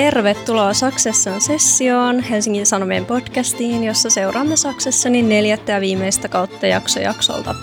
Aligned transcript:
Tervetuloa 0.00 0.74
Saksessan 0.74 1.40
sessioon, 1.40 2.20
Helsingin 2.20 2.66
Sanomien 2.66 3.06
podcastiin, 3.06 3.84
jossa 3.84 4.10
seuraamme 4.10 4.56
Saksessanin 4.56 5.28
neljättä 5.28 5.72
ja 5.72 5.80
viimeistä 5.80 6.28
kautta 6.28 6.66
jakso 6.66 7.00
jaksolta. 7.00 7.54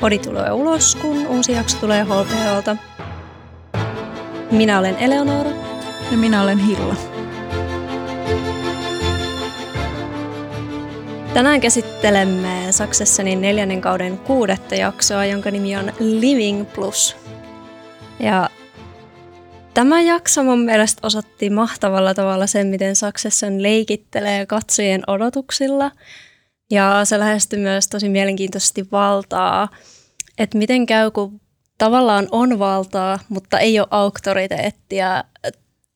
Podi 0.00 0.18
tulee 0.18 0.52
ulos, 0.52 0.94
kun 0.94 1.26
uusi 1.26 1.52
jakso 1.52 1.78
tulee 1.80 2.04
HPOlta. 2.04 2.76
Minä 4.50 4.78
olen 4.78 4.96
Eleonora. 4.96 5.50
Ja 6.10 6.16
minä 6.16 6.42
olen 6.42 6.58
Hilla. 6.58 6.94
Tänään 11.34 11.60
käsittelemme 11.60 12.66
Saksessanin 12.70 13.40
neljännen 13.40 13.80
kauden 13.80 14.18
kuudetta 14.18 14.74
jaksoa, 14.74 15.24
jonka 15.24 15.50
nimi 15.50 15.76
on 15.76 15.92
Living 15.98 16.72
Plus. 16.74 17.16
Ja 18.18 18.50
Tämä 19.80 20.02
jakso 20.02 20.44
mun 20.44 20.60
mielestä 20.60 21.06
osoitti 21.06 21.50
mahtavalla 21.50 22.14
tavalla 22.14 22.46
sen, 22.46 22.66
miten 22.66 22.96
Succession 22.96 23.62
leikittelee 23.62 24.46
katsojien 24.46 25.02
odotuksilla. 25.06 25.90
Ja 26.70 27.00
se 27.04 27.18
lähestyi 27.18 27.58
myös 27.58 27.88
tosi 27.88 28.08
mielenkiintoisesti 28.08 28.90
valtaa, 28.92 29.68
että 30.38 30.58
miten 30.58 30.86
käy, 30.86 31.10
kun 31.10 31.40
tavallaan 31.78 32.28
on 32.30 32.58
valtaa, 32.58 33.18
mutta 33.28 33.58
ei 33.58 33.80
ole 33.80 33.88
auktoriteettia 33.90 35.24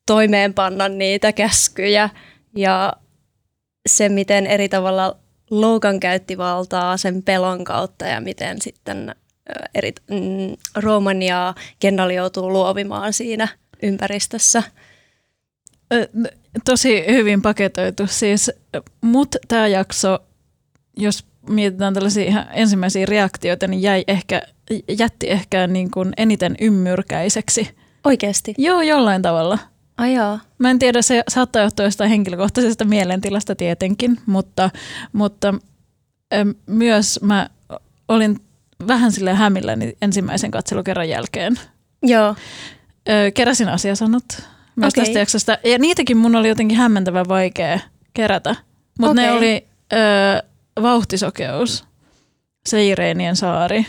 toimeenpanna 0.05 0.89
niitä 0.89 1.33
käskyjä. 1.33 2.09
Ja 2.55 2.93
se, 3.89 4.09
miten 4.09 4.47
eri 4.47 4.69
tavalla 4.69 5.17
Logan 5.51 5.99
käytti 5.99 6.37
valtaa 6.37 6.97
sen 6.97 7.23
pelon 7.23 7.63
kautta 7.63 8.05
ja 8.05 8.21
miten 8.21 8.61
sitten 8.61 9.15
eri, 9.75 9.93
mm, 10.09 10.55
Roman 10.75 11.21
ja 11.21 11.53
Kendall 11.79 12.09
joutuu 12.09 12.53
luovimaan 12.53 13.13
siinä– 13.13 13.47
ympäristössä. 13.83 14.63
Tosi 16.65 17.03
hyvin 17.07 17.41
paketoitu. 17.41 18.03
Siis, 18.07 18.51
mut 19.01 19.35
tämä 19.47 19.67
jakso, 19.67 20.19
jos 20.97 21.25
mietitään 21.49 21.93
tällaisia 21.93 22.23
ihan 22.23 22.47
ensimmäisiä 22.53 23.05
reaktioita, 23.05 23.67
niin 23.67 23.81
jäi 23.81 24.03
ehkä, 24.07 24.41
jätti 24.97 25.31
ehkä 25.31 25.67
niin 25.67 25.91
kuin 25.91 26.13
eniten 26.17 26.55
ymmyrkäiseksi. 26.61 27.75
Oikeasti? 28.03 28.53
Joo, 28.57 28.81
jollain 28.81 29.21
tavalla. 29.21 29.59
Ajaa. 29.97 30.39
Mä 30.57 30.69
en 30.69 30.79
tiedä, 30.79 31.01
se 31.01 31.23
saattaa 31.27 31.61
johtua 31.61 31.85
jostain 31.85 32.09
henkilökohtaisesta 32.09 32.85
mielentilasta 32.85 33.55
tietenkin, 33.55 34.17
mutta, 34.25 34.69
mutta 35.13 35.53
myös 36.65 37.19
mä 37.21 37.49
olin 38.07 38.39
vähän 38.87 39.11
sille 39.11 39.33
hämilläni 39.33 39.97
ensimmäisen 40.01 40.51
katselukerran 40.51 41.09
jälkeen. 41.09 41.59
Joo 42.03 42.35
ö, 43.09 43.31
keräsin 43.31 43.69
asiasanot 43.69 44.23
myös 44.75 44.93
okay. 44.93 45.05
tästä 45.05 45.19
jaksosta. 45.19 45.57
Ja 45.63 45.77
niitäkin 45.79 46.17
mun 46.17 46.35
oli 46.35 46.49
jotenkin 46.49 46.77
hämmentävän 46.77 47.27
vaikea 47.27 47.79
kerätä. 48.13 48.55
Mutta 48.99 49.11
okay. 49.11 49.23
ne 49.23 49.31
oli 49.31 49.67
ö, 49.93 50.43
Vauhtisokeus, 50.81 51.85
Seireenien 52.65 53.35
saari 53.35 53.85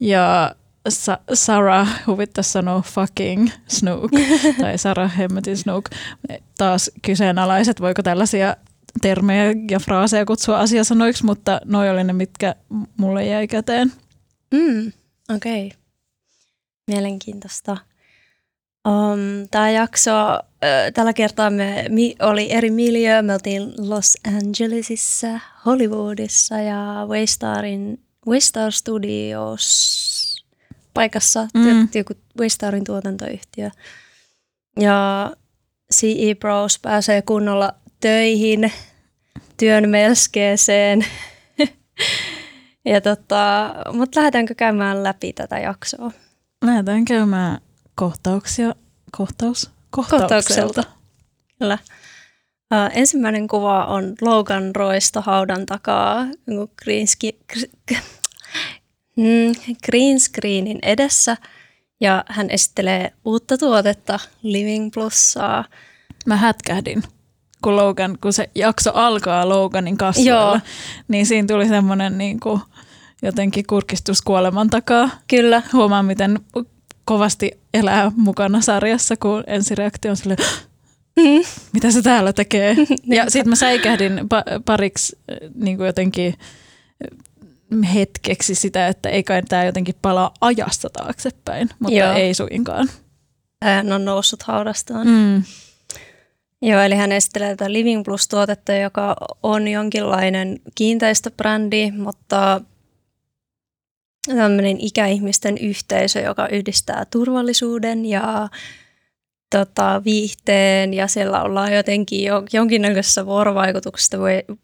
ja 0.00 0.54
Sa- 0.88 1.18
Sarah 1.34 2.06
huvittaisi 2.06 2.50
sanoa 2.50 2.82
fucking 2.82 3.48
Snook 3.68 4.10
tai 4.60 4.78
Sarah 4.78 5.18
hemmetin 5.18 5.56
Snook. 5.56 5.84
Taas 6.58 6.90
kyseenalaiset, 7.02 7.80
voiko 7.80 8.02
tällaisia 8.02 8.56
termejä 9.02 9.54
ja 9.70 9.80
fraaseja 9.80 10.24
kutsua 10.24 10.58
asiasanoiksi, 10.58 11.24
mutta 11.24 11.60
noi 11.64 11.90
oli 11.90 12.04
ne, 12.04 12.12
mitkä 12.12 12.54
mulle 12.96 13.26
jäi 13.26 13.48
käteen. 13.48 13.92
Mm, 14.54 14.92
Okei. 15.36 15.66
Okay. 15.66 15.78
Mielenkiintoista. 16.86 17.76
Um, 18.88 19.48
Tämä 19.50 19.70
jakso, 19.70 20.10
uh, 20.34 20.92
tällä 20.94 21.12
kertaa 21.12 21.50
me 21.50 21.86
mi, 21.88 22.14
oli 22.22 22.52
eri 22.52 22.70
miljö. 22.70 23.22
Me 23.22 23.32
oltiin 23.32 23.72
Los 23.78 24.16
Angelesissa, 24.26 25.40
Hollywoodissa 25.66 26.58
ja 26.58 27.06
Waystarin, 27.08 28.00
Waystar 28.28 28.72
Studios 28.72 30.44
paikassa, 30.94 31.48
mm. 31.54 31.88
joku 31.94 32.14
Waystarin 32.38 32.84
tuotantoyhtiö. 32.84 33.70
Ja 34.80 35.30
CE 35.94 36.34
Bros 36.40 36.78
pääsee 36.78 37.22
kunnolla 37.22 37.74
töihin, 38.00 38.72
työn 39.56 39.88
melskeeseen. 39.88 41.04
ja 42.92 43.00
tota, 43.00 43.74
mutta 43.92 44.20
lähdetäänkö 44.20 44.54
käymään 44.54 45.02
läpi 45.02 45.32
tätä 45.32 45.58
jaksoa? 45.58 46.10
Lähdetään 46.64 47.04
käymään 47.04 47.60
kohtauksia, 47.98 48.74
kohtaus, 49.16 49.70
kohtaukselta. 49.90 50.82
Kyllä. 51.58 51.78
Uh, 52.74 52.90
ensimmäinen 52.98 53.48
kuva 53.48 53.84
on 53.84 54.14
Logan 54.20 54.76
Roista 54.76 55.20
haudan 55.20 55.66
takaa 55.66 56.26
green, 56.84 57.06
ski, 57.06 57.38
mm, 59.16 59.74
green 59.86 60.20
screenin 60.20 60.78
edessä 60.82 61.36
ja 62.00 62.24
hän 62.28 62.50
esittelee 62.50 63.12
uutta 63.24 63.58
tuotetta, 63.58 64.18
Living 64.42 64.90
Plussaa. 64.94 65.64
Mä 66.26 66.36
hätkähdin, 66.36 67.02
kun, 67.62 67.76
Logan, 67.76 68.18
kun 68.22 68.32
se 68.32 68.50
jakso 68.54 68.90
alkaa 68.94 69.48
Loganin 69.48 69.98
kasvoilla, 69.98 70.60
niin 71.08 71.26
siinä 71.26 71.48
tuli 71.48 71.68
semmoinen 71.68 72.18
niin 72.18 72.40
kuin, 72.40 72.60
jotenkin 73.22 73.66
kurkistus 73.66 74.22
kuoleman 74.22 74.70
takaa. 74.70 75.10
Kyllä. 75.28 75.62
Huomaan, 75.72 76.04
miten 76.04 76.40
kovasti 77.08 77.50
elää 77.74 78.12
mukana 78.16 78.60
sarjassa, 78.60 79.16
kun 79.16 79.44
ensireaktio 79.46 80.10
on 80.10 80.16
silleen, 80.16 80.38
mm. 81.16 81.42
mitä 81.72 81.90
se 81.90 82.02
täällä 82.02 82.32
tekee. 82.32 82.76
ja 83.16 83.30
sitten 83.30 83.48
mä 83.48 83.56
säikähdin 83.56 84.18
pa- 84.18 84.62
pariksi 84.64 85.18
äh, 85.32 85.50
niin 85.54 85.76
kuin 85.76 85.86
jotenkin 85.86 86.34
äh, 87.84 87.94
hetkeksi 87.94 88.54
sitä, 88.54 88.88
että 88.88 89.08
ei 89.08 89.22
kai 89.22 89.42
tämä 89.42 89.64
jotenkin 89.64 89.94
palaa 90.02 90.34
ajasta 90.40 90.88
taaksepäin, 90.90 91.68
mutta 91.78 91.98
Joo. 91.98 92.12
ei 92.12 92.34
suinkaan. 92.34 92.88
Hän 93.62 93.92
on 93.92 94.04
noussut 94.04 94.42
haudastaan. 94.42 95.06
Mm. 95.06 95.42
Joo, 96.62 96.80
eli 96.80 96.94
hän 96.94 97.12
esittelee 97.12 97.56
tätä 97.56 97.72
Living 97.72 98.04
Plus-tuotetta, 98.04 98.72
joka 98.72 99.16
on 99.42 99.68
jonkinlainen 99.68 100.60
kiinteistöbrändi, 100.74 101.90
mutta 101.90 102.60
tämmöinen 104.36 104.76
ikäihmisten 104.80 105.58
yhteisö, 105.58 106.20
joka 106.20 106.48
yhdistää 106.48 107.04
turvallisuuden 107.04 108.06
ja 108.06 108.48
tota, 109.50 110.02
viihteen 110.04 110.94
ja 110.94 111.06
siellä 111.06 111.42
ollaan 111.42 111.74
jotenkin 111.74 112.24
jo, 112.24 112.42
jonkinnäköisessä 112.52 113.26
vuorovaikutuksessa, 113.26 114.18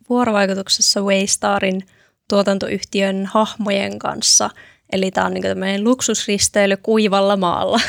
vuorovaikutuksessa 0.09 1.01
Waystarin 1.01 1.83
tuotantoyhtiön 2.29 3.27
hahmojen 3.27 3.99
kanssa. 3.99 4.51
Eli 4.93 5.11
tämä 5.11 5.27
on 5.27 5.35
niin 5.35 5.43
tämmöinen 5.43 5.85
luksusristeily 5.85 6.77
kuivalla 6.77 7.37
maalla. 7.37 7.81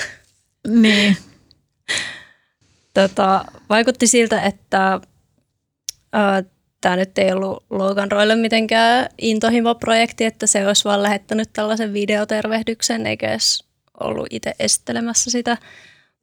Niin. 0.68 1.18
tota, 2.94 3.46
vaikutti 3.70 4.08
siltä, 4.08 4.42
että 4.42 5.02
tämä 6.86 6.96
nyt 6.96 7.18
ei 7.18 7.32
ollut 7.32 7.64
Logan 7.70 8.12
Roille 8.12 8.36
mitenkään 8.36 9.10
intohimo-projekti, 9.18 10.26
että 10.26 10.48
se 10.48 10.68
olisi 10.68 10.84
vaan 10.84 11.04
lähettänyt 11.04 11.50
tällaisen 11.54 11.94
videotervehdyksen, 11.94 13.08
eikä 13.08 13.30
edes 13.30 13.64
ollut 14.00 14.28
itse 14.30 14.54
esittelemässä 14.60 15.32
sitä. 15.32 15.58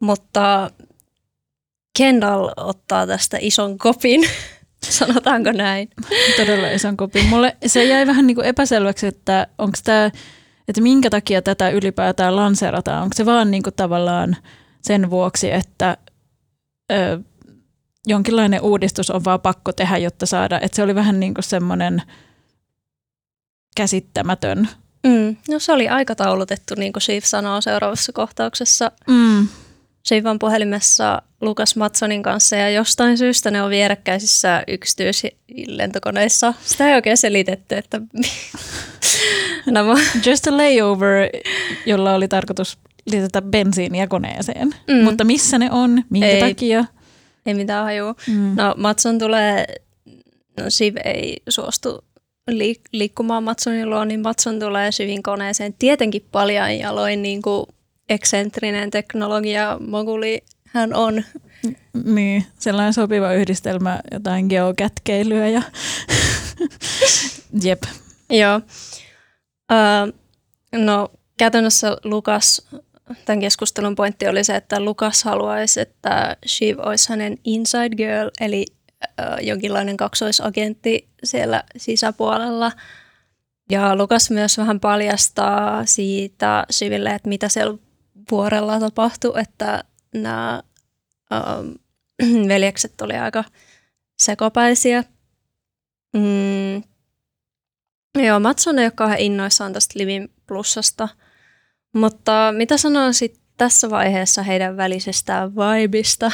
Mutta 0.01 0.71
Kendall 1.99 2.49
ottaa 2.56 3.06
tästä 3.06 3.39
ison 3.41 3.78
kopin, 3.78 4.21
sanotaanko 4.99 5.53
näin. 5.53 5.89
Todella 6.37 6.69
ison 6.69 6.97
kopin. 6.97 7.27
Mulle 7.27 7.56
se 7.67 7.84
jäi 7.84 8.06
vähän 8.06 8.27
niin 8.27 8.34
kuin 8.34 8.47
epäselväksi, 8.47 9.06
että 9.06 9.47
onko 9.59 9.78
tämä, 9.84 10.11
että 10.69 10.81
minkä 10.81 11.10
takia 11.10 11.42
tätä 11.42 11.71
ylipäätään 11.71 12.36
lanseerataan. 12.36 13.03
Onko 13.03 13.15
se 13.16 13.27
vaan 13.27 13.51
niin 13.51 13.63
kuin 13.63 13.75
tavallaan 13.75 14.36
sen 14.83 15.10
vuoksi, 15.10 15.53
että 15.53 15.97
ö, 16.92 17.21
jonkinlainen 18.07 18.60
uudistus 18.60 19.10
on 19.10 19.25
vaan 19.25 19.41
pakko 19.41 19.72
tehdä, 19.72 19.99
jotta 19.99 20.27
saada, 20.27 20.60
että 20.60 20.77
se 20.77 20.83
oli 20.83 20.95
vähän 20.95 21.21
niin 21.21 21.34
kuin 21.34 21.45
semmoinen 21.45 22.03
käsittämätön. 23.77 24.69
Mm. 25.07 25.37
No 25.49 25.59
se 25.59 25.72
oli 25.72 25.89
aikataulutettu, 25.89 26.75
niin 26.77 26.93
kuin 26.93 27.03
Shiv 27.03 27.22
sanoo 27.25 27.60
seuraavassa 27.60 28.13
kohtauksessa. 28.13 28.93
Mm. 29.09 29.49
Shiv 30.09 30.27
on 30.27 30.39
puhelimessa 30.39 31.22
Lukas 31.41 31.77
Matsonin 31.77 32.22
kanssa 32.22 32.57
ja 32.57 32.71
jostain 32.71 33.19
syystä 33.19 33.51
ne 33.51 33.63
on 33.63 33.71
vierekkäisissä 33.71 34.63
yksityislentokoneissa. 34.69 36.55
Sitä 36.65 36.89
ei 36.89 36.95
oikein 36.95 37.16
selitetty, 37.16 37.77
että... 37.77 38.01
no, 39.71 39.81
Just 40.27 40.47
a 40.47 40.57
layover, 40.57 41.28
jolla 41.87 42.15
oli 42.15 42.28
tarkoitus 42.28 42.78
lisätä 43.07 43.43
bensiiniä 43.43 44.07
koneeseen. 44.07 44.75
Mm. 44.89 45.05
Mutta 45.05 45.25
missä 45.25 45.59
ne 45.59 45.71
on, 45.71 46.03
minkä 46.10 46.28
ei. 46.28 46.41
takia? 46.41 46.84
Ei 47.47 47.54
mitään 47.54 47.84
hajua. 47.84 48.15
Mm. 48.28 48.54
No 48.56 48.74
Matson 48.77 49.18
tulee, 49.18 49.66
no 50.60 50.65
Siv 50.68 50.97
ei 51.04 51.42
suostu 51.48 52.04
liik- 52.50 52.89
liikkumaan 52.92 53.44
Matsonin 53.44 53.91
luo, 53.91 54.04
niin 54.04 54.21
Matson 54.21 54.60
tulee 54.60 54.92
Sivin 54.92 55.22
koneeseen. 55.22 55.74
Tietenkin 55.78 56.27
paljon 56.33 56.78
jaloin 56.78 57.22
niin 57.22 57.42
kuin 57.42 57.66
eksentrinen 58.09 58.91
teknologia 58.91 59.78
moguli 59.89 60.42
hän 60.68 60.94
on. 60.94 61.24
Niin, 62.04 62.47
sellainen 62.59 62.92
sopiva 62.92 63.33
yhdistelmä, 63.33 64.00
jotain 64.12 64.47
geokätkeilyä 64.47 65.48
ja 65.48 65.62
jep. 67.65 67.83
Joo. 68.30 68.56
Uh, 69.72 70.12
no 70.72 71.09
käytännössä 71.38 71.97
Lukas, 72.04 72.68
tämän 73.25 73.41
keskustelun 73.41 73.95
pointti 73.95 74.28
oli 74.28 74.45
se, 74.45 74.57
että 74.57 74.81
Lukas 74.81 75.25
haluaisi, 75.25 75.81
että 75.81 76.37
Shiv 76.47 76.78
olisi 76.78 77.09
hänen 77.09 77.39
inside 77.45 77.97
girl, 77.97 78.31
eli 78.41 78.66
jonkinlainen 79.41 79.97
kaksoisagentti 79.97 81.09
siellä 81.25 81.65
sisäpuolella. 81.77 82.72
Ja 83.71 83.97
Lukas 83.97 84.31
myös 84.31 84.59
vähän 84.59 84.81
paljastaa 84.81 85.87
siitä 85.87 86.66
Shiville, 86.72 87.15
että 87.15 87.28
mitä 87.28 87.49
siellä 87.49 87.78
vuorella 88.31 88.81
tapahtui, 88.81 89.41
että 89.41 89.84
nämä 90.15 90.63
um, 91.60 91.75
veljekset 92.48 93.01
oli 93.01 93.15
aika 93.15 93.45
sekopäisiä. 94.19 95.05
Mm. 96.16 96.83
Joo, 98.25 98.41
Matson 98.41 98.78
ei 98.78 98.84
ole 98.84 98.93
kauhean 98.95 99.21
innoissaan 99.21 99.72
tästä 99.72 99.98
Livin 99.98 100.31
plussasta. 100.47 101.09
Mutta 101.92 102.54
mitä 102.56 102.77
sanoisit 102.77 103.41
tässä 103.56 103.91
vaiheessa 103.91 104.42
heidän 104.42 104.77
välisestä 104.77 105.50
vibista? 105.54 106.33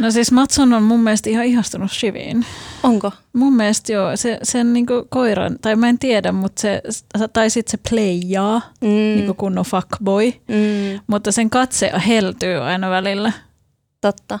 No 0.00 0.10
siis 0.10 0.32
Matson 0.32 0.72
on 0.72 0.82
mun 0.82 1.00
mielestä 1.00 1.30
ihan 1.30 1.44
ihastunut 1.44 1.92
Shiviin. 1.92 2.46
Onko? 2.82 3.12
Mun 3.32 3.56
mielestä 3.56 3.92
joo, 3.92 4.16
se, 4.16 4.38
sen 4.42 4.72
niinku 4.72 5.06
koiran, 5.08 5.58
tai 5.62 5.76
mä 5.76 5.88
en 5.88 5.98
tiedä, 5.98 6.32
mutta 6.32 6.62
se, 6.62 6.82
tai 7.32 7.50
sit 7.50 7.68
se 7.68 7.78
playjaa, 7.90 8.72
mm. 8.80 8.88
niinku 8.88 9.34
kunnon 9.34 9.64
fuckboy, 9.64 10.32
mm. 10.48 11.00
mutta 11.06 11.32
sen 11.32 11.50
katse 11.50 11.92
heltyy 12.06 12.62
aina 12.62 12.90
välillä. 12.90 13.32
Totta. 14.00 14.38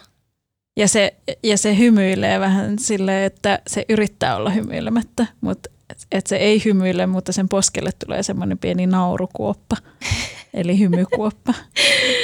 Ja 0.76 0.88
se, 0.88 1.14
ja 1.42 1.58
se 1.58 1.78
hymyilee 1.78 2.40
vähän 2.40 2.78
silleen, 2.78 3.24
että 3.24 3.58
se 3.66 3.84
yrittää 3.88 4.36
olla 4.36 4.50
hymyilemättä, 4.50 5.26
mutta 5.40 5.70
et 6.12 6.26
se 6.26 6.36
ei 6.36 6.64
hymyile, 6.64 7.06
mutta 7.06 7.32
sen 7.32 7.48
poskelle 7.48 7.90
tulee 8.06 8.22
semmoinen 8.22 8.58
pieni 8.58 8.86
naurukuoppa, 8.86 9.76
eli 10.54 10.78
hymykuoppa. 10.78 11.54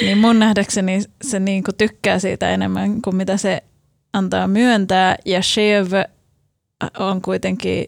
niin 0.01 0.17
mun 0.17 0.39
nähdäkseni 0.39 1.03
se 1.21 1.39
niinku 1.39 1.71
tykkää 1.77 2.19
siitä 2.19 2.49
enemmän 2.49 3.01
kuin 3.01 3.15
mitä 3.15 3.37
se 3.37 3.63
antaa 4.13 4.47
myöntää, 4.47 5.15
ja 5.25 5.41
Shev 5.41 5.91
on 6.99 7.21
kuitenkin 7.21 7.85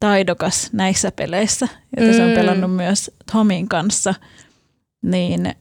taidokas 0.00 0.70
näissä 0.72 1.12
peleissä, 1.12 1.68
joita 1.96 2.12
mm. 2.12 2.16
se 2.16 2.22
on 2.22 2.30
mm. 2.30 2.34
pelannut 2.34 2.76
myös 2.76 3.10
Tomin 3.32 3.68
kanssa, 3.68 4.14
niin 5.02 5.54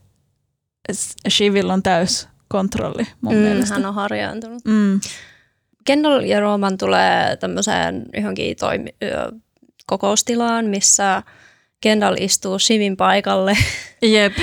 Shivillä 1.29 1.73
on 1.73 1.83
täys 1.83 2.27
kontrolli 2.47 3.07
mun 3.21 3.33
mm, 3.33 3.39
mielestä. 3.39 3.75
Hän 3.75 3.85
on 3.85 3.93
harjaantunut. 3.93 4.65
Mm. 4.65 4.99
Kendall 5.85 6.23
ja 6.23 6.39
Roman 6.39 6.77
tulee 6.77 7.37
tämmöiseen 7.37 8.05
johonkin 8.13 8.55
toimi, 8.55 8.95
kokoustilaan, 9.85 10.65
missä 10.65 11.23
Kendall 11.81 12.15
istuu 12.19 12.59
Shivin 12.59 12.97
paikalle. 12.97 13.57
Jep. 14.01 14.33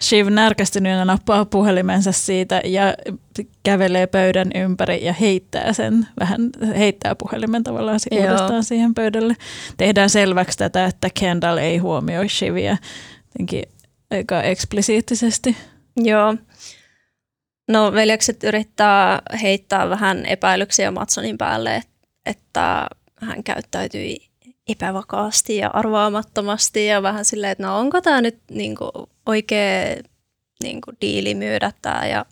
Shiv 0.00 0.26
närkästyneenä 0.30 1.04
nappaa 1.04 1.44
puhelimensa 1.44 2.12
siitä 2.12 2.60
ja 2.64 2.94
kävelee 3.62 4.06
pöydän 4.06 4.50
ympäri 4.54 5.04
ja 5.04 5.12
heittää 5.12 5.72
sen, 5.72 6.06
vähän 6.20 6.50
heittää 6.76 7.14
puhelimen 7.14 7.64
tavallaan 7.64 8.00
uudestaan 8.12 8.64
siihen 8.64 8.94
pöydälle. 8.94 9.34
Tehdään 9.76 10.10
selväksi 10.10 10.58
tätä, 10.58 10.84
että 10.84 11.08
Kendall 11.20 11.56
ei 11.56 11.78
huomioi 11.78 12.28
Shiviä 12.28 12.76
jotenkin 13.26 13.62
aika 14.10 14.42
eksplisiittisesti. 14.42 15.56
Joo. 15.96 16.34
No 17.68 17.92
veljekset 17.92 18.44
yrittää 18.44 19.22
heittää 19.42 19.88
vähän 19.88 20.26
epäilyksiä 20.26 20.90
Matsonin 20.90 21.38
päälle, 21.38 21.82
että 22.26 22.86
hän 23.16 23.44
käyttäytyi 23.44 24.28
epävakaasti 24.68 25.56
ja 25.56 25.70
arvaamattomasti 25.72 26.86
ja 26.86 27.02
vähän 27.02 27.24
silleen, 27.24 27.52
että 27.52 27.64
no 27.64 27.78
onko 27.78 28.00
tämä 28.00 28.20
nyt 28.20 28.38
niinku 28.50 28.90
oikea 29.26 29.96
niinku 30.62 30.92
diili 31.00 31.34
myydä 31.34 31.72
tämä 31.82 32.06
ja 32.06 32.26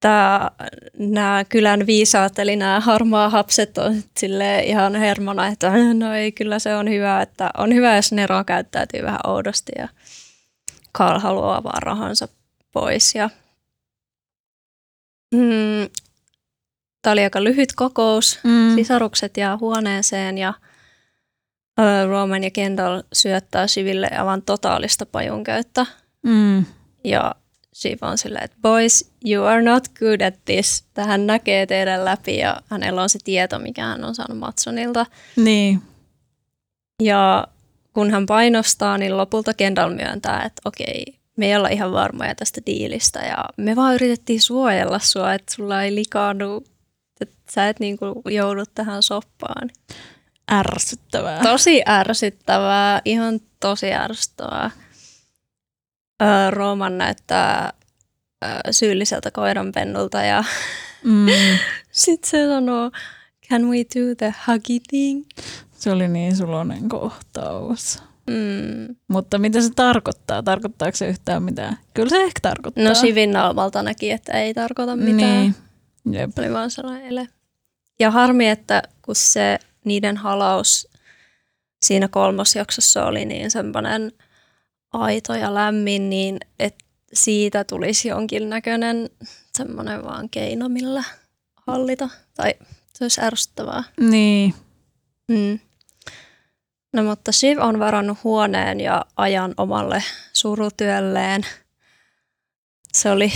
tää, 0.00 0.50
nämä 0.98 1.44
kylän 1.48 1.86
viisaat, 1.86 2.38
eli 2.38 2.56
nämä 2.56 2.80
harmaa 2.80 3.30
hapset 3.30 3.78
on 3.78 4.02
sille 4.16 4.62
ihan 4.62 4.94
hermona, 4.94 5.46
että 5.46 5.72
no 5.94 6.14
ei, 6.14 6.32
kyllä 6.32 6.58
se 6.58 6.74
on 6.74 6.90
hyvä, 6.90 7.22
että 7.22 7.50
on 7.58 7.74
hyvä, 7.74 7.96
jos 7.96 8.12
Nero 8.12 8.44
käyttäytyy 8.44 9.02
vähän 9.02 9.20
oudosti 9.26 9.72
ja 9.78 9.88
Karl 10.92 11.18
haluaa 11.18 11.62
vaan 11.62 11.82
rahansa 11.82 12.28
pois. 12.72 13.14
Ja, 13.14 13.30
mm, 15.34 15.88
Tämä 17.02 17.12
oli 17.12 17.24
aika 17.24 17.44
lyhyt 17.44 17.72
kokous. 17.76 18.38
Mm. 18.44 18.74
Sisarukset 18.74 19.36
jää 19.36 19.56
huoneeseen 19.56 20.38
ja 20.38 20.54
Roman 22.08 22.44
ja 22.44 22.50
Kendall 22.50 23.02
syöttää 23.12 23.66
Siville 23.66 24.08
aivan 24.18 24.42
totaalista 24.42 25.06
pajunkäyttä. 25.06 25.86
Mm. 26.22 26.64
Ja 27.04 27.34
Shiv 27.74 27.98
on 28.00 28.18
silleen, 28.18 28.44
että 28.44 28.56
boys, 28.62 29.10
you 29.26 29.44
are 29.44 29.62
not 29.62 29.88
good 29.88 30.20
at 30.20 30.34
this. 30.44 30.84
Tähän 30.94 31.26
näkee 31.26 31.66
teidän 31.66 32.04
läpi 32.04 32.36
ja 32.36 32.56
hänellä 32.66 33.02
on 33.02 33.08
se 33.08 33.18
tieto, 33.24 33.58
mikä 33.58 33.84
hän 33.84 34.04
on 34.04 34.14
saanut 34.14 34.38
Matsonilta. 34.38 35.06
Niin. 35.36 35.82
Ja 37.02 37.46
kun 37.92 38.10
hän 38.10 38.26
painostaa, 38.26 38.98
niin 38.98 39.16
lopulta 39.16 39.54
Kendall 39.54 39.94
myöntää, 39.94 40.42
että 40.42 40.62
okei, 40.64 41.04
me 41.36 41.46
ei 41.46 41.56
olla 41.56 41.68
ihan 41.68 41.92
varmoja 41.92 42.34
tästä 42.34 42.60
diilistä 42.66 43.20
ja 43.20 43.44
me 43.56 43.76
vaan 43.76 43.94
yritettiin 43.94 44.40
suojella 44.40 44.98
sua, 44.98 45.34
että 45.34 45.54
sulla 45.54 45.82
ei 45.82 45.94
likaannu, 45.94 46.64
että 47.20 47.34
sä 47.50 47.68
et 47.68 47.80
niin 47.80 47.98
kuin 47.98 48.14
joudu 48.34 48.62
tähän 48.74 49.02
soppaan. 49.02 49.70
Ärsyttävää. 50.52 51.42
Tosi 51.42 51.82
ärsyttävää, 51.88 53.02
ihan 53.04 53.40
tosi 53.60 53.92
ärsyttävää. 53.92 54.70
Öö, 56.22 56.50
Rooman 56.50 56.98
näyttää 56.98 57.72
öö, 58.44 58.50
syylliseltä 58.70 59.30
koiranpennulta 59.30 60.22
ja 60.22 60.44
mm. 61.04 61.26
sitten 61.90 62.30
se 62.30 62.46
sanoo, 62.46 62.90
can 63.48 63.70
we 63.70 63.78
do 63.78 64.14
the 64.18 64.34
huggy 64.46 64.78
thing? 64.88 65.24
Se 65.72 65.92
oli 65.92 66.08
niin 66.08 66.36
sulonen 66.36 66.88
kohtaus. 66.88 68.02
Mm. 68.26 68.96
Mutta 69.08 69.38
mitä 69.38 69.60
se 69.60 69.70
tarkoittaa? 69.76 70.42
Tarkoittaako 70.42 70.96
se 70.96 71.08
yhtään 71.08 71.42
mitään? 71.42 71.78
Kyllä 71.94 72.08
se 72.08 72.22
ehkä 72.22 72.40
tarkoittaa. 72.42 72.84
No 72.84 72.94
Sivin 72.94 73.32
naamalta 73.32 73.82
näki, 73.82 74.10
että 74.10 74.32
ei 74.32 74.54
tarkoita 74.54 74.96
mitään. 74.96 75.16
Niin. 75.16 75.54
Jep. 76.10 76.38
Oli 76.38 76.52
vaan 76.52 76.70
sellainen 76.70 77.06
ele. 77.06 77.28
Ja 78.00 78.10
harmi, 78.10 78.48
että 78.48 78.82
kun 79.02 79.16
se 79.16 79.58
niiden 79.84 80.16
halaus 80.16 80.88
siinä 81.82 82.08
kolmosjaksossa 82.08 83.04
oli 83.06 83.24
niin 83.24 83.50
semmoinen 83.50 84.12
aito 84.92 85.34
ja 85.34 85.54
lämmin, 85.54 86.10
niin 86.10 86.38
että 86.58 86.84
siitä 87.12 87.64
tulisi 87.64 88.08
jonkinnäköinen 88.08 89.10
semmoinen 89.56 90.04
vaan 90.04 90.28
keino, 90.30 90.68
millä 90.68 91.04
hallita. 91.66 92.08
Tai 92.36 92.54
se 92.94 93.04
olisi 93.04 93.20
ärsyttävää. 93.20 93.82
Niin. 94.00 94.54
Mm. 95.28 95.58
No 96.92 97.02
mutta 97.02 97.32
Shiv 97.32 97.58
on 97.60 97.78
varannut 97.78 98.18
huoneen 98.24 98.80
ja 98.80 99.04
ajan 99.16 99.54
omalle 99.56 100.02
surutyölleen. 100.32 101.42
Se 102.92 103.10
oli 103.10 103.32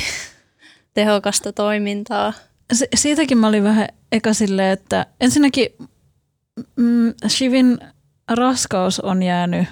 tehokasta 0.94 1.52
toimintaa. 1.52 2.32
Se, 2.72 2.88
siitäkin 2.96 3.38
mä 3.38 3.48
olin 3.48 3.64
vähän 3.64 3.88
eka 4.12 4.32
silleen, 4.32 4.72
että 4.72 5.06
ensinnäkin 5.20 5.68
mm, 6.76 7.14
Shivin 7.28 7.78
raskaus 8.28 9.00
on 9.00 9.22
jäänyt 9.22 9.68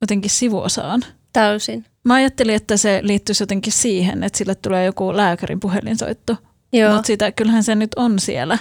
jotenkin 0.00 0.30
sivuosaan. 0.30 1.04
Täysin. 1.32 1.84
Mä 2.04 2.14
ajattelin, 2.14 2.54
että 2.54 2.76
se 2.76 3.00
liittyisi 3.02 3.42
jotenkin 3.42 3.72
siihen, 3.72 4.24
että 4.24 4.38
sille 4.38 4.54
tulee 4.54 4.84
joku 4.84 5.16
lääkärin 5.16 5.60
puhelinsoitto. 5.60 6.36
Mutta 6.94 7.32
kyllähän 7.32 7.64
se 7.64 7.74
nyt 7.74 7.90
on 7.96 8.18
siellä 8.18 8.58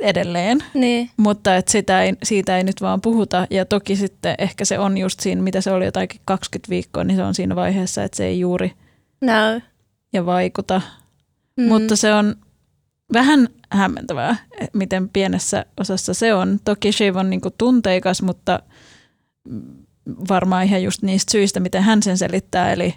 edelleen, 0.00 0.58
niin. 0.74 1.10
mutta 1.16 1.56
että 1.56 1.72
sitä 1.72 2.02
ei, 2.02 2.14
siitä 2.22 2.56
ei 2.56 2.64
nyt 2.64 2.80
vaan 2.80 3.00
puhuta. 3.00 3.46
Ja 3.50 3.64
toki 3.64 3.96
sitten 3.96 4.34
ehkä 4.38 4.64
se 4.64 4.78
on 4.78 4.98
just 4.98 5.20
siinä, 5.20 5.42
mitä 5.42 5.60
se 5.60 5.72
oli 5.72 5.84
jotakin 5.84 6.20
20 6.24 6.70
viikkoa, 6.70 7.04
niin 7.04 7.16
se 7.16 7.22
on 7.24 7.34
siinä 7.34 7.56
vaiheessa, 7.56 8.04
että 8.04 8.16
se 8.16 8.26
ei 8.26 8.40
juuri 8.40 8.72
näy 9.20 9.60
ja 10.12 10.26
vaikuta. 10.26 10.80
Mm. 11.56 11.68
Mutta 11.68 11.96
se 11.96 12.14
on 12.14 12.34
vähän 13.12 13.48
hämmentävää, 13.72 14.36
miten 14.72 15.08
pienessä 15.08 15.66
osassa 15.80 16.14
se 16.14 16.34
on. 16.34 16.60
Toki 16.64 16.92
Shiv 16.92 17.16
on 17.16 17.30
niinku 17.30 17.50
tunteikas, 17.58 18.22
mutta 18.22 18.60
varmaan 20.28 20.64
ihan 20.64 20.82
just 20.82 21.02
niistä 21.02 21.32
syistä, 21.32 21.60
miten 21.60 21.82
hän 21.82 22.02
sen 22.02 22.18
selittää, 22.18 22.72
eli 22.72 22.94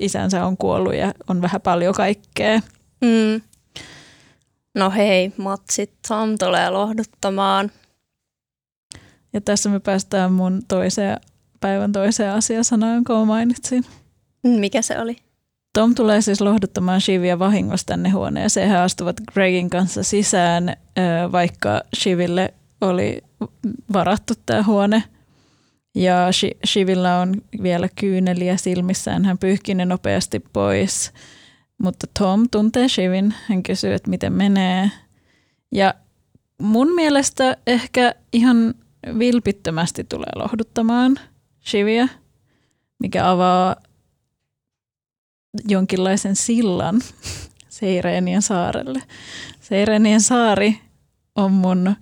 isänsä 0.00 0.46
on 0.46 0.56
kuollut 0.56 0.94
ja 0.94 1.14
on 1.28 1.42
vähän 1.42 1.60
paljon 1.60 1.94
kaikkea. 1.94 2.60
Mm. 3.00 3.40
No 4.74 4.90
hei, 4.90 5.32
Matsi 5.36 5.92
Tom 6.08 6.38
tulee 6.38 6.70
lohduttamaan. 6.70 7.70
Ja 9.32 9.40
tässä 9.40 9.68
me 9.68 9.80
päästään 9.80 10.32
mun 10.32 10.62
toiseen, 10.68 11.20
päivän 11.60 11.92
toiseen 11.92 12.32
asiasanaan, 12.32 12.94
jonka 12.94 13.24
mainitsin. 13.24 13.84
Mikä 14.42 14.82
se 14.82 14.98
oli? 14.98 15.16
Tom 15.72 15.94
tulee 15.94 16.20
siis 16.20 16.40
lohduttamaan 16.40 17.00
Shivia 17.00 17.38
vahingossa 17.38 17.86
tänne 17.86 18.10
huoneeseen. 18.10 18.68
He 18.68 18.76
astuvat 18.76 19.16
Gregin 19.32 19.70
kanssa 19.70 20.02
sisään, 20.02 20.76
vaikka 21.32 21.80
Shiville 21.96 22.54
oli 22.80 23.22
varattu 23.92 24.34
tämä 24.46 24.62
huone. 24.62 25.02
Ja 25.94 26.28
Shivillä 26.66 27.18
on 27.18 27.34
vielä 27.62 27.88
kyyneliä 28.00 28.56
silmissään. 28.56 29.24
Hän 29.24 29.38
pyyhkii 29.38 29.74
ne 29.74 29.84
nopeasti 29.84 30.40
pois. 30.52 31.12
Mutta 31.78 32.06
Tom 32.18 32.48
tuntee 32.50 32.88
Shivin. 32.88 33.34
Hän 33.48 33.62
kysyy, 33.62 33.94
että 33.94 34.10
miten 34.10 34.32
menee. 34.32 34.90
Ja 35.72 35.94
mun 36.62 36.94
mielestä 36.94 37.56
ehkä 37.66 38.14
ihan 38.32 38.74
vilpittömästi 39.18 40.04
tulee 40.04 40.30
lohduttamaan 40.36 41.18
Shivia, 41.66 42.08
mikä 42.98 43.30
avaa 43.30 43.76
jonkinlaisen 45.68 46.36
sillan 46.36 47.00
Seireenien 47.68 48.42
saarelle. 48.42 49.02
Seireenien 49.60 50.20
saari 50.20 50.80
on 51.34 51.52
mun 51.52 51.96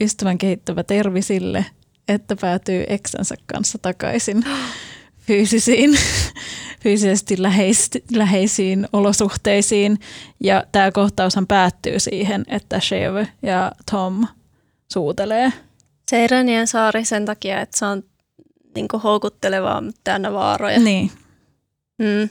ystävän 0.00 0.38
kehittävä 0.38 0.82
tervi 0.82 1.22
sille, 1.22 1.66
että 2.08 2.36
päätyy 2.40 2.84
eksänsä 2.88 3.34
kanssa 3.46 3.78
takaisin 3.82 4.44
fyysisiin, 5.26 5.98
fyysisesti 6.82 7.42
läheis, 7.42 7.90
läheisiin 8.14 8.88
olosuhteisiin. 8.92 9.98
Ja 10.40 10.64
tämä 10.72 10.92
kohtaushan 10.92 11.46
päättyy 11.46 12.00
siihen, 12.00 12.44
että 12.48 12.80
Shev 12.80 13.26
ja 13.42 13.72
Tom 13.90 14.26
suutelee. 14.92 15.52
Seireenien 16.10 16.66
saari 16.66 17.04
sen 17.04 17.24
takia, 17.24 17.60
että 17.60 17.78
se 17.78 17.84
on 17.84 18.02
niin 18.74 18.88
houkuttelevaa, 19.04 19.80
mutta 19.80 20.00
täynnä 20.04 20.32
vaaroja. 20.32 20.80
Niin. 20.80 21.10
Mm. 21.98 22.28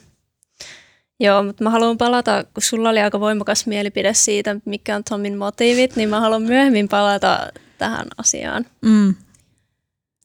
Joo, 1.20 1.44
mutta 1.44 1.64
mä 1.64 1.70
haluan 1.70 1.98
palata, 1.98 2.44
kun 2.54 2.64
sulla 2.64 2.90
oli 2.90 3.00
aika 3.00 3.20
voimakas 3.20 3.68
mielipide 3.68 4.14
siitä, 4.14 4.56
mikä 4.66 4.96
on 4.96 5.04
Tomin 5.04 5.38
motiivit, 5.38 5.96
niin 5.96 6.10
mä 6.10 6.20
haluan 6.20 6.42
myöhemmin 6.42 6.88
palata 6.88 7.48
tähän 7.78 8.08
asiaan. 8.18 8.66
Mm. 8.82 9.16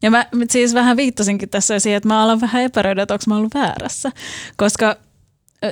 Ja 0.02 0.10
mä 0.10 0.26
siis 0.50 0.74
vähän 0.74 0.96
viittasinkin 0.96 1.48
tässä 1.48 1.78
siihen, 1.78 1.96
että 1.96 2.08
mä 2.08 2.22
alan 2.22 2.40
vähän 2.40 2.62
epäröidä, 2.62 3.02
että 3.02 3.14
onko 3.14 3.24
mä 3.26 3.36
ollut 3.36 3.54
väärässä. 3.54 4.10
Koska 4.56 4.96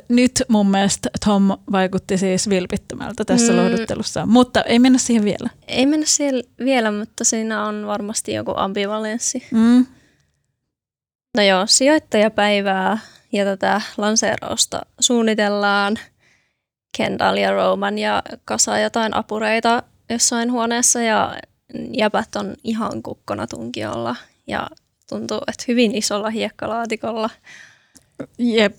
nyt 0.08 0.42
mun 0.48 0.70
mielestä 0.70 1.10
Tom 1.24 1.58
vaikutti 1.72 2.18
siis 2.18 2.48
vilpittömältä 2.48 3.24
tässä 3.24 3.52
mm. 3.52 3.58
lohduttelussa, 3.58 4.26
mutta 4.26 4.62
ei 4.62 4.78
mennä 4.78 4.98
siihen 4.98 5.24
vielä. 5.24 5.50
Ei 5.68 5.86
mennä 5.86 6.06
siihen 6.06 6.42
vielä, 6.64 6.92
mutta 6.92 7.24
siinä 7.24 7.66
on 7.66 7.86
varmasti 7.86 8.32
joku 8.32 8.52
ambivalenssi. 8.56 9.46
Mm. 9.50 9.86
No 11.36 11.42
joo, 11.42 11.66
sijoittajapäivää 11.66 12.98
ja 13.32 13.44
tätä 13.44 13.80
lanseerausta 13.96 14.80
suunnitellaan. 15.00 15.98
Kendall 16.96 17.36
ja 17.36 17.50
Roman 17.50 17.98
ja 17.98 18.22
kasa 18.44 18.78
jotain 18.78 19.14
apureita 19.14 19.82
jossain 20.10 20.52
huoneessa 20.52 21.02
ja 21.02 21.36
jäbät 21.92 22.36
on 22.36 22.54
ihan 22.64 23.02
kukkona 23.02 23.46
tunkiolla 23.46 24.16
ja 24.46 24.68
tuntuu, 25.08 25.38
että 25.38 25.64
hyvin 25.68 25.94
isolla 25.94 26.30
hiekkalaatikolla. 26.30 27.30
Jep, 28.38 28.78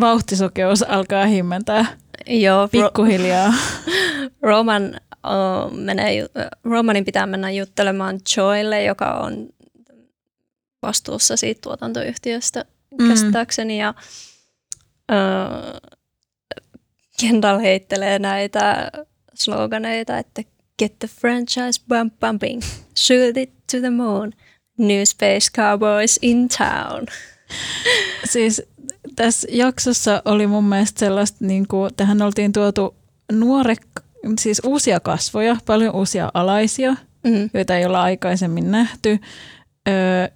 vauhtisokeus 0.00 0.82
alkaa 0.82 1.26
himmentää 1.26 1.86
Joo, 2.26 2.68
pikkuhiljaa. 2.68 3.54
Roman, 4.42 5.00
uh, 5.26 5.72
menee, 5.72 6.26
Romanin 6.64 7.04
pitää 7.04 7.26
mennä 7.26 7.50
juttelemaan 7.50 8.20
Joelle, 8.36 8.84
joka 8.84 9.14
on 9.14 9.48
vastuussa 10.82 11.36
siitä 11.36 11.60
tuotantoyhtiöstä 11.60 12.64
mm. 12.98 13.08
käsittääkseni. 13.08 13.80
Ja 13.80 13.94
uh, 15.12 15.90
Kendall 17.20 17.58
heittelee 17.58 18.18
näitä 18.18 18.90
sloganeita, 19.34 20.18
että 20.18 20.42
get 20.78 20.98
the 20.98 21.08
franchise 21.08 21.80
bump 21.88 22.14
bumping, 22.20 22.62
shoot 22.96 23.36
it 23.36 23.50
to 23.70 23.80
the 23.80 23.90
moon, 23.90 24.32
new 24.78 25.04
space 25.04 25.50
cowboys 25.56 26.18
in 26.22 26.48
town. 26.48 27.06
Siis 28.32 28.62
tässä 29.16 29.48
jaksossa 29.50 30.22
oli 30.24 30.46
mun 30.46 30.64
mielestä 30.64 31.00
sellaista, 31.00 31.44
niin 31.44 31.68
kuin, 31.68 31.94
tähän 31.94 32.22
oltiin 32.22 32.52
tuotu 32.52 32.94
nuore, 33.32 33.76
siis 34.40 34.62
uusia 34.64 35.00
kasvoja, 35.00 35.56
paljon 35.66 35.94
uusia 35.94 36.30
alaisia, 36.34 36.96
mm. 37.24 37.50
joita 37.54 37.76
ei 37.76 37.86
olla 37.86 38.02
aikaisemmin 38.02 38.70
nähty. 38.70 39.18
Öö, 39.88 40.28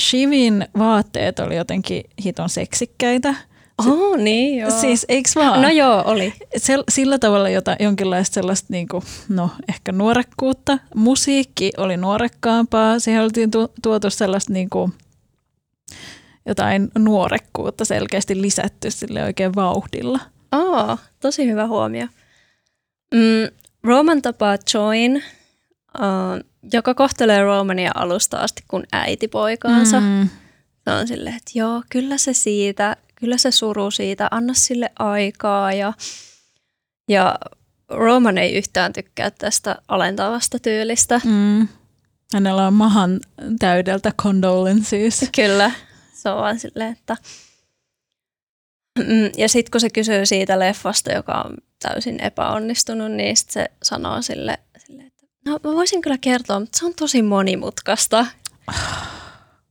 Shivin 0.00 0.68
vaatteet 0.78 1.38
oli 1.38 1.56
jotenkin 1.56 2.04
hiton 2.24 2.48
seksikkäitä. 2.48 3.34
Oh, 3.78 4.16
niin 4.16 4.58
joo. 4.58 4.70
Siis 4.70 5.06
eikö 5.08 5.30
vaan? 5.34 5.62
No 5.62 5.68
joo, 5.68 6.02
oli. 6.06 6.32
Sel, 6.56 6.84
sillä 6.88 7.18
tavalla 7.18 7.48
jota, 7.48 7.76
jonkinlaista 7.80 8.34
sellaista, 8.34 8.66
niin 8.70 8.88
kuin, 8.88 9.02
no 9.28 9.50
ehkä 9.68 9.92
nuorekkuutta. 9.92 10.78
Musiikki 10.94 11.72
oli 11.76 11.96
nuorekkaampaa. 11.96 12.98
Siihen 12.98 13.22
oltiin 13.22 13.50
tu, 13.50 13.72
tuotu 13.82 14.10
sellaista 14.10 14.52
niin 14.52 14.70
kuin, 14.70 14.92
jotain 16.46 16.90
nuorekkuutta 16.98 17.84
selkeästi 17.84 18.42
lisätty 18.42 18.90
sille 18.90 19.24
oikein 19.24 19.54
vauhdilla. 19.54 20.20
Oh, 20.52 20.98
tosi 21.20 21.46
hyvä 21.46 21.66
huomio. 21.66 22.06
Mm, 23.14 23.56
Roman 23.82 24.22
tapaa 24.22 24.56
Join, 24.74 25.16
uh, 25.98 26.44
joka 26.72 26.94
kohtelee 26.94 27.42
Romania 27.42 27.92
alusta 27.94 28.36
asti 28.36 28.62
kuin 28.68 28.84
äitipoikaansa. 28.92 30.00
Mm. 30.00 30.28
Se 30.84 30.90
on 30.90 31.08
silleen, 31.08 31.36
että 31.36 31.50
joo, 31.54 31.82
kyllä 31.90 32.18
se 32.18 32.32
siitä, 32.32 32.96
kyllä 33.20 33.38
se 33.38 33.50
suru 33.50 33.90
siitä, 33.90 34.28
anna 34.30 34.54
sille 34.54 34.90
aikaa. 34.98 35.72
Ja, 35.72 35.92
ja 37.08 37.38
Roman 37.88 38.38
ei 38.38 38.54
yhtään 38.54 38.92
tykkää 38.92 39.30
tästä 39.30 39.76
alentavasta 39.88 40.58
tyylistä. 40.58 41.20
Mm. 41.24 41.68
Hänellä 42.32 42.66
on 42.66 42.74
mahan 42.74 43.20
täydeltä 43.58 44.12
condolences. 44.22 45.30
Kyllä, 45.36 45.70
se 46.12 46.30
on 46.30 46.36
vaan 46.36 46.58
silleen, 46.58 46.92
että... 46.92 47.16
Mm, 48.98 49.30
ja 49.36 49.48
sitten 49.48 49.70
kun 49.70 49.80
se 49.80 49.90
kysyy 49.90 50.26
siitä 50.26 50.58
leffasta, 50.58 51.12
joka 51.12 51.32
on 51.32 51.56
täysin 51.82 52.20
epäonnistunut, 52.20 53.12
niin 53.12 53.36
sit 53.36 53.50
se 53.50 53.70
sanoo 53.82 54.22
sille, 54.22 54.58
sille 54.86 55.02
että 55.02 55.26
no 55.44 55.52
mä 55.64 55.72
voisin 55.72 56.02
kyllä 56.02 56.18
kertoa, 56.18 56.60
mutta 56.60 56.78
se 56.78 56.86
on 56.86 56.94
tosi 56.94 57.22
monimutkaista. 57.22 58.26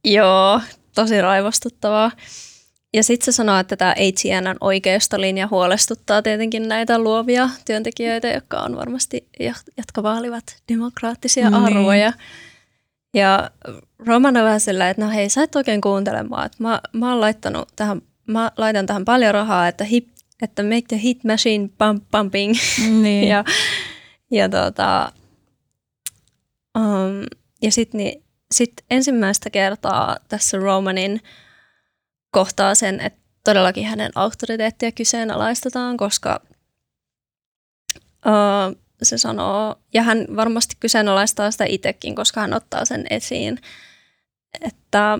Joo, 0.04 0.62
tosi 0.96 1.22
raivostuttavaa. 1.22 2.12
Ja 2.94 3.03
sitten 3.03 3.25
se 3.25 3.36
sanoo, 3.36 3.60
että 3.60 3.75
tämä 3.75 3.91
ATNn 3.91 4.58
oikeistolinja 4.62 5.48
huolestuttaa 5.48 6.22
tietenkin 6.22 6.67
näitä 6.67 7.00
luovia 7.00 7.50
työntekijöitä, 7.65 8.27
jotka 8.27 8.60
on 8.60 8.75
varmasti, 8.75 9.27
jotka 9.77 10.03
vaalivat 10.03 10.44
demokraattisia 10.72 11.50
niin. 11.50 11.63
arvoja. 11.63 12.13
Ja 13.13 13.51
Roman 14.00 14.38
on 14.38 14.44
vähän 14.44 14.60
sillä, 14.60 14.89
että 14.89 15.06
no 15.06 15.12
hei, 15.12 15.29
sä 15.29 15.44
et 15.44 15.56
oikein 15.56 15.82
kuuntelemaan, 15.82 16.46
että 16.46 16.58
mä, 16.60 16.82
mä, 16.94 17.10
oon 17.10 17.22
laittanut 17.22 17.70
tähän, 17.75 18.01
mä 18.27 18.51
laitan 18.58 18.86
tähän 18.86 19.06
paljon 19.06 19.34
rahaa, 19.34 19.67
että, 19.67 19.84
hip, 19.84 20.08
että 20.41 20.63
make 20.63 20.86
the 20.88 21.00
hit 21.03 21.24
machine 21.24 21.70
pump, 21.77 22.03
pumping. 22.12 22.53
Niin. 23.01 23.27
ja 23.34 23.44
ja, 24.32 24.50
tota, 24.50 25.12
um, 26.77 27.24
ja 27.62 27.72
sitten 27.72 27.98
niin, 27.98 28.24
sit 28.51 28.74
ensimmäistä 28.91 29.50
kertaa 29.50 30.17
tässä 30.29 30.58
Romanin 30.58 31.22
kohtaa 32.38 32.75
sen, 32.75 33.00
että 33.00 33.20
todellakin 33.44 33.86
hänen 33.86 34.12
auktoriteettia 34.15 34.91
kyseenalaistetaan, 34.91 35.98
koska 35.98 36.41
uh, 38.25 38.75
se 39.03 39.17
sanoo, 39.17 39.75
ja 39.94 40.03
hän 40.03 40.25
varmasti 40.36 40.75
kyseenalaistaa 40.79 41.51
sitä 41.51 41.65
itsekin, 41.65 42.15
koska 42.15 42.41
hän 42.41 42.53
ottaa 42.53 42.86
sen 42.86 43.06
esiin, 43.10 43.60
että 44.62 45.20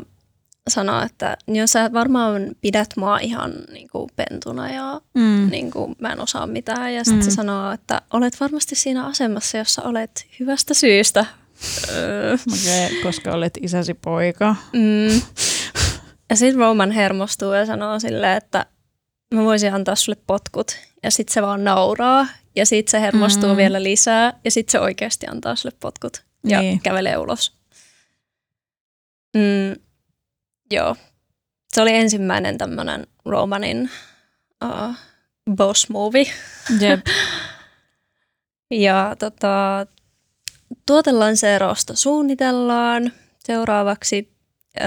sanoo, 0.68 1.02
että 1.02 1.38
niin 1.48 1.68
sä 1.68 1.94
varmaan 1.94 2.56
pidät 2.62 2.90
mua 2.98 3.20
ihan 3.20 3.54
niin 3.72 3.88
kuin 3.92 4.10
pentuna 4.16 4.74
ja 4.74 5.02
mm. 5.14 5.50
niin 5.52 5.72
kuin, 5.72 5.96
mä 6.00 6.12
en 6.12 6.20
osaa 6.20 6.48
mitään. 6.48 6.94
Ja 6.94 7.04
sitten 7.04 7.26
mm. 7.26 7.30
se 7.30 7.32
sanoo, 7.32 7.72
että 7.72 8.02
olet 8.14 8.40
varmasti 8.40 8.76
siinä 8.76 9.06
asemassa, 9.06 9.58
jossa 9.58 9.82
olet 9.82 10.26
hyvästä 10.40 10.74
syystä. 10.74 11.26
okay, 12.54 13.02
koska 13.04 13.32
olet 13.32 13.58
isäsi 13.62 13.94
poika. 13.94 14.56
Mm. 14.74 15.22
Ja 16.30 16.36
sitten 16.36 16.60
Roman 16.60 16.92
hermostuu 16.92 17.54
ja 17.54 17.66
sanoo 17.66 18.00
silleen, 18.00 18.38
että 18.38 18.66
mä 19.34 19.44
voisin 19.44 19.74
antaa 19.74 19.96
sulle 19.96 20.18
potkut. 20.28 20.78
Ja 21.04 21.12
sitten 21.12 21.34
se 21.34 21.42
vaan 21.42 21.64
nauraa 21.64 22.28
ja 22.56 22.66
sitten 22.66 22.92
se 22.92 23.02
hermostuu 23.02 23.50
mm. 23.50 23.58
vielä 23.58 23.84
lisää 23.84 24.40
ja 24.44 24.52
sitten 24.52 24.72
se 24.72 24.80
oikeasti 24.80 25.28
antaa 25.28 25.56
sulle 25.56 25.76
potkut 25.80 26.24
ja 26.44 26.62
niin. 26.62 26.82
kävelee 26.82 27.18
ulos. 27.18 27.58
Mm, 29.36 29.82
joo. 30.72 30.96
Se 31.74 31.82
oli 31.82 31.94
ensimmäinen 31.94 32.58
tämmöinen 32.58 33.08
Romanin 33.26 33.90
uh, 34.66 34.96
boss 35.56 35.90
movie. 35.90 36.26
Jep. 36.80 37.06
ja 38.88 39.16
tota, 39.20 39.86
tuotelanseerausta 40.86 41.96
suunnitellaan. 41.96 43.12
Seuraavaksi 43.46 44.37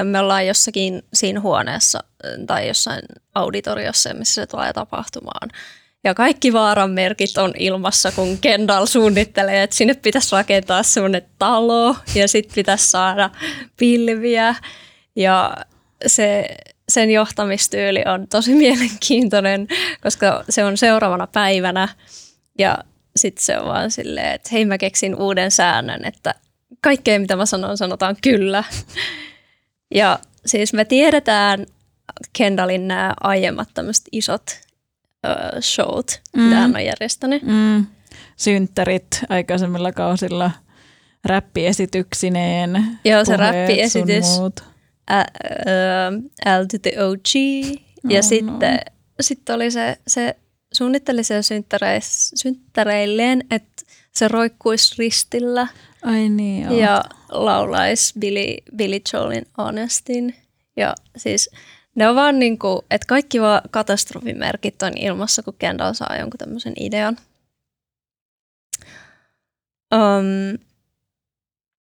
me 0.05 0.19
ollaan 0.19 0.47
jossakin 0.47 1.03
siinä 1.15 1.41
huoneessa 1.41 2.05
tai 2.47 2.69
jossain 2.69 3.03
auditoriossa, 3.35 4.15
missä 4.15 4.43
se 4.43 4.47
tulee 4.47 4.73
tapahtumaan. 4.73 5.51
Ja 6.05 6.15
kaikki 6.15 6.53
vaaran 6.53 6.91
merkit 6.91 7.39
on 7.39 7.53
ilmassa, 7.59 8.13
kun 8.13 8.39
Kendall 8.39 8.87
suunnittelee, 8.87 9.63
että 9.63 9.77
sinne 9.77 9.95
pitäisi 9.95 10.33
rakentaa 10.33 10.83
semmoinen 10.83 11.23
talo 11.39 11.97
ja 12.15 12.29
sitten 12.29 12.55
pitäisi 12.55 12.91
saada 12.91 13.31
pilviä. 13.77 14.55
Ja 15.17 15.57
se, 16.07 16.57
sen 16.89 17.11
johtamistyyli 17.11 18.03
on 18.15 18.29
tosi 18.29 18.55
mielenkiintoinen, 18.65 19.69
koska 20.03 20.45
se 20.49 20.65
on 20.65 20.77
seuraavana 20.77 21.27
päivänä. 21.27 21.89
Ja 22.59 22.79
sitten 23.17 23.45
se 23.45 23.59
on 23.59 23.67
vaan 23.67 23.91
silleen, 23.91 24.35
että 24.35 24.49
hei 24.53 24.65
mä 24.65 24.79
keksin 24.79 25.15
uuden 25.15 25.51
säännön, 25.51 26.05
että 26.05 26.35
kaikkeen 26.81 27.21
mitä 27.21 27.37
mä 27.37 27.47
sanon 27.47 27.77
sanotaan 27.77 28.17
kyllä. 28.23 28.65
Ja 29.95 30.19
siis 30.47 30.73
me 30.73 30.85
tiedetään 30.85 31.67
Kendallin 32.33 32.89
nämä 32.89 33.15
aiemmat 33.21 33.69
tämmöiset 33.75 34.05
isot 34.13 34.43
uh, 35.27 35.61
showt, 35.61 36.21
mm. 36.37 36.43
mitä 36.43 36.57
hän 36.57 36.77
on 36.77 36.85
järjestänyt. 36.85 37.43
Mm. 37.43 37.87
Synttärit 38.37 39.21
aikaisemmilla 39.29 39.93
kausilla, 39.93 40.51
räppiesityksineen, 41.25 42.87
Joo, 43.05 43.25
se 43.25 43.37
räppiesitys. 43.37 44.27
L 46.59 46.65
to 46.71 46.79
the 46.83 46.93
OG. 47.05 47.29
Ja 48.09 48.19
no, 48.19 48.23
sitten 48.23 48.75
no. 48.75 48.83
sit 49.21 49.51
oli 49.51 49.71
se, 49.71 49.99
se 50.07 50.37
suunnitteli 50.73 51.25
se 51.25 51.41
synttäreilleen, 52.35 53.45
että 53.51 53.83
se 54.13 54.29
roikkuisi 54.29 54.95
ristillä. 54.99 55.69
Ai 56.03 56.29
niin, 56.29 56.63
joo. 56.63 56.75
Ja 56.75 57.05
laulaisi 57.29 58.19
Billy, 58.19 58.57
Billy 58.77 59.01
Joelin 59.13 59.47
Honestin. 59.59 60.35
Ja 60.77 60.95
siis 61.17 61.51
ne 61.95 62.09
on 62.09 62.17
vaan 62.17 62.39
niin 62.39 62.59
kuin, 62.59 62.83
että 62.91 63.07
kaikki 63.07 63.41
vaan 63.41 63.63
katastrofimerkit 63.71 64.83
on 64.83 64.93
ilmassa, 64.97 65.43
kun 65.43 65.55
Kendall 65.59 65.93
saa 65.93 66.17
jonkun 66.17 66.39
tämmöisen 66.39 66.75
idean. 66.81 67.17
Um, 69.95 70.59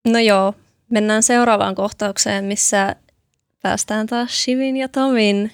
no 0.08 0.20
joo, 0.20 0.54
mennään 0.92 1.24
seuraavaan 1.24 1.76
kohtaukseen, 1.76 2.46
missä 2.46 2.96
päästään 3.62 4.08
taas 4.08 4.44
Shivin 4.44 4.78
ja 4.78 4.88
Tomin 4.88 5.52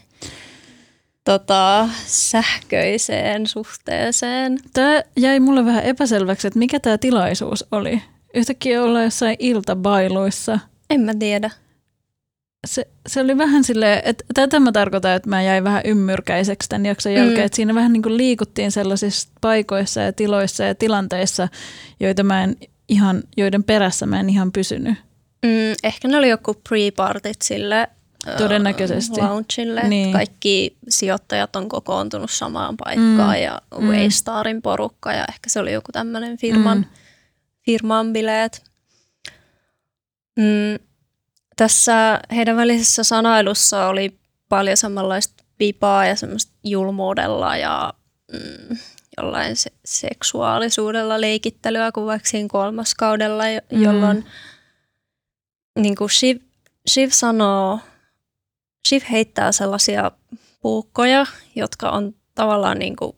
tota, 1.24 1.89
sähköiseen 2.05 3.48
suhteeseen. 3.48 4.60
Tämä 4.74 5.03
jäi 5.17 5.39
mulle 5.39 5.65
vähän 5.65 5.84
epäselväksi, 5.84 6.48
että 6.48 6.60
mikä 6.60 6.79
tämä 6.79 6.98
tilaisuus 6.98 7.65
oli. 7.72 8.01
Yhtäkkiä 8.35 8.83
olla 8.83 9.03
jossain 9.03 9.35
iltabailuissa. 9.39 10.59
En 10.89 11.01
mä 11.01 11.13
tiedä. 11.19 11.49
Se, 12.67 12.87
se 13.07 13.21
oli 13.21 13.37
vähän 13.37 13.63
silleen, 13.63 14.01
että 14.05 14.23
tätä 14.33 14.59
mä 14.59 14.71
tarkoitan, 14.71 15.15
että 15.15 15.29
mä 15.29 15.41
jäin 15.41 15.63
vähän 15.63 15.81
ymmyrkäiseksi 15.85 16.69
tämän 16.69 16.85
jakson 16.85 17.11
mm. 17.11 17.17
jälkeen, 17.17 17.45
että 17.45 17.55
siinä 17.55 17.75
vähän 17.75 17.93
niin 17.93 18.03
kuin 18.03 18.17
liikuttiin 18.17 18.71
sellaisissa 18.71 19.29
paikoissa 19.41 20.01
ja 20.01 20.13
tiloissa 20.13 20.63
ja 20.63 20.75
tilanteissa, 20.75 21.47
joita 21.99 22.23
mä 22.23 22.43
en 22.43 22.55
ihan, 22.89 23.23
joiden 23.37 23.63
perässä 23.63 24.05
mä 24.05 24.19
en 24.19 24.29
ihan 24.29 24.51
pysynyt. 24.51 24.95
Mm, 25.45 25.75
ehkä 25.83 26.07
ne 26.07 26.17
oli 26.17 26.29
joku 26.29 26.53
pre-partit 26.53 27.37
sille 27.43 27.87
Todennäköisesti. 28.37 29.21
launchille. 29.21 29.89
Niin. 29.89 30.11
Kaikki 30.11 30.77
sijoittajat 30.89 31.55
on 31.55 31.69
kokoontunut 31.69 32.31
samaan 32.31 32.77
paikkaan 32.77 33.37
mm. 33.37 33.43
ja 33.43 33.61
mm. 33.79 33.87
Waystarin 33.87 34.61
porukka 34.61 35.13
ja 35.13 35.25
ehkä 35.29 35.49
se 35.49 35.59
oli 35.59 35.73
joku 35.73 35.91
tämmöinen 35.91 36.37
firman, 36.37 36.77
mm. 36.77 36.85
Firman 37.65 38.13
bileet. 38.13 38.63
Mm. 40.36 40.86
Tässä 41.55 42.22
heidän 42.36 42.57
välisessä 42.57 43.03
sanailussa 43.03 43.88
oli 43.88 44.19
paljon 44.50 44.77
samanlaista 44.77 45.44
pipaa 45.57 46.05
ja 46.05 46.16
semmoista 46.16 46.51
julmuudella 46.63 47.57
ja 47.57 47.94
mm, 48.33 48.77
jollain 49.18 49.55
se- 49.55 49.72
seksuaalisuudella 49.85 51.22
leikittelyä 51.22 51.92
kuin 51.92 52.05
vaikka 52.05 52.29
siinä 52.29 52.50
kolmaskaudella, 52.51 53.44
jolloin 53.72 54.18
mm. 54.18 55.81
niin 55.81 55.96
kuin 55.96 56.09
Shiv, 56.09 56.37
Shiv 56.89 57.09
sanoo 57.09 57.79
Shiv 58.87 59.01
heittää 59.11 59.51
sellaisia 59.51 60.11
puukkoja, 60.61 61.25
jotka 61.55 61.89
on 61.89 62.16
tavallaan 62.35 62.79
niin 62.79 62.96
kuin 62.96 63.16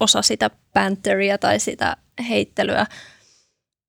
osa 0.00 0.22
sitä 0.22 0.50
banteria 0.74 1.38
tai 1.38 1.60
sitä 1.60 1.96
heittelyä, 2.28 2.86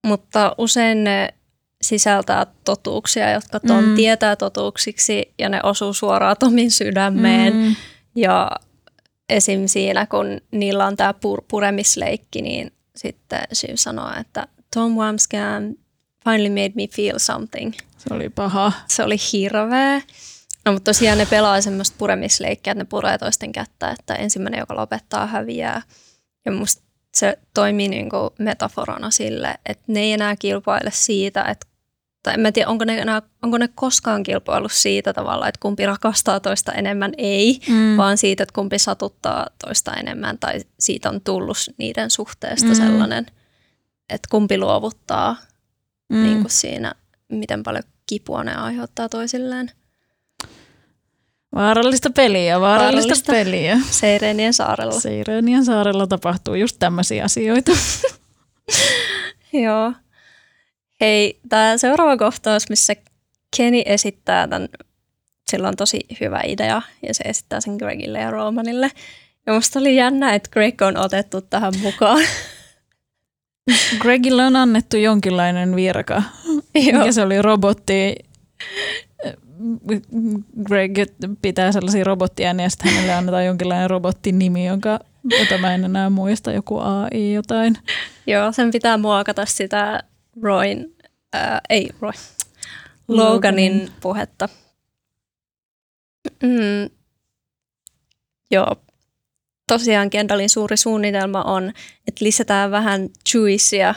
mutta 0.05 0.55
usein 0.57 1.03
ne 1.03 1.33
sisältää 1.81 2.45
totuuksia, 2.65 3.31
jotka 3.31 3.59
Tom 3.59 3.83
mm. 3.83 3.95
tietää 3.95 4.35
totuuksiksi 4.35 5.33
ja 5.39 5.49
ne 5.49 5.59
osuu 5.63 5.93
suoraan 5.93 6.35
Tomin 6.39 6.71
sydämeen. 6.71 7.55
Mm. 7.55 7.75
Ja 8.15 8.51
esim. 9.29 9.67
siinä, 9.67 10.05
kun 10.05 10.41
niillä 10.51 10.85
on 10.85 10.97
tämä 10.97 11.11
pur- 11.11 11.45
puremisleikki, 11.47 12.41
niin 12.41 12.71
sitten 12.95 13.41
Shiv 13.53 13.75
sanoo, 13.75 14.11
että 14.19 14.47
Tom 14.75 14.91
Wamscan 14.91 15.75
finally 16.23 16.49
made 16.49 16.71
me 16.75 16.87
feel 16.87 17.19
something. 17.19 17.73
Se 17.97 18.13
oli 18.13 18.29
paha. 18.29 18.71
Se 18.87 19.03
oli 19.03 19.15
hirveä. 19.33 20.01
No 20.65 20.73
mutta 20.73 20.89
tosiaan 20.89 21.17
ne 21.17 21.25
pelaa 21.25 21.61
semmoista 21.61 21.95
puremisleikkiä, 21.97 22.71
että 22.71 22.83
ne 22.83 22.87
puree 22.89 23.17
toisten 23.17 23.51
kättä, 23.51 23.95
että 23.99 24.15
ensimmäinen, 24.15 24.59
joka 24.59 24.75
lopettaa, 24.75 25.27
häviää. 25.27 25.81
Ja 26.45 26.51
musta 26.51 26.86
se 27.17 27.39
toimii 27.53 27.87
niin 27.87 28.09
kuin 28.09 28.29
metaforana 28.39 29.11
sille, 29.11 29.55
että 29.65 29.83
ne 29.87 29.99
ei 29.99 30.13
enää 30.13 30.35
kilpaile 30.35 30.91
siitä, 30.93 31.43
että 31.43 31.67
tai 32.23 32.33
en 32.33 32.39
mä 32.39 32.51
tiedä, 32.51 32.69
onko 32.69 32.85
ne, 32.85 32.97
enää, 32.97 33.21
onko 33.43 33.57
ne 33.57 33.69
koskaan 33.75 34.23
kilpailu 34.23 34.69
siitä 34.69 35.13
tavalla, 35.13 35.47
että 35.47 35.59
kumpi 35.61 35.85
rakastaa 35.85 36.39
toista 36.39 36.71
enemmän, 36.71 37.13
ei, 37.17 37.59
mm. 37.69 37.97
vaan 37.97 38.17
siitä, 38.17 38.43
että 38.43 38.53
kumpi 38.53 38.79
satuttaa 38.79 39.47
toista 39.65 39.93
enemmän 39.93 40.37
tai 40.39 40.59
siitä 40.79 41.09
on 41.09 41.21
tullut 41.21 41.57
niiden 41.77 42.11
suhteesta 42.11 42.67
mm. 42.67 42.75
sellainen, 42.75 43.25
että 44.09 44.27
kumpi 44.31 44.57
luovuttaa 44.57 45.35
mm. 46.09 46.23
niin 46.23 46.41
kuin 46.41 46.51
siinä, 46.51 46.93
miten 47.29 47.63
paljon 47.63 47.83
kipua 48.05 48.43
ne 48.43 48.55
aiheuttaa 48.55 49.09
toisilleen. 49.09 49.71
Vaarallista 51.55 52.09
peliä, 52.09 52.59
vaarallista, 52.59 53.09
vaarallista 53.09 53.31
peliä. 53.31 53.79
Seireenien 53.89 54.53
saarella. 54.53 54.99
Seireenien 54.99 55.65
saarella 55.65 56.07
tapahtuu 56.07 56.55
just 56.55 56.75
tämmöisiä 56.79 57.23
asioita. 57.23 57.71
Joo. 59.63 59.93
Hei, 61.01 61.39
tämä 61.49 61.77
seuraava 61.77 62.17
kohtaus, 62.17 62.69
missä 62.69 62.93
Kenny 63.57 63.81
esittää 63.85 64.47
tämän, 64.47 64.69
sillä 65.51 65.67
on 65.67 65.75
tosi 65.75 65.99
hyvä 66.21 66.41
idea 66.47 66.81
ja 67.07 67.13
se 67.13 67.23
esittää 67.23 67.61
sen 67.61 67.75
Gregille 67.75 68.19
ja 68.19 68.31
Romanille. 68.31 68.91
Ja 69.45 69.53
musta 69.53 69.79
oli 69.79 69.95
jännä, 69.95 70.33
että 70.33 70.49
Greg 70.53 70.81
on 70.81 70.97
otettu 70.97 71.41
tähän 71.41 71.73
mukaan. 71.81 72.21
Gregille 73.99 74.45
on 74.45 74.55
annettu 74.55 74.97
jonkinlainen 74.97 75.75
virka. 75.75 76.23
Joo. 76.91 77.05
Ja 77.05 77.13
se 77.13 77.21
oli 77.21 77.41
robotti 77.41 78.15
Greg 80.63 80.97
pitää 81.41 81.71
sellaisia 81.71 82.03
robottiääniä 82.03 82.65
ja 82.65 82.69
sitten 82.69 82.91
hänelle 82.91 83.13
annetaan 83.13 83.45
jonkinlainen 83.45 83.89
robottinimi, 83.89 84.65
jonka, 84.65 84.99
jota 85.39 85.57
mä 85.57 85.73
en 85.73 85.83
enää 85.83 86.09
muista, 86.09 86.51
joku 86.51 86.79
AI 86.79 87.33
jotain. 87.33 87.77
Joo, 88.27 88.51
sen 88.51 88.71
pitää 88.71 88.97
muokata 88.97 89.45
sitä 89.45 90.03
Roin, 90.41 90.95
äh, 91.35 91.61
ei 91.69 91.89
Roy, 92.01 92.11
Loganin, 93.07 93.33
Loganin 93.33 93.91
puhetta. 94.01 94.49
Mm, 96.43 96.89
joo, 98.51 98.75
tosiaan 99.67 100.09
Kendallin 100.09 100.49
suuri 100.49 100.77
suunnitelma 100.77 101.43
on, 101.43 101.73
että 102.07 102.25
lisätään 102.25 102.71
vähän 102.71 103.09
juicea, 103.33 103.95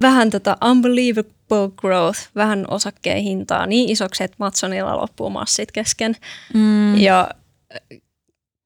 vähän 0.00 0.30
tota 0.30 0.56
unbelievable 0.70 1.37
book 1.48 1.74
growth, 1.76 2.20
vähän 2.34 2.64
osakkeen 2.68 3.22
hintaa 3.22 3.66
niin 3.66 3.88
isoksi, 3.88 4.24
että 4.24 4.36
Matsonilla 4.38 4.96
loppuu 4.96 5.30
massit 5.30 5.72
kesken. 5.72 6.16
Mm. 6.54 6.98
Ja 6.98 7.28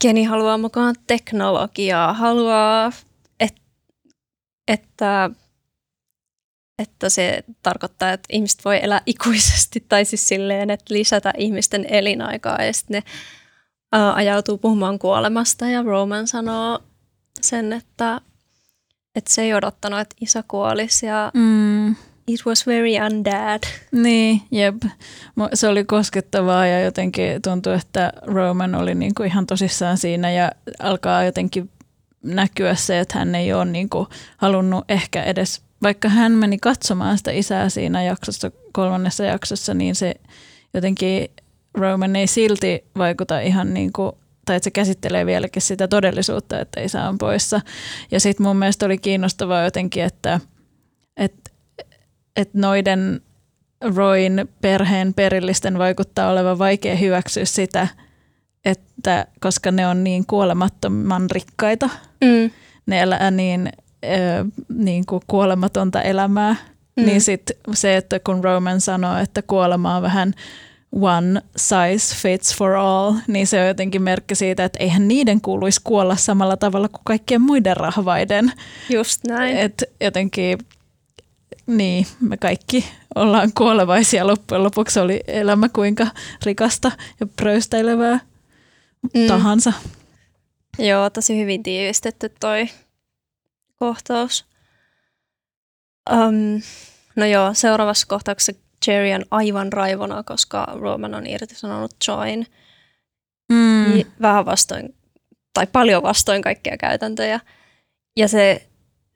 Keni 0.02 0.24
haluaa 0.24 0.58
mukaan 0.58 0.94
teknologiaa, 1.06 2.12
haluaa, 2.12 2.92
et, 3.40 3.54
että, 4.68 5.30
että 6.78 7.08
se 7.08 7.44
tarkoittaa, 7.62 8.12
että 8.12 8.26
ihmiset 8.32 8.64
voi 8.64 8.78
elää 8.82 9.00
ikuisesti 9.06 9.84
tai 9.88 10.04
siis 10.04 10.28
silleen, 10.28 10.70
että 10.70 10.94
lisätä 10.94 11.32
ihmisten 11.36 11.86
elinaikaa 11.88 12.62
ja 12.62 12.72
sitten 12.72 12.94
ne 12.94 13.12
ää, 13.92 14.14
ajautuu 14.14 14.58
puhumaan 14.58 14.98
kuolemasta 14.98 15.66
ja 15.66 15.82
Roman 15.82 16.26
sanoo 16.26 16.78
sen, 17.40 17.72
että, 17.72 18.20
että 19.14 19.34
se 19.34 19.42
ei 19.42 19.54
odottanut, 19.54 20.00
että 20.00 20.16
isä 20.20 20.44
kuolisi 20.48 21.06
ja 21.06 21.30
mm 21.34 21.96
It 22.32 22.46
was 22.46 22.66
very 22.66 22.90
undad. 23.06 23.62
Niin, 23.92 24.42
jep. 24.50 24.74
Se 25.54 25.68
oli 25.68 25.84
koskettavaa 25.84 26.66
ja 26.66 26.80
jotenkin 26.80 27.42
tuntui, 27.42 27.74
että 27.74 28.12
Roman 28.22 28.74
oli 28.74 28.94
niinku 28.94 29.22
ihan 29.22 29.46
tosissaan 29.46 29.98
siinä 29.98 30.30
ja 30.30 30.52
alkaa 30.78 31.24
jotenkin 31.24 31.70
näkyä 32.22 32.74
se, 32.74 33.00
että 33.00 33.18
hän 33.18 33.34
ei 33.34 33.52
ole 33.52 33.64
niinku 33.64 34.08
halunnut 34.36 34.84
ehkä 34.88 35.22
edes 35.22 35.62
vaikka 35.82 36.08
hän 36.08 36.32
meni 36.32 36.58
katsomaan 36.58 37.18
sitä 37.18 37.30
isää 37.30 37.68
siinä 37.68 38.02
jaksossa, 38.02 38.50
kolmannessa 38.72 39.24
jaksossa, 39.24 39.74
niin 39.74 39.94
se 39.94 40.14
jotenkin 40.74 41.30
Roman 41.74 42.16
ei 42.16 42.26
silti 42.26 42.84
vaikuta 42.98 43.40
ihan 43.40 43.74
niin 43.74 43.92
kuin, 43.92 44.12
tai 44.44 44.56
että 44.56 44.64
se 44.64 44.70
käsittelee 44.70 45.26
vieläkin 45.26 45.62
sitä 45.62 45.88
todellisuutta, 45.88 46.60
että 46.60 46.80
isä 46.80 47.08
on 47.08 47.18
poissa. 47.18 47.60
Ja 48.10 48.20
sitten 48.20 48.46
mun 48.46 48.56
mielestä 48.56 48.86
oli 48.86 48.98
kiinnostavaa 48.98 49.64
jotenkin, 49.64 50.04
että, 50.04 50.40
että, 51.16 51.50
että 52.36 52.58
noiden 52.58 53.20
Roin 53.94 54.48
perheen 54.60 55.14
perillisten 55.14 55.78
vaikuttaa 55.78 56.30
olevan 56.30 56.58
vaikea 56.58 56.96
hyväksyä 56.96 57.44
sitä, 57.44 57.88
että 58.64 59.26
koska 59.40 59.70
ne 59.70 59.86
on 59.86 60.04
niin 60.04 60.26
kuolemattoman 60.26 61.30
rikkaita, 61.30 61.90
mm. 62.24 62.50
ne 62.86 63.00
elää 63.00 63.30
niin, 63.30 63.72
äh, 64.04 64.46
niin 64.74 65.06
kuin 65.06 65.22
kuolematonta 65.26 66.02
elämää, 66.02 66.56
mm. 66.96 67.04
niin 67.04 67.20
sit 67.20 67.50
se, 67.72 67.96
että 67.96 68.20
kun 68.20 68.44
Roman 68.44 68.80
sanoo, 68.80 69.18
että 69.18 69.42
kuolema 69.42 69.96
on 69.96 70.02
vähän 70.02 70.34
one 70.92 71.42
size 71.56 72.16
fits 72.16 72.56
for 72.56 72.72
all, 72.72 73.14
niin 73.26 73.46
se 73.46 73.60
on 73.60 73.66
jotenkin 73.66 74.02
merkki 74.02 74.34
siitä, 74.34 74.64
että 74.64 74.78
eihän 74.82 75.08
niiden 75.08 75.40
kuuluisi 75.40 75.80
kuolla 75.84 76.16
samalla 76.16 76.56
tavalla 76.56 76.88
kuin 76.88 77.02
kaikkien 77.04 77.40
muiden 77.40 77.76
rahvaiden. 77.76 78.52
Just 78.88 79.24
näin. 79.28 79.56
Et 79.56 79.84
jotenkin, 80.00 80.58
niin, 81.66 82.06
me 82.20 82.36
kaikki 82.36 82.84
ollaan 83.14 83.52
kuolevaisia 83.58 84.26
loppujen 84.26 84.62
lopuksi. 84.62 85.00
Oli 85.00 85.20
elämä 85.26 85.68
kuinka 85.68 86.06
rikasta 86.44 86.92
ja 87.20 87.26
pröystäilevää 87.26 88.20
mm. 89.14 89.26
tahansa. 89.28 89.72
Joo, 90.78 91.10
tosi 91.10 91.40
hyvin 91.40 91.62
tiivistetty 91.62 92.32
toi 92.40 92.68
kohtaus. 93.76 94.44
Um, 96.10 96.62
no 97.16 97.26
joo, 97.26 97.54
seuraavassa 97.54 98.06
kohtauksessa 98.06 98.62
Jerry 98.86 99.12
on 99.12 99.24
aivan 99.30 99.72
raivona, 99.72 100.22
koska 100.22 100.66
Roman 100.74 101.14
on 101.14 101.26
irtisanonut 101.26 101.94
Join. 102.08 102.46
Mm. 103.52 104.04
Vähän 104.22 104.46
vastoin, 104.46 104.94
tai 105.54 105.66
paljon 105.66 106.02
vastoin 106.02 106.42
kaikkia 106.42 106.76
käytäntöjä. 106.76 107.40
Ja 108.16 108.28
se 108.28 108.68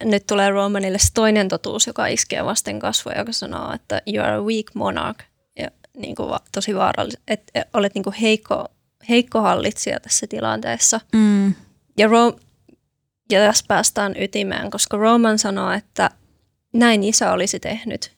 nyt 0.04 0.26
tulee 0.26 0.50
Romanille 0.50 0.98
toinen 1.14 1.48
totuus, 1.48 1.86
joka 1.86 2.06
iskee 2.06 2.44
vasten 2.44 2.78
kasvoja, 2.78 3.18
joka 3.18 3.32
sanoo, 3.32 3.72
että 3.72 4.02
you 4.06 4.24
are 4.24 4.36
a 4.36 4.42
weak 4.42 4.66
monarch. 4.74 5.24
Ja 5.58 5.70
niin 5.96 6.16
kuin 6.16 6.38
tosi 6.52 6.74
vaarallinen, 6.74 7.22
että 7.28 7.64
olet 7.74 7.94
niin 7.94 8.02
kuin 8.02 8.14
heikko, 8.14 8.68
heikko 9.08 9.40
hallitsija 9.40 10.00
tässä 10.00 10.26
tilanteessa. 10.26 11.00
Mm. 11.12 11.54
Ja, 11.98 12.08
Ro- 12.08 12.40
ja 13.30 13.40
tässä 13.40 13.64
päästään 13.68 14.14
ytimeen, 14.20 14.70
koska 14.70 14.96
Roman 14.96 15.38
sanoo, 15.38 15.70
että 15.70 16.10
näin 16.72 17.04
isä 17.04 17.32
olisi 17.32 17.60
tehnyt. 17.60 18.12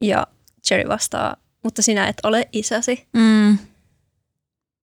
Ja 0.00 0.26
Jerry 0.70 0.88
vastaa, 0.88 1.36
mutta 1.64 1.82
sinä 1.82 2.08
et 2.08 2.16
ole 2.22 2.48
isäsi. 2.52 3.08
Mm. 3.12 3.58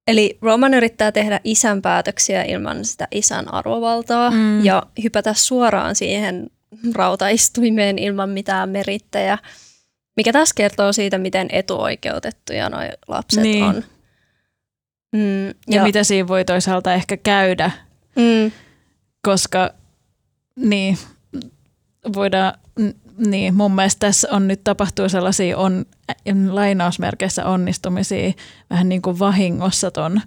Eli 0.08 0.38
Roman 0.42 0.74
yrittää 0.74 1.12
tehdä 1.12 1.40
isän 1.44 1.82
päätöksiä 1.82 2.44
ilman 2.44 2.86
sitä 2.86 3.08
isän 3.12 3.54
arvovaltaa 3.54 4.32
mm. 4.32 4.66
ja 4.66 4.84
hypätä 5.04 5.34
suoraan 5.34 5.96
siihen 5.96 6.50
rautaistuimeen 6.94 8.00
ilman 8.00 8.30
mitään 8.30 8.70
merittejä, 8.70 9.38
mikä 10.18 10.34
taas 10.34 10.54
kertoo 10.54 10.94
siitä, 10.94 11.18
miten 11.18 11.48
etuoikeutettuja 11.52 12.70
nuo 12.70 12.80
lapset 13.08 13.44
niin. 13.44 13.64
on. 13.64 13.84
Mm, 15.12 15.48
ja, 15.48 15.54
ja 15.68 15.84
mitä 15.84 16.04
siinä 16.04 16.28
voi 16.28 16.46
toisaalta 16.46 16.94
ehkä 16.94 17.18
käydä, 17.18 17.72
mm. 18.16 18.52
koska 19.22 19.74
niin, 20.56 20.98
voidaan 22.16 22.54
niin, 23.18 23.54
mun 23.54 23.76
mielestä 23.76 24.00
tässä 24.00 24.28
on 24.32 24.48
nyt 24.48 24.64
tapahtuu 24.64 25.10
sellaisia 25.10 25.58
on, 25.58 25.86
lainausmerkeissä 26.50 27.46
onnistumisia 27.46 28.34
vähän 28.70 28.90
niin 28.90 29.02
kuin 29.02 29.20
vahingossa 29.20 29.92
ton 29.92 30.22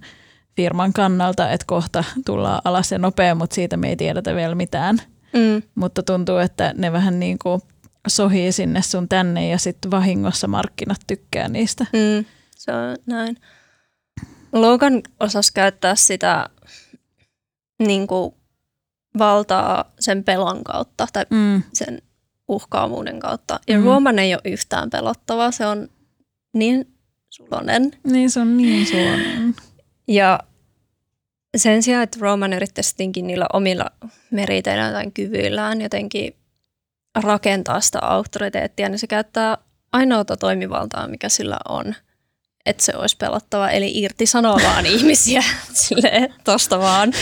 firman 0.55 0.93
kannalta, 0.93 1.51
että 1.51 1.65
kohta 1.67 2.03
tullaan 2.25 2.61
alas 2.65 2.91
ja 2.91 2.99
nopea, 2.99 3.35
mutta 3.35 3.53
siitä 3.55 3.77
me 3.77 3.89
ei 3.89 3.95
tiedetä 3.95 4.35
vielä 4.35 4.55
mitään. 4.55 4.97
Mm. 5.33 5.61
Mutta 5.75 6.03
tuntuu, 6.03 6.37
että 6.37 6.73
ne 6.77 6.91
vähän 6.91 7.19
niin 7.19 7.37
kuin 7.39 7.61
sohii 8.07 8.51
sinne 8.51 8.81
sun 8.81 9.09
tänne 9.09 9.49
ja 9.49 9.57
sitten 9.57 9.91
vahingossa 9.91 10.47
markkinat 10.47 10.99
tykkää 11.07 11.47
niistä. 11.47 11.85
Mm, 11.93 12.25
se 12.55 12.71
on 12.71 12.97
näin. 13.05 13.37
Logan 14.53 15.01
osasi 15.19 15.53
käyttää 15.53 15.95
sitä 15.95 16.49
niin 17.79 18.07
kuin 18.07 18.33
valtaa 19.17 19.91
sen 19.99 20.23
pelon 20.23 20.63
kautta 20.63 21.07
tai 21.13 21.25
mm. 21.29 21.63
sen 21.73 22.01
uhkaavuuden 22.51 23.19
kautta. 23.19 23.59
Ja 23.67 23.77
mm. 23.77 23.85
Roman 23.85 24.19
ei 24.19 24.33
ole 24.33 24.41
yhtään 24.45 24.89
pelottava, 24.89 25.51
se 25.51 25.65
on 25.65 25.87
niin 26.53 26.93
sulonen. 27.29 27.91
Niin, 28.03 28.31
se 28.31 28.39
on 28.39 28.57
niin 28.57 28.87
sulonen. 28.87 29.55
Ja 30.07 30.39
sen 31.57 31.83
sijaan, 31.83 32.03
että 32.03 32.17
Roman 32.21 32.53
yrittäisi 32.53 32.95
niillä 33.21 33.45
omilla 33.53 33.85
meriteillä 34.31 34.91
tai 34.91 35.11
kyvyillään 35.13 35.81
jotenkin 35.81 36.35
rakentaa 37.23 37.81
sitä 37.81 37.99
auktoriteettia, 37.99 38.89
niin 38.89 38.99
se 38.99 39.07
käyttää 39.07 39.57
ainoata 39.91 40.37
toimivaltaa, 40.37 41.07
mikä 41.07 41.29
sillä 41.29 41.57
on– 41.69 41.95
että 42.65 42.83
se 42.83 42.93
olisi 42.95 43.17
pelottava, 43.17 43.69
eli 43.69 43.91
irti 43.95 44.25
sanoa 44.25 44.59
vaan 44.63 44.85
ihmisiä 44.95 45.43
silleen, 45.73 46.33
tosta 46.43 46.79
vaan. 46.79 47.13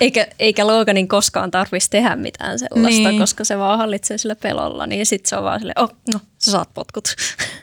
Eikä, 0.00 0.26
eikä 0.38 0.66
Loganin 0.66 1.08
koskaan 1.08 1.50
tarvitsisi 1.50 1.90
tehdä 1.90 2.16
mitään 2.16 2.58
sellaista, 2.58 3.08
niin. 3.08 3.20
koska 3.20 3.44
se 3.44 3.58
vaan 3.58 3.78
hallitsee 3.78 4.18
sillä 4.18 4.36
pelolla, 4.36 4.86
niin 4.86 5.06
sitten 5.06 5.28
se 5.28 5.36
on 5.36 5.44
vaan 5.44 5.58
silleen, 5.60 5.82
oh, 5.82 5.92
no, 6.14 6.20
sä 6.38 6.50
saat 6.50 6.74
potkut. 6.74 7.04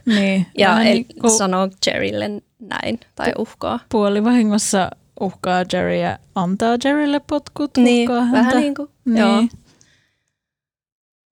Niin. 0.05 0.45
ja 0.57 0.79
niin 0.79 1.05
kun... 1.21 1.31
sanoo 1.31 1.69
Jerrylle 1.85 2.29
näin, 2.59 2.99
tai 3.15 3.31
uhkaa. 3.37 3.79
Puoli 3.89 4.23
vahingossa 4.23 4.91
uhkaa 5.19 5.65
Jerry 5.73 5.95
ja 5.95 6.19
antaa 6.35 6.77
Jerrylle 6.83 7.19
potkut, 7.19 7.77
niin, 7.77 8.09
uhkaa 8.09 8.25
häntä. 8.25 8.37
vähän 8.37 8.61
niin 8.61 8.75
kuin, 8.75 8.89
niin. 9.05 9.17
joo. 9.17 9.41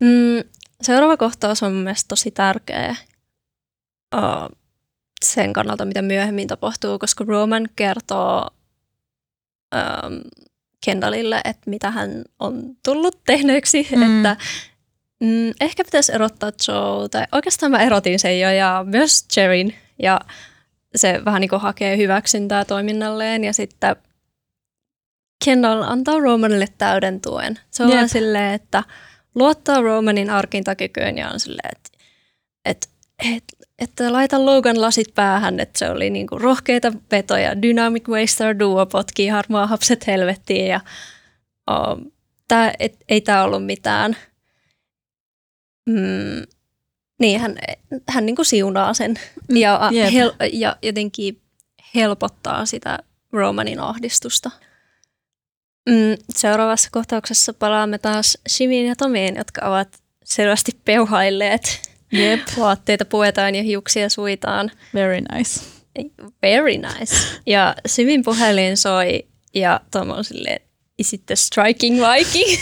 Mm, 0.03 0.49
seuraava 0.81 1.17
kohtaus 1.17 1.63
on 1.63 1.73
mielestäni 1.73 2.07
tosi 2.07 2.31
tärkeä. 2.31 2.95
Uh, 4.15 4.57
sen 5.33 5.53
kannalta, 5.53 5.85
mitä 5.85 6.01
myöhemmin 6.01 6.47
tapahtuu, 6.47 6.99
koska 6.99 7.25
Roman 7.27 7.69
kertoo 7.75 8.49
ähm, 9.75 10.13
Kendallille, 10.85 11.41
että 11.45 11.69
mitä 11.69 11.91
hän 11.91 12.23
on 12.39 12.63
tullut 12.85 13.23
tehneeksi, 13.25 13.87
mm. 13.95 14.17
että 14.17 14.37
mm, 15.19 15.53
ehkä 15.61 15.83
pitäisi 15.83 16.11
erottaa 16.13 16.51
Joe, 16.67 17.09
tai 17.09 17.23
oikeastaan 17.31 17.71
mä 17.71 17.83
erotin 17.83 18.19
sen 18.19 18.39
jo, 18.39 18.49
ja 18.49 18.85
myös 18.87 19.25
Jerin, 19.37 19.75
ja 20.03 20.21
se 20.95 21.21
vähän 21.25 21.41
niin 21.41 21.49
kuin 21.49 21.61
hakee 21.61 21.97
hyväksyntää 21.97 22.65
toiminnalleen, 22.65 23.43
ja 23.43 23.53
sitten 23.53 23.95
Kendall 25.45 25.81
antaa 25.81 26.19
Romanille 26.19 26.67
täyden 26.77 27.21
tuen. 27.21 27.59
Se 27.71 27.83
on 27.83 27.91
yep. 27.91 28.07
silleen, 28.07 28.53
että 28.53 28.83
luottaa 29.35 29.81
Romanin 29.81 30.29
arkintakykyyn 30.29 31.17
ja 31.17 31.29
on 31.29 31.39
silleen, 31.39 31.71
että, 31.71 31.89
että, 32.65 32.87
että 33.35 33.54
että 33.79 34.13
laita 34.13 34.45
Logan 34.45 34.81
lasit 34.81 35.13
päähän, 35.15 35.59
että 35.59 35.79
se 35.79 35.89
oli 35.89 36.09
niinku 36.09 36.39
rohkeita 36.39 36.93
vetoja. 37.11 37.61
Dynamic 37.61 38.07
Waster 38.07 38.59
Duo 38.59 38.85
potkii 38.85 39.27
harmaa 39.27 39.67
hapset 39.67 40.07
helvettiin 40.07 40.67
ja 40.67 40.79
oh, 41.67 41.97
tää, 42.47 42.73
et, 42.79 42.97
ei 43.09 43.21
tämä 43.21 43.43
ollut 43.43 43.65
mitään. 43.65 44.17
Mm, 45.89 46.43
niin, 47.19 47.39
hän, 47.39 47.55
hän 48.09 48.25
niinku 48.25 48.43
siunaa 48.43 48.93
sen 48.93 49.19
mm, 49.49 49.57
ja, 49.57 49.89
yep. 49.93 50.13
hel, 50.13 50.33
ja 50.53 50.75
jotenkin 50.81 51.41
helpottaa 51.95 52.65
sitä 52.65 52.99
Romanin 53.31 53.79
ahdistusta. 53.79 54.51
Mm, 55.89 56.17
seuraavassa 56.35 56.89
kohtauksessa 56.91 57.53
palaamme 57.53 57.97
taas 57.97 58.37
Shivin 58.49 58.85
ja 58.85 58.95
Tomiin, 58.95 59.35
jotka 59.35 59.69
ovat 59.69 59.99
selvästi 60.23 60.71
peuhailleet 60.85 61.94
Jep. 62.17 62.41
Vaatteita 62.59 63.05
puetaan 63.05 63.55
ja 63.55 63.63
hiuksia 63.63 64.09
suitaan. 64.09 64.71
Very 64.93 65.21
nice. 65.33 65.61
Very 66.41 66.77
nice. 66.77 67.15
Ja 67.45 67.75
Sivin 67.85 68.23
puhelin 68.23 68.77
soi 68.77 69.27
ja 69.55 69.79
Tom 69.91 70.09
on 70.09 70.23
silleen, 70.23 70.61
is 70.97 71.13
it 71.13 71.25
the 71.25 71.35
striking 71.35 71.99
Viking? 72.01 72.61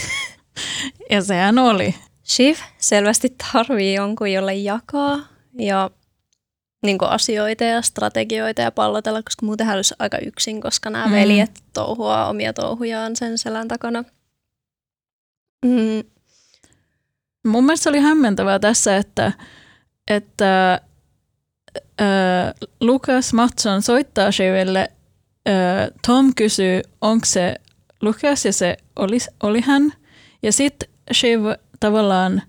ja 1.11 1.21
sehän 1.21 1.59
oli. 1.59 1.95
Shiv 2.25 2.55
selvästi 2.77 3.35
tarvii 3.53 3.93
jonkun, 3.93 4.31
jolle 4.31 4.55
jakaa 4.55 5.19
ja 5.59 5.89
niin 6.83 6.97
asioita 7.01 7.63
ja 7.63 7.81
strategioita 7.81 8.61
ja 8.61 8.71
pallotella, 8.71 9.23
koska 9.23 9.45
muuten 9.45 9.67
hän 9.67 9.75
olisi 9.75 9.95
aika 9.99 10.17
yksin, 10.17 10.61
koska 10.61 10.89
nämä 10.89 11.05
mm. 11.05 11.11
veljet 11.11 11.63
touhuaa 11.73 12.29
omia 12.29 12.53
touhujaan 12.53 13.15
sen 13.15 13.37
selän 13.37 13.67
takana. 13.67 14.03
Mm, 15.65 16.03
Mun 17.43 17.65
mielestä 17.65 17.89
oli 17.89 17.99
hämmentävää 17.99 18.59
tässä, 18.59 18.97
että, 18.97 19.31
että 20.07 20.81
äh, 22.01 22.53
Lukas 22.81 23.33
Matson 23.33 23.81
soittaa 23.81 24.31
Shiville. 24.31 24.89
Äh, 25.49 25.89
Tom 26.07 26.31
kysyy, 26.35 26.81
onko 27.01 27.25
se 27.25 27.55
Lukas 28.01 28.45
ja 28.45 28.53
se 28.53 28.77
oli, 28.95 29.17
oli 29.43 29.61
hän. 29.61 29.93
Ja 30.43 30.51
sitten 30.51 30.89
Shiv 31.13 31.41
tavallaan 31.79 32.41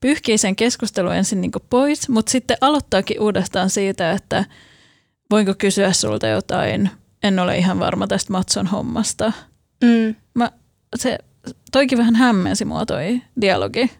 pyyhkii 0.00 0.38
sen 0.38 0.56
keskustelun 0.56 1.14
ensin 1.14 1.40
niin 1.40 1.52
pois, 1.70 2.08
mutta 2.08 2.30
sitten 2.32 2.56
aloittaakin 2.60 3.20
uudestaan 3.20 3.70
siitä, 3.70 4.12
että 4.12 4.44
voinko 5.30 5.54
kysyä 5.58 5.92
sulta 5.92 6.26
jotain, 6.26 6.90
en 7.22 7.38
ole 7.38 7.58
ihan 7.58 7.78
varma 7.78 8.06
tästä 8.06 8.32
Matson 8.32 8.66
hommasta. 8.66 9.32
Mm. 9.84 10.14
Mä, 10.34 10.50
se 10.96 11.18
toikin 11.72 11.98
vähän 11.98 12.14
hämmensi 12.14 12.64
mua 12.64 12.86
toi 12.86 13.22
dialogi. 13.40 13.90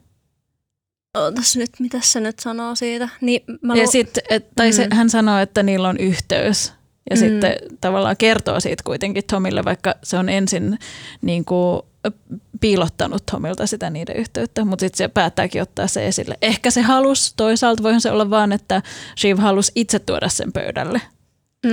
Ootas 1.14 1.57
nyt, 1.57 1.70
mitä 1.79 1.98
se 2.03 2.20
nyt 2.20 2.38
sanoo 2.38 2.74
siitä. 2.74 3.09
Niin, 3.20 3.42
mä 3.62 3.74
ja 3.74 3.83
lu- 3.85 3.90
sit, 3.90 4.18
et, 4.31 4.46
tai 4.57 4.72
se, 4.72 4.85
Mm. 4.87 4.96
hän 4.96 5.11
sanoo, 5.11 5.38
että 5.38 5.62
niillä 5.62 5.88
on 5.88 5.96
yhteys. 5.96 6.72
Ja 7.11 7.16
Mm. 7.16 7.20
sitten 7.20 7.57
tavallaan 7.81 8.16
kertoo 8.16 8.61
siitä 8.61 8.83
kuitenkin 8.87 9.22
Tomille, 9.31 9.64
vaikka 9.64 9.94
se 10.03 10.16
on 10.18 10.29
ensin 10.29 10.79
niin 11.22 11.44
kuin, 11.44 11.83
piilottanut 12.61 13.27
Tomilta 13.31 13.66
sitä 13.66 13.90
niiden 13.90 14.16
yhteyttä, 14.16 14.64
mutta 14.64 14.81
sitten 14.83 14.98
se 14.98 15.09
päättääkin 15.09 15.62
ottaa 15.62 15.87
se 15.87 16.07
esille. 16.07 16.38
Ehkä 16.42 16.70
se 16.70 16.83
halusi, 16.83 17.33
toisaalta 17.37 17.83
voihan 17.83 18.00
se 18.00 18.11
olla 18.11 18.31
vaan, 18.31 18.53
että 18.53 18.83
Shiv 19.18 19.38
halusi 19.38 19.72
itse 19.74 19.98
tuoda 19.98 20.29
sen 20.29 20.53
pöydälle. 20.53 21.00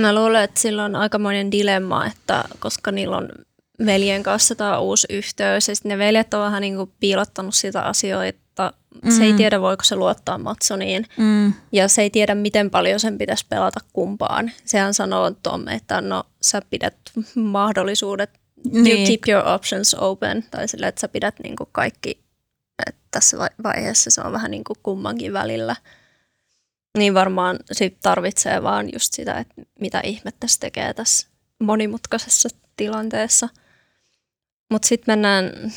Mä 0.00 0.14
luulen, 0.14 0.44
että 0.44 0.60
sillä 0.60 0.84
on 0.84 0.96
aikamoinen 0.96 1.50
dilemma, 1.50 2.06
että 2.06 2.44
koska 2.58 2.92
niillä 2.92 3.16
on 3.16 3.28
veljen 3.86 4.22
kanssa 4.22 4.54
tämä 4.54 4.78
uusi 4.78 5.06
yhteys, 5.10 5.68
ja 5.68 5.74
sitten 5.76 5.88
ne 5.90 5.98
veljet 5.98 6.34
on 6.34 6.40
vähän 6.40 6.60
niin 6.60 6.76
kuin 6.76 6.92
piilottanut 7.00 7.54
sitä 7.54 7.82
asioita. 7.82 8.41
Se 9.16 9.22
ei 9.24 9.30
Mm. 9.32 9.36
tiedä, 9.36 9.60
voiko 9.60 9.84
se 9.84 9.96
luottaa 9.96 10.38
Matsoniin, 10.38 11.06
Mm. 11.16 11.52
ja 11.72 11.88
se 11.88 12.02
ei 12.02 12.10
tiedä, 12.10 12.34
miten 12.34 12.70
paljon 12.70 13.00
sen 13.00 13.18
pitäisi 13.18 13.46
pelata 13.48 13.80
kumpaan. 13.92 14.50
Sehän 14.64 14.94
sanoo 14.94 15.30
Tom, 15.42 15.68
että 15.68 16.00
no 16.00 16.24
sä 16.42 16.62
pidät 16.70 16.94
mahdollisuudet, 17.34 18.30
you 18.72 18.82
Niin. 18.82 19.06
keep 19.06 19.20
your 19.28 19.48
options 19.54 19.94
open, 19.94 20.44
tai 20.50 20.68
sille, 20.68 20.88
että 20.88 21.00
sä 21.00 21.08
pidät 21.08 21.34
niin 21.42 21.56
kuin 21.56 21.68
kaikki, 21.72 22.22
että 22.86 23.00
tässä 23.10 23.38
vai- 23.38 23.48
vaiheessa 23.62 24.10
se 24.10 24.20
on 24.20 24.32
vähän 24.32 24.50
niin 24.50 24.64
kuin 24.64 24.76
kummankin 24.82 25.32
välillä. 25.32 25.76
Niin 26.98 27.14
varmaan 27.14 27.58
sit 27.72 27.96
tarvitsee 28.02 28.62
vaan 28.62 28.88
just 28.92 29.12
sitä, 29.14 29.38
että 29.38 29.54
mitä 29.80 30.00
ihmettä 30.04 30.46
se 30.46 30.58
tekee 30.58 30.94
tässä 30.94 31.28
monimutkaisessa 31.60 32.48
tilanteessa. 32.76 33.48
Mutta 34.70 34.88
sitten 34.88 35.12
mennään 35.12 35.72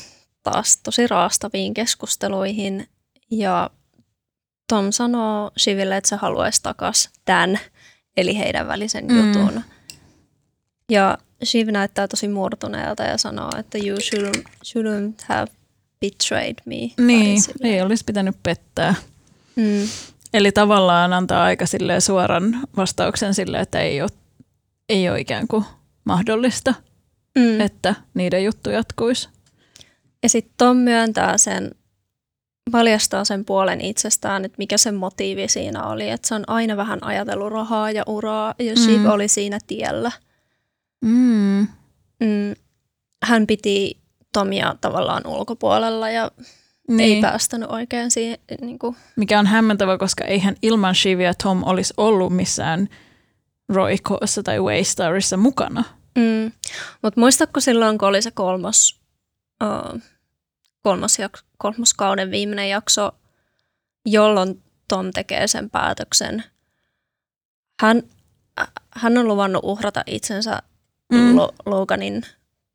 taas 0.52 0.76
tosi 0.76 1.06
raastaviin 1.06 1.74
keskusteluihin 1.74 2.88
ja 3.30 3.70
Tom 4.68 4.92
sanoo 4.92 5.50
Shiville, 5.58 5.96
että 5.96 6.08
se 6.08 6.16
haluaisi 6.16 6.62
takas 6.62 7.10
tämän, 7.24 7.58
eli 8.16 8.38
heidän 8.38 8.68
välisen 8.68 9.04
Mm. 9.06 9.16
jutun. 9.28 9.62
Ja 10.90 11.18
Shiv 11.44 11.68
näyttää 11.68 12.08
tosi 12.08 12.28
murtuneelta 12.28 13.02
ja 13.02 13.18
sanoo, 13.18 13.50
että 13.58 13.78
you 13.78 13.98
shouldn't, 13.98 14.44
shouldn't 14.64 15.24
have 15.28 15.46
betrayed 16.00 16.54
me. 16.64 16.76
Niin, 17.06 17.42
ei 17.62 17.82
olisi 17.82 18.04
pitänyt 18.04 18.36
pettää. 18.42 18.94
Mm. 19.56 19.88
Eli 20.34 20.52
tavallaan 20.52 21.12
antaa 21.12 21.44
aika 21.44 21.64
suoran 22.00 22.60
vastauksen 22.76 23.34
sille, 23.34 23.60
että 23.60 23.80
ei 23.80 24.02
ole, 24.02 24.10
ei 24.88 25.08
ole 25.10 25.20
ikään 25.20 25.48
kuin 25.48 25.64
mahdollista, 26.04 26.74
Mm. 27.38 27.60
että 27.60 27.94
niiden 28.14 28.44
juttu 28.44 28.70
jatkuisi. 28.70 29.28
Ja 30.22 30.28
sitten 30.28 30.54
Tom 30.58 30.76
myöntää 30.76 31.38
sen, 31.38 31.70
paljastaa 32.72 33.24
sen 33.24 33.44
puolen 33.44 33.80
itsestään, 33.80 34.44
että 34.44 34.54
mikä 34.58 34.78
sen 34.78 34.94
motiivi 34.94 35.48
siinä 35.48 35.84
oli. 35.84 36.10
Että 36.10 36.28
se 36.28 36.34
on 36.34 36.44
aina 36.46 36.76
vähän 36.76 37.04
ajatellut 37.04 37.52
rahaa 37.52 37.90
ja 37.90 38.02
uraa, 38.06 38.54
ja 38.58 38.76
Shiv 38.76 39.00
Mm. 39.00 39.06
oli 39.10 39.28
siinä 39.28 39.58
tiellä. 39.66 40.12
Mm. 41.04 41.66
Mm. 42.20 42.54
Hän 43.24 43.46
piti 43.46 43.98
Tomia 44.32 44.74
tavallaan 44.80 45.26
ulkopuolella 45.26 46.10
ja 46.10 46.30
Niin. 46.88 47.00
ei 47.14 47.20
päästänyt 47.20 47.70
oikein 47.70 48.10
siihen. 48.10 48.38
Niin 48.60 48.78
kuin, 48.78 48.96
Mikä 49.16 49.38
on 49.38 49.46
hämmentävä, 49.46 49.98
koska 49.98 50.24
eihän 50.24 50.56
ilman 50.62 50.94
Shivia 50.94 51.34
Tom 51.42 51.62
olisi 51.64 51.94
ollut 51.96 52.32
missään 52.36 52.88
Roikossa 53.68 54.42
tai 54.42 54.60
Waystarissa 54.60 55.36
mukana. 55.36 55.84
mm. 56.18 56.52
Mutta 57.02 57.20
muistatko 57.20 57.60
silloin, 57.60 57.98
kun 57.98 58.08
oli 58.08 58.22
se 58.22 58.30
kolmas, 58.30 59.00
uh, 59.64 60.00
kolmas, 60.82 61.16
kolmoskauden 61.58 62.30
viimeinen 62.30 62.68
jakso, 62.68 63.12
jolloin 64.06 64.62
Tom 64.88 65.10
tekee 65.14 65.46
sen 65.46 65.70
päätöksen. 65.70 66.44
Hän, 67.82 68.02
hän 68.90 69.18
on 69.18 69.28
luvannut 69.28 69.64
uhrata 69.64 70.02
itsensä 70.06 70.62
Mm. 71.12 71.36
Loganin 71.66 72.22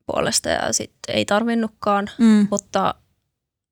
puolesta 0.05 0.49
ja 0.49 0.73
sitten 0.73 1.15
ei 1.15 1.25
tarvinnutkaan, 1.25 2.09
Mm. 2.17 2.47
mutta 2.51 2.95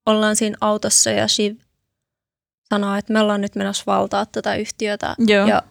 ollaan 0.06 0.36
siinä 0.36 0.58
autossa 0.62 1.10
ja 1.12 1.28
Shiv 1.28 1.58
sanoo, 2.70 2.96
että 2.96 3.14
me 3.14 3.20
ollaan 3.20 3.42
nyt 3.42 3.56
menossa 3.56 3.84
valtaa 3.88 4.26
tätä 4.26 4.56
yhtiötä 4.56 5.16
Joo. 5.20 5.48
ja 5.48 5.64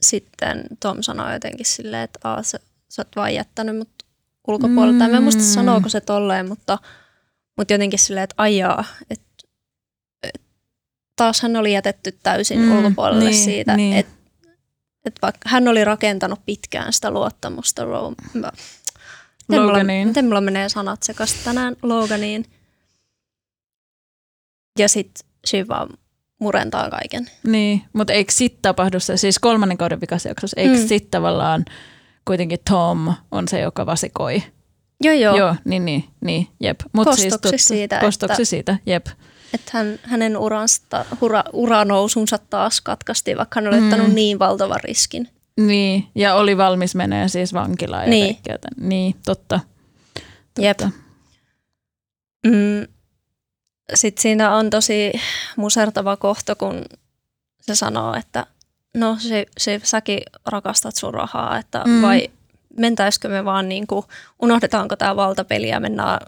sitten 0.00 0.64
Tom 0.80 1.02
sanoo 1.02 1.32
jotenkin 1.32 1.66
silleen, 1.66 2.02
että 2.02 2.18
Aa, 2.24 2.42
sä, 2.42 2.58
sä 2.88 3.02
oot 3.02 3.16
vaan 3.16 3.34
jättänyt 3.34 3.76
mut 3.76 3.88
ulkopuolelle. 4.48 4.98
Tai 4.98 5.08
mä 5.10 5.16
en 5.16 5.22
muista 5.22 5.42
Mm. 5.42 5.46
sanooko 5.46 5.88
se 5.88 6.00
tolleen, 6.00 6.48
mutta, 6.48 6.78
mutta 7.56 7.74
jotenkin 7.74 7.98
silleen, 7.98 8.24
että 8.24 8.34
ajaa, 8.38 8.84
että 9.10 9.24
et, 10.22 10.42
taas 11.16 11.40
hän 11.42 11.56
oli 11.56 11.72
jätetty 11.72 12.18
täysin 12.22 12.58
Mm, 12.58 12.64
mm, 12.64 12.78
ulkopuolelle 12.78 13.24
niin, 13.30 13.44
siitä, 13.44 13.76
niin. 13.76 13.96
että 13.96 14.12
et 15.04 15.14
vaikka 15.22 15.48
hän 15.48 15.68
oli 15.68 15.84
rakentanut 15.84 16.40
pitkään 16.46 16.92
sitä 16.92 17.10
luottamusta 17.10 17.82
Ro- 17.84 18.14
mä- 18.34 18.52
Miten 19.48 19.62
mulla, 19.62 19.72
Loganiin. 19.72 20.08
miten 20.08 20.24
mulla 20.24 20.40
menee 20.40 20.68
sanat 20.68 21.02
sekaisin 21.02 21.38
tänään 21.44 21.76
Loganiin. 21.82 22.44
Ja 24.78 24.88
sitten 24.88 25.28
Shiv 25.46 25.68
vaan 25.68 25.88
murentaa 26.40 26.90
kaiken. 26.90 27.26
Niin, 27.46 27.82
mutta 27.92 28.12
eikö 28.12 28.32
sit 28.32 28.58
tapahdu 28.62 29.00
se, 29.00 29.16
siis 29.16 29.38
kolmannen 29.38 29.78
kauden 29.78 30.00
vikasjaksossa, 30.00 30.60
eikö 30.60 30.74
mm. 30.74 30.80
Mm. 30.80 30.88
sit 30.88 31.10
tavallaan 31.10 31.64
kuitenkin 32.24 32.58
Tom 32.70 33.14
on 33.30 33.48
se, 33.48 33.60
joka 33.60 33.86
vasikoi? 33.86 34.42
Joo, 35.02 35.14
joo. 35.14 35.36
Joo 35.36 35.56
niin, 35.64 35.84
niin, 35.84 36.04
niin, 36.20 36.48
jep. 36.60 36.80
Mut 36.92 37.04
Kostoksi 37.04 37.30
totta- 37.30 37.50
siitä, 37.56 38.00
Kostoksi 38.00 38.32
että- 38.32 38.44
siitä, 38.44 38.76
jep. 38.86 39.06
Että 39.54 39.70
hän, 39.74 39.98
hänen 40.02 40.36
uransta, 40.36 41.04
ura, 41.20 41.44
uranousunsa 41.52 42.38
taas 42.38 42.80
katkaistiin, 42.80 43.36
vaikka 43.36 43.60
hän 43.60 43.68
oli 43.68 43.80
Mm. 43.80 43.84
ottanut 43.92 44.12
niin 44.12 44.38
valtavan 44.38 44.80
riskin. 44.84 45.28
Niin, 45.60 46.06
ja 46.14 46.34
oli 46.34 46.56
valmis 46.56 46.94
menee 46.94 47.28
siis 47.28 47.52
vankilaan 47.54 48.02
ja 48.04 48.10
Niin. 48.10 48.34
kaikkea. 48.34 48.56
tän- 48.56 48.88
Niin, 48.88 49.14
totta. 49.24 49.60
Jep. 50.58 50.76
totta. 50.76 50.92
Mm. 52.46 52.86
Sitten 53.94 54.22
siinä 54.22 54.56
on 54.56 54.70
tosi 54.70 55.12
musertava 55.56 56.16
kohta, 56.16 56.54
kun 56.54 56.84
se 57.60 57.74
sanoo, 57.74 58.14
että 58.14 58.46
no 58.94 59.16
se, 59.20 59.46
se, 59.58 59.80
säkin 59.84 60.20
rakastat 60.46 60.96
sun 60.96 61.14
rahaa, 61.14 61.58
että 61.58 61.82
Mm. 61.86 62.02
vai 62.02 62.28
mentäisikö 62.78 63.28
me 63.28 63.44
vaan 63.44 63.68
niin 63.68 63.86
kuin, 63.86 64.04
unohdetaanko 64.42 64.96
tämä 64.96 65.16
valtapeli 65.16 65.68
ja 65.68 65.80
mennään 65.80 66.20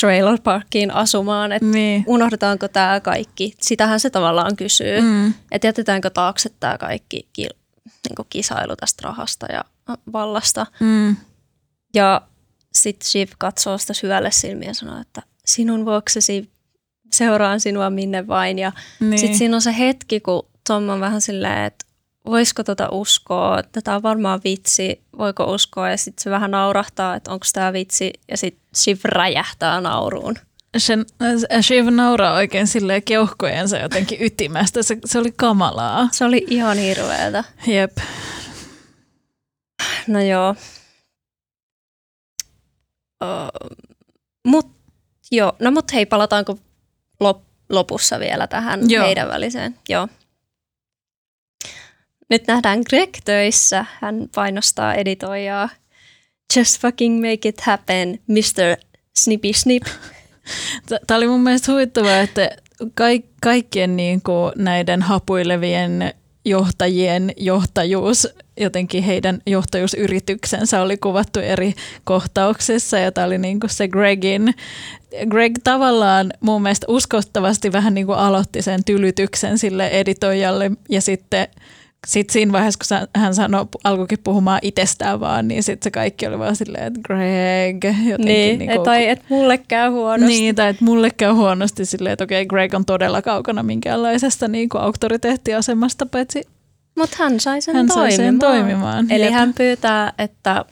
trailer 0.00 0.38
parkkiin 0.44 0.90
asumaan, 0.90 1.52
että 1.52 1.66
Niin. 1.66 2.04
unohdetaanko 2.06 2.68
tämä 2.68 3.00
kaikki. 3.00 3.54
Sitähän 3.60 4.00
se 4.00 4.10
tavallaan 4.10 4.56
kysyy, 4.56 5.00
mm. 5.00 5.06
Mm. 5.06 5.34
että 5.52 5.66
jätetäänkö 5.66 6.10
taakse 6.10 6.50
tämä 6.60 6.78
kaikki 6.78 7.28
ki, 7.32 7.42
niin 8.08 8.16
kuin 8.16 8.26
kisailu 8.30 8.76
tästä 8.76 9.00
rahasta 9.08 9.46
ja 9.52 9.64
vallasta. 10.12 10.66
Mm. 10.80 11.16
Ja 11.94 12.22
sitten 12.74 13.08
Shiv 13.08 13.28
katsoo 13.38 13.78
sitä 13.78 13.92
syvälle 13.94 14.30
silmiä 14.30 14.68
ja 14.68 14.74
sanoo, 14.74 15.00
että 15.00 15.22
sinun 15.46 15.84
vuoksesi 15.84 16.50
seuraan 17.12 17.60
sinua 17.60 17.90
minne 17.90 18.26
vain. 18.26 18.58
Ja 18.58 18.72
Niin. 19.00 19.18
sitten 19.18 19.38
siinä 19.38 19.56
on 19.56 19.62
se 19.62 19.78
hetki, 19.78 20.20
kun 20.20 20.46
Tom 20.66 20.88
on 20.88 21.00
vähän 21.00 21.20
silleen, 21.20 21.64
että 21.64 21.86
voisiko 22.26 22.64
tota 22.64 22.88
uskoa, 22.92 23.58
että 23.58 23.80
tämä 23.80 23.96
on 23.96 24.02
varmaan 24.02 24.40
vitsi, 24.44 25.02
voiko 25.18 25.44
uskoa. 25.44 25.90
Ja 25.90 25.96
sitten 25.96 26.22
se 26.22 26.30
vähän 26.30 26.50
naurahtaa, 26.50 27.14
että 27.14 27.32
onko 27.32 27.46
tämä 27.52 27.72
vitsi. 27.72 28.12
Ja 28.28 28.36
sitten 28.36 28.62
Shiv 28.76 28.98
räjähtää 29.04 29.80
nauruun. 29.80 30.34
Sen, 30.76 31.06
äh, 31.22 31.60
Shiv 31.60 31.86
nauraa 31.90 32.34
oikein 32.34 32.66
silleen 32.66 33.02
keuhkojensa 33.02 33.78
jotenkin 33.78 34.22
ytimästä. 34.22 34.82
Se, 34.82 34.96
se 35.04 35.18
oli 35.18 35.32
kamalaa. 35.36 36.08
Se 36.12 36.24
oli 36.24 36.46
ihan 36.48 36.78
hirveetä. 36.78 37.44
Jep. 37.66 37.96
No 40.06 40.20
joo. 40.22 40.54
Uh, 43.24 43.78
mut, 44.46 44.70
joo. 45.30 45.52
No 45.58 45.70
mut 45.70 45.92
hei, 45.92 46.06
palataanko 46.06 46.58
lop, 47.20 47.42
lopussa 47.68 48.20
vielä 48.20 48.46
tähän 48.46 48.90
Joo. 48.90 49.06
heidän 49.06 49.28
väliseen? 49.28 49.78
Joo. 49.88 50.08
Nyt 52.30 52.46
nähdään 52.46 52.82
Greg 52.88 53.10
töissä. 53.24 53.84
Hän 54.00 54.28
painostaa 54.34 54.94
editoijaa. 54.94 55.68
Just 56.56 56.80
fucking 56.80 57.20
make 57.20 57.48
it 57.48 57.60
happen, 57.60 58.18
Mr. 58.26 58.76
Snippy 59.18 59.52
Snip. 59.52 59.82
Tämä 61.06 61.18
oli 61.18 61.26
mun 61.26 61.40
mielestä 61.40 61.72
huvittavaa, 61.72 62.20
että 62.20 62.50
kaik, 62.94 63.26
kaikkien 63.42 63.96
niin 63.96 64.22
kuin 64.22 64.52
näiden 64.56 65.02
hapuilevien 65.02 66.14
johtajien 66.44 67.32
johtajuus, 67.36 68.28
jotenkin 68.60 69.02
heidän 69.02 69.40
johtajuusyrityksensä 69.46 70.82
oli 70.82 70.96
kuvattu 70.96 71.40
eri 71.40 71.74
kohtauksissa 72.04 72.98
ja 72.98 73.12
tämä 73.12 73.26
oli 73.26 73.38
niin 73.38 73.60
kuin 73.60 73.70
se 73.70 73.88
Gregin. 73.88 74.54
Greg 75.28 75.52
tavallaan 75.64 76.32
mun 76.40 76.62
mielestä 76.62 76.86
uskottavasti 76.88 77.72
vähän 77.72 77.94
niin 77.94 78.06
kuin 78.06 78.18
aloitti 78.18 78.62
sen 78.62 78.84
tylytyksen 78.84 79.58
sille 79.58 79.86
editoijalle 79.86 80.70
ja 80.88 81.00
sitten 81.00 81.48
sitten 82.06 82.32
siinä 82.32 82.52
vaiheessa, 82.52 82.98
kun 82.98 83.08
hän 83.22 83.34
sanoi, 83.34 83.66
alkoikin 83.84 84.18
puhumaan 84.24 84.58
itsestään 84.62 85.20
vaan, 85.20 85.48
niin 85.48 85.62
sitten 85.62 85.84
se 85.84 85.90
kaikki 85.90 86.26
oli 86.26 86.38
vaan 86.38 86.56
silleen, 86.56 86.84
että 86.84 87.00
Greg. 87.04 87.84
Jotenkin 87.84 88.24
niin, 88.24 88.58
niin 88.58 88.70
kuin, 88.70 88.84
tai 88.84 89.08
että 89.08 89.24
mulle 89.28 89.58
käy 89.58 89.90
huonosti. 89.90 90.32
Niin, 90.32 90.54
tai 90.54 90.70
että 90.70 90.84
mulle 90.84 91.10
käy 91.10 91.32
huonosti 91.32 91.84
silleen, 91.84 92.12
että 92.12 92.24
okei, 92.24 92.46
Greg 92.46 92.74
on 92.74 92.84
todella 92.84 93.22
kaukana 93.22 93.62
minkäänlaisesta 93.62 94.48
niin 94.48 94.68
kuin 94.68 94.82
auktoriteettiasemasta, 94.82 96.06
paitsi 96.06 96.42
mutta 96.98 97.16
hän 97.18 97.40
sai 97.40 97.60
sen 97.60 97.76
hän 97.76 97.86
toimimaan. 97.86 98.10
Sai 98.10 98.16
sen 98.26 98.38
toimimaan. 98.38 99.10
Eli 99.10 99.24
Jep. 99.24 99.32
hän 99.32 99.54
pyytää, 99.54 100.12
että 100.18 100.64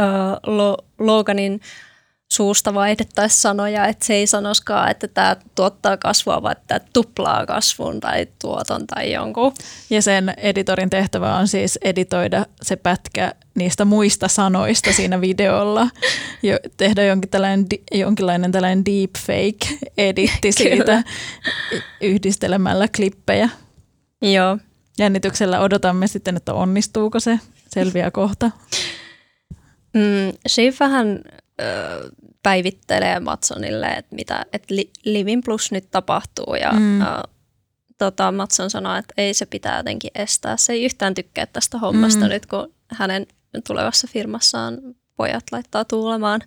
uh, 0.00 0.74
Loganin 0.98 1.60
suusta 2.38 2.74
vaihdettaisiin 2.74 3.40
sanoja, 3.40 3.86
että 3.86 4.06
se 4.06 4.14
ei 4.14 4.26
sanoskaan, 4.26 4.90
että 4.90 5.08
tämä 5.08 5.36
tuottaa 5.54 5.96
kasvua, 5.96 6.42
vaan 6.42 6.52
että 6.52 6.64
tämä 6.66 6.90
tuplaa 6.92 7.46
kasvun 7.46 8.00
tai 8.00 8.26
tuoton 8.42 8.86
tai 8.86 9.12
jonkun. 9.12 9.54
Ja 9.90 10.02
sen 10.02 10.34
editorin 10.36 10.90
tehtävä 10.90 11.36
on 11.36 11.48
siis 11.48 11.78
editoida 11.82 12.46
se 12.62 12.76
pätkä 12.76 13.34
niistä 13.54 13.84
muista 13.84 14.28
sanoista 14.28 14.92
siinä 14.92 15.20
videolla 15.20 15.88
ja 16.42 16.58
tehdä 16.76 17.04
jonkin 17.04 17.30
tällainen, 17.30 17.66
jonkinlainen 17.92 18.52
tällainen 18.52 18.84
deepfake-editti 18.84 20.52
siitä 20.52 21.02
yhdistelemällä 22.00 22.88
klippejä. 22.96 23.48
Joo. 24.22 24.58
Jännityksellä 24.98 25.60
odotamme 25.60 26.06
sitten, 26.06 26.36
että 26.36 26.54
onnistuuko 26.54 27.20
se. 27.20 27.40
Selviää 27.68 28.10
kohta. 28.10 28.50
Mm, 29.94 30.32
Shiv 30.48 30.74
vähän 30.80 31.20
päivittelee 32.48 33.20
Matsonille, 33.20 33.86
että 33.86 34.14
mitä 34.14 34.46
että 34.52 34.74
Livin 35.04 35.42
Plus 35.44 35.72
nyt 35.72 35.90
tapahtuu 35.90 36.54
ja 36.54 36.72
mm. 36.72 37.00
ä, 37.00 37.22
tota, 37.98 38.32
Matson 38.32 38.70
sanoo, 38.70 38.96
että 38.96 39.14
ei 39.16 39.34
se 39.34 39.46
pitää 39.46 39.76
jotenkin 39.76 40.10
estää. 40.14 40.56
Se 40.56 40.72
ei 40.72 40.84
yhtään 40.84 41.14
tykkää 41.14 41.46
tästä 41.46 41.78
hommasta 41.78 42.24
mm. 42.24 42.28
nyt, 42.28 42.46
kun 42.46 42.74
hänen 42.90 43.26
tulevassa 43.66 44.06
firmassaan 44.10 44.78
pojat 45.16 45.44
laittaa 45.52 45.84
tuulemaan. 45.84 46.40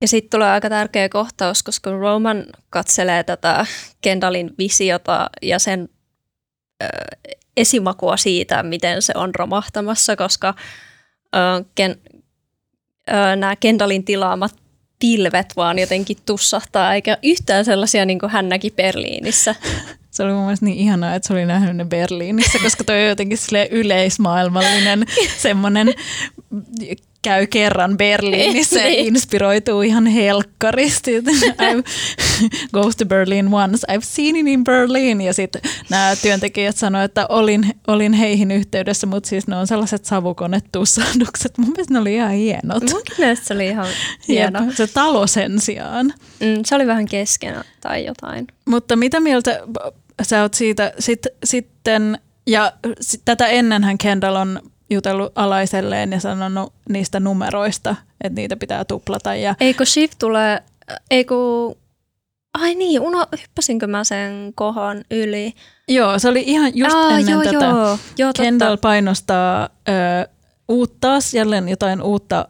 Ja 0.00 0.08
sitten 0.08 0.30
tulee 0.30 0.50
aika 0.50 0.68
tärkeä 0.68 1.08
kohtaus, 1.08 1.62
koska 1.62 1.90
Roman 1.90 2.44
katselee 2.70 3.24
tätä 3.24 3.66
Kendallin 4.00 4.50
visiota 4.58 5.30
ja 5.42 5.58
sen 5.58 5.88
ö, 6.82 6.86
esimakua 7.56 8.16
siitä, 8.16 8.62
miten 8.62 9.02
se 9.02 9.12
on 9.16 9.34
romahtamassa, 9.34 10.16
koska 10.16 10.54
ö, 11.36 11.38
Ken, 11.74 12.00
nämä 13.36 13.56
Kendallin 13.56 14.04
tilaamat 14.04 14.54
pilvet 14.98 15.46
vaan 15.56 15.78
jotenkin 15.78 16.16
tussahtaa, 16.26 16.94
eikä 16.94 17.18
yhtään 17.22 17.64
sellaisia 17.64 18.04
niin 18.04 18.18
kuin 18.18 18.30
hän 18.30 18.48
näki 18.48 18.70
Berliinissä. 18.70 19.54
Se 20.10 20.22
oli 20.22 20.32
mun 20.32 20.42
mielestä 20.42 20.66
niin 20.66 20.78
ihanaa, 20.78 21.14
että 21.14 21.26
se 21.26 21.32
oli 21.32 21.46
nähnyt 21.46 21.76
ne 21.76 21.84
Berliinissä, 21.84 22.58
koska 22.62 22.84
toi 22.84 23.02
on 23.02 23.08
jotenkin 23.08 23.38
yleismaailmallinen 23.70 25.04
semmoinen 25.38 25.94
käy 27.24 27.46
kerran 27.46 27.96
Berliinissä 27.96 28.80
ja 28.80 28.86
niin. 28.88 29.06
inspiroituu 29.06 29.82
ihan 29.82 30.06
helkkaristi. 30.06 31.20
I've, 31.62 31.84
goes 32.72 32.96
to 32.96 33.06
Berlin 33.06 33.54
once, 33.54 33.86
I've 33.92 34.04
seen 34.04 34.36
it 34.36 34.46
in 34.46 34.64
Berlin. 34.64 35.20
Ja 35.20 35.34
sitten 35.34 35.62
nämä 35.90 36.16
työntekijät 36.22 36.76
sanoivat, 36.76 37.10
että 37.10 37.26
olin, 37.28 37.66
olin 37.86 38.12
heihin 38.12 38.50
yhteydessä, 38.50 39.06
mutta 39.06 39.28
siis 39.28 39.46
ne 39.46 39.56
on 39.56 39.66
sellaiset 39.66 40.04
savukonetussahdukset. 40.04 41.58
Mun 41.58 41.68
mielestä 41.68 41.94
ne 41.94 42.00
oli 42.00 42.14
ihan 42.14 42.30
hienot. 42.30 42.82
Mun 42.92 43.02
mielestä 43.18 43.46
se 43.46 43.54
oli 43.54 43.66
ihan 43.66 43.86
hieno. 44.28 44.64
Jep, 44.64 44.76
se 44.76 44.86
talo 44.86 45.26
sen 45.26 45.60
sijaan. 45.60 46.06
Mm, 46.40 46.62
se 46.66 46.74
oli 46.74 46.86
vähän 46.86 47.06
kesken 47.06 47.54
tai 47.80 48.04
jotain. 48.04 48.46
Mutta 48.64 48.96
mitä 48.96 49.20
mieltä 49.20 49.60
sä 50.22 50.42
oot 50.42 50.54
siitä 50.54 50.92
sit, 50.98 51.26
sitten, 51.44 52.18
ja 52.46 52.72
sit, 53.00 53.22
tätä 53.24 53.46
ennenhän 53.46 53.98
Kendall 53.98 54.36
on 54.36 54.60
jutellut 54.94 55.32
alaiselleen 55.34 56.12
ja 56.12 56.20
sanonut 56.20 56.72
niistä 56.88 57.20
numeroista, 57.20 57.96
että 58.24 58.40
niitä 58.40 58.56
pitää 58.56 58.84
tuplata. 58.84 59.34
Ja... 59.34 59.54
Eikö 59.60 59.84
Shift 59.84 60.18
tulee, 60.18 60.62
eikö... 61.10 61.34
Ai 62.54 62.74
niin, 62.74 63.00
uno, 63.00 63.26
hyppäsinkö 63.40 63.86
mä 63.86 64.04
sen 64.04 64.52
kohan 64.54 65.04
yli? 65.10 65.52
Joo, 65.88 66.18
se 66.18 66.28
oli 66.28 66.42
ihan 66.46 66.72
just 66.74 66.96
Aa, 66.96 67.18
ennen 67.18 67.32
joo, 67.32 67.42
tätä. 67.42 67.64
Joo, 67.64 67.98
joo, 68.18 68.32
Kendall 68.36 68.70
totta. 68.70 68.88
painostaa 68.88 69.68
ö, 69.88 69.92
uutta, 70.68 71.08
jälleen 71.34 71.68
jotain 71.68 72.02
uutta 72.02 72.48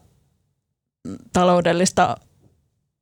taloudellista 1.33 2.17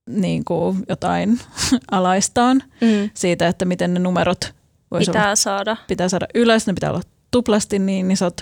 niin 0.08 0.44
kuin 0.44 0.82
jotain 0.88 1.40
alaistaan 1.90 2.62
mm. 2.80 3.10
siitä, 3.14 3.48
että 3.48 3.64
miten 3.64 3.94
ne 3.94 4.00
numerot 4.00 4.54
pitää 4.98 5.24
olla, 5.24 5.36
saada. 5.36 5.76
pitää 5.88 6.08
saada 6.08 6.26
ylös, 6.34 6.66
ne 6.66 6.72
pitää 6.72 6.90
olla 6.90 7.02
tuplasti 7.30 7.78
niin 7.78 8.10
isot 8.10 8.36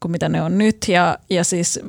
kuin 0.00 0.12
mitä 0.12 0.28
ne 0.28 0.42
on 0.42 0.58
nyt. 0.58 0.76
Ja, 0.88 1.18
ja 1.30 1.44
siis 1.44 1.80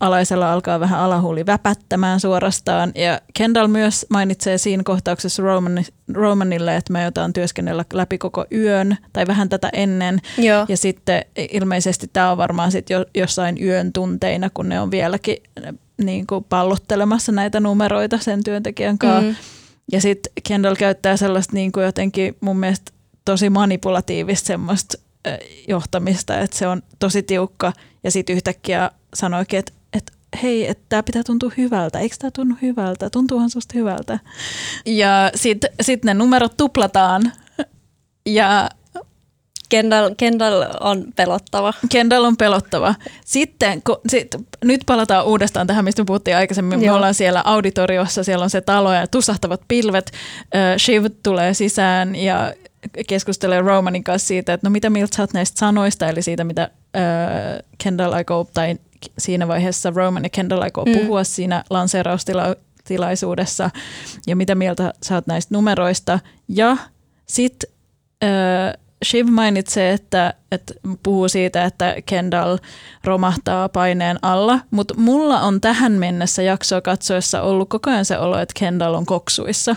alaisella 0.00 0.52
alkaa 0.52 0.80
vähän 0.80 1.00
alahuuli 1.00 1.46
väpättämään 1.46 2.20
suorastaan. 2.20 2.92
Ja 2.94 3.20
Kendall 3.34 3.66
myös 3.66 4.06
mainitsee 4.10 4.58
siinä 4.58 4.82
kohtauksessa 4.82 5.42
Roman, 5.42 5.84
Romanille, 6.14 6.76
että 6.76 6.92
me 6.92 7.04
jotain 7.04 7.32
työskennellä 7.32 7.84
läpi 7.92 8.18
koko 8.18 8.44
yön 8.52 8.96
tai 9.12 9.26
vähän 9.26 9.48
tätä 9.48 9.70
ennen. 9.72 10.18
Joo. 10.38 10.66
Ja 10.68 10.76
sitten 10.76 11.24
ilmeisesti 11.36 12.10
tämä 12.12 12.30
on 12.30 12.38
varmaan 12.38 12.72
sitten 12.72 12.94
jo, 12.94 13.04
jossain 13.14 13.64
yön 13.64 13.92
tunteina, 13.92 14.50
kun 14.54 14.68
ne 14.68 14.80
on 14.80 14.90
vieläkin 14.90 15.36
niin 16.04 16.26
kuin 16.26 16.44
pallottelemassa 16.44 17.32
näitä 17.32 17.60
numeroita 17.60 18.18
sen 18.18 18.44
työntekijän 18.44 18.98
kanssa. 18.98 19.30
Mm. 19.30 19.36
Ja 19.92 20.00
sitten 20.00 20.32
Kendall 20.48 20.74
käyttää 20.74 21.16
sellaista 21.16 21.54
niin 21.54 21.72
kuin 21.72 21.84
jotenkin 21.84 22.36
mun 22.40 22.58
mielestä 22.58 22.92
tosi 23.24 23.50
manipulatiivista 23.50 24.46
semmoista 24.46 24.98
johtamista, 25.68 26.38
että 26.38 26.58
se 26.58 26.66
on 26.66 26.82
tosi 26.98 27.22
tiukka 27.22 27.72
ja 28.04 28.10
sitten 28.10 28.36
yhtäkkiä 28.36 28.90
sanoikin, 29.14 29.58
että, 29.58 29.72
että 29.92 30.12
hei, 30.42 30.68
että 30.68 30.84
tämä 30.88 31.02
pitää 31.02 31.22
tuntua 31.22 31.50
hyvältä, 31.56 31.98
eikö 31.98 32.16
tämä 32.18 32.30
tunnu 32.30 32.56
hyvältä, 32.62 33.10
tuntuuhan 33.10 33.50
susta 33.50 33.78
hyvältä. 33.78 34.18
Ja 34.86 35.30
sitten 35.34 35.70
sit 35.80 36.04
ne 36.04 36.14
numerot 36.14 36.56
tuplataan 36.56 37.32
ja 38.26 38.70
Kendall, 39.68 40.14
Kendall 40.16 40.64
on 40.80 41.04
pelottava. 41.16 41.74
Kendall 41.90 42.24
on 42.24 42.36
pelottava. 42.36 42.94
Sitten, 43.24 43.82
kun, 43.82 43.96
sit, 44.08 44.36
nyt 44.64 44.80
palataan 44.86 45.26
uudestaan 45.26 45.66
tähän, 45.66 45.84
mistä 45.84 46.02
me 46.02 46.06
puhuttiin 46.06 46.36
aikaisemmin. 46.36 46.82
Joo. 46.82 46.92
Me 46.92 46.96
ollaan 46.96 47.14
siellä 47.14 47.42
auditoriossa, 47.44 48.24
siellä 48.24 48.42
on 48.42 48.50
se 48.50 48.60
talo 48.60 48.92
ja 48.92 49.06
tussahtavat 49.06 49.60
pilvet. 49.68 50.10
Uh, 50.40 50.78
Shiv 50.78 51.04
tulee 51.22 51.54
sisään 51.54 52.16
ja 52.16 52.52
keskustelee 53.06 53.60
Romanin 53.60 54.04
kanssa 54.04 54.28
siitä, 54.28 54.52
että 54.52 54.66
no 54.66 54.70
mitä 54.70 54.90
mieltä 54.90 55.16
sä 55.16 55.22
oot 55.22 55.32
näistä 55.32 55.58
sanoista, 55.58 56.08
eli 56.08 56.22
siitä 56.22 56.44
mitä 56.44 56.62
äh, 56.62 56.70
Kendall 57.84 58.12
aikoo, 58.12 58.48
tai 58.54 58.78
siinä 59.18 59.48
vaiheessa 59.48 59.92
Roman 59.94 60.22
ja 60.22 60.30
Kendall 60.30 60.62
aikoo 60.62 60.84
mm. 60.84 60.92
puhua 60.92 61.24
siinä 61.24 61.64
lanseeraustilaisuudessa, 61.70 63.70
ja 64.26 64.36
mitä 64.36 64.54
mieltä 64.54 64.92
sä 65.02 65.14
oot 65.14 65.26
näistä 65.26 65.54
numeroista. 65.54 66.18
Ja 66.48 66.76
sitten 67.26 67.70
äh, 68.24 68.74
Shiv 69.04 69.28
mainitsee, 69.28 69.92
että, 69.92 70.34
että 70.52 70.74
puhuu 71.02 71.28
siitä, 71.28 71.64
että 71.64 71.96
Kendall 72.06 72.58
romahtaa 73.04 73.68
paineen 73.68 74.18
alla, 74.22 74.60
mutta 74.70 74.94
mulla 74.96 75.40
on 75.40 75.60
tähän 75.60 75.92
mennessä 75.92 76.42
jaksoa 76.42 76.80
katsoessa 76.80 77.42
ollut 77.42 77.68
koko 77.68 77.90
ajan 77.90 78.04
se 78.04 78.18
olo, 78.18 78.38
että 78.38 78.58
Kendall 78.58 78.94
on 78.94 79.06
koksuissa. 79.06 79.76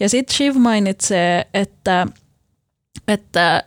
Ja 0.00 0.08
sitten 0.08 0.36
Shiv 0.36 0.56
mainitsee, 0.56 1.46
että 1.54 2.06
että 3.08 3.62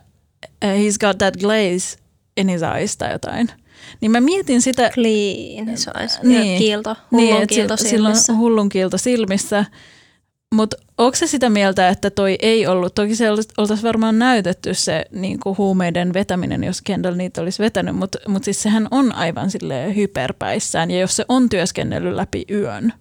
uh, 0.64 0.70
he's 0.70 0.98
got 1.00 1.18
that 1.18 1.36
glaze 1.36 1.98
in 2.36 2.48
his 2.48 2.62
eyes 2.62 2.96
tai 2.96 3.12
jotain. 3.12 3.48
Niin 4.00 4.10
mä 4.10 4.20
mietin 4.20 4.62
sitä... 4.62 4.90
Clean 4.90 5.68
his 5.68 5.88
eyes. 6.00 6.22
Niin, 6.22 6.58
kiilto, 6.58 6.96
hullun 7.10 7.26
niin, 7.26 7.46
kiilto 7.46 7.76
silmissä. 7.76 8.24
Silloin 8.24 8.40
hullun 8.40 8.68
kiilto 8.68 8.98
silmissä. 8.98 9.64
Mutta 10.54 10.76
onko 10.98 11.16
se 11.16 11.26
sitä 11.26 11.50
mieltä, 11.50 11.88
että 11.88 12.10
toi 12.10 12.38
ei 12.42 12.66
ollut, 12.66 12.94
toki 12.94 13.16
se 13.16 13.30
oltaisiin 13.30 13.82
varmaan 13.82 14.18
näytetty 14.18 14.74
se 14.74 15.04
niin 15.10 15.40
kuin 15.40 15.58
huumeiden 15.58 16.14
vetäminen, 16.14 16.64
jos 16.64 16.82
Kendall 16.82 17.16
niitä 17.16 17.40
olisi 17.40 17.62
vetänyt, 17.62 17.96
mutta 17.96 18.18
mut 18.28 18.44
siis 18.44 18.62
sehän 18.62 18.88
on 18.90 19.14
aivan 19.14 19.50
sille 19.50 19.96
hyperpäissään, 19.96 20.90
ja 20.90 21.00
jos 21.00 21.16
se 21.16 21.24
on 21.28 21.48
työskennellyt 21.48 22.14
läpi 22.14 22.44
yön, 22.50 22.92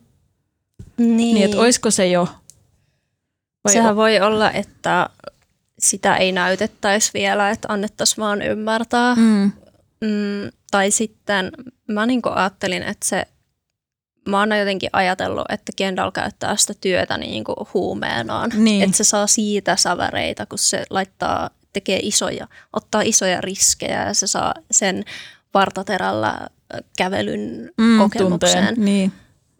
niin, 0.98 1.18
niin 1.18 1.46
että 1.46 1.60
olisiko 1.60 1.92
se 1.92 2.08
jo... 2.08 2.28
Vai 3.64 3.74
Sehän 3.74 3.94
o- 3.94 3.96
voi 3.96 4.20
olla, 4.20 4.52
että 4.52 5.10
sitä 5.80 6.16
ei 6.16 6.32
näytettäisi 6.32 7.12
vielä, 7.14 7.50
että 7.50 7.68
annettaisiin 7.74 8.18
vaan 8.18 8.42
ymmärtää. 8.42 9.16
Mm. 9.16 9.52
Mm, 10.02 10.52
tai 10.72 10.92
sitten 10.92 11.52
mä 11.88 12.06
niin 12.06 12.22
ajattelin, 12.36 12.84
että 12.84 13.08
se, 13.08 13.26
mä 14.28 14.40
oon 14.40 14.58
jotenkin 14.60 14.90
ajatellut, 14.94 15.46
että 15.50 15.72
Kendall 15.76 16.12
käyttää 16.12 16.56
sitä 16.56 16.74
työtä 16.82 17.18
niin 17.18 17.44
kuin 17.44 17.56
huumeenaan. 17.74 18.52
Niin. 18.54 18.84
Että 18.84 18.98
se 18.98 19.04
saa 19.04 19.28
siitä 19.28 19.76
säväreitä, 19.76 20.46
kun 20.46 20.60
se 20.60 20.86
laittaa 20.90 21.50
tekee 21.74 22.00
isoja, 22.04 22.48
ottaa 22.74 23.02
isoja 23.02 23.42
riskejä 23.42 24.06
ja 24.06 24.14
se 24.14 24.28
saa 24.28 24.54
sen 24.72 25.06
vartaterällä 25.54 26.48
kävelyn 26.98 27.72
mm, 27.78 27.98
kokemukseen. 27.98 28.66
Tunteen, 28.66 28.86
niin. 28.86 29.12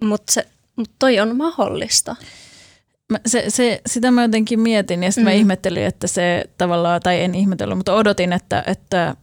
Mutta 0.04 0.42
mut 0.76 0.92
toi 1.00 1.20
on 1.20 1.38
mahdollista. 1.38 2.16
Mä, 3.10 3.20
se, 3.26 3.46
se, 3.48 3.82
sitä 3.86 4.12
mä 4.12 4.22
jotenkin 4.22 4.60
mietin 4.60 5.04
ja 5.04 5.12
sitten 5.12 5.24
mm. 5.24 5.30
mä 5.30 5.32
ihmettelin, 5.32 5.84
että 5.84 6.08
se 6.08 6.44
tavallaan, 6.58 7.02
tai 7.02 7.22
en 7.22 7.36
ihmetellyt, 7.36 7.78
mutta 7.78 7.94
odotin, 7.94 8.34
että, 8.34 8.64
että 8.68 9.16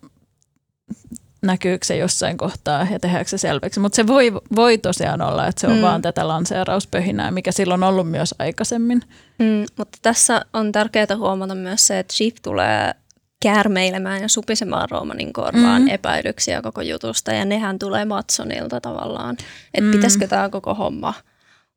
näkyykö 1.43 1.87
se 1.87 1.97
jossain 1.97 2.37
kohtaa 2.37 2.87
ja 2.91 3.01
tehdäänkö 3.01 3.31
se 3.31 3.39
selväksi. 3.39 3.81
Mutta 3.81 3.97
se 3.97 4.07
voi, 4.07 4.33
voi 4.57 4.79
tosiaan 4.79 5.23
olla, 5.23 5.47
että 5.47 5.61
se 5.61 5.67
on 5.67 5.77
mm. 5.77 5.83
vaan 5.83 6.03
tätä 6.03 6.29
lanseerauspöhinää, 6.29 7.31
mikä 7.31 7.53
silloin 7.53 7.83
on 7.83 7.89
ollut 7.89 8.11
myös 8.11 8.35
aikaisemmin. 8.39 9.03
Mm, 9.39 9.65
mutta 9.79 9.99
tässä 10.03 10.45
on 10.53 10.73
tärkeää 10.73 11.17
huomata 11.17 11.55
myös 11.55 11.87
se, 11.87 11.99
että 11.99 12.15
Jeep 12.21 12.37
tulee 12.43 12.95
käärmeilemään 13.43 14.23
ja 14.23 14.29
supisemaan 14.29 14.89
Roomanin 14.91 15.33
korvaan 15.33 15.83
mm. 15.83 15.89
epäilyksiä 15.89 16.63
koko 16.63 16.81
jutusta 16.81 17.33
ja 17.33 17.45
nehän 17.45 17.79
tulee 17.79 18.05
Matsonilta 18.05 18.81
tavallaan. 18.81 19.37
Että 19.75 19.89
mm. 19.89 19.91
pitäisikö 19.91 20.27
tämä 20.27 20.49
koko 20.49 20.75
homma 20.75 21.15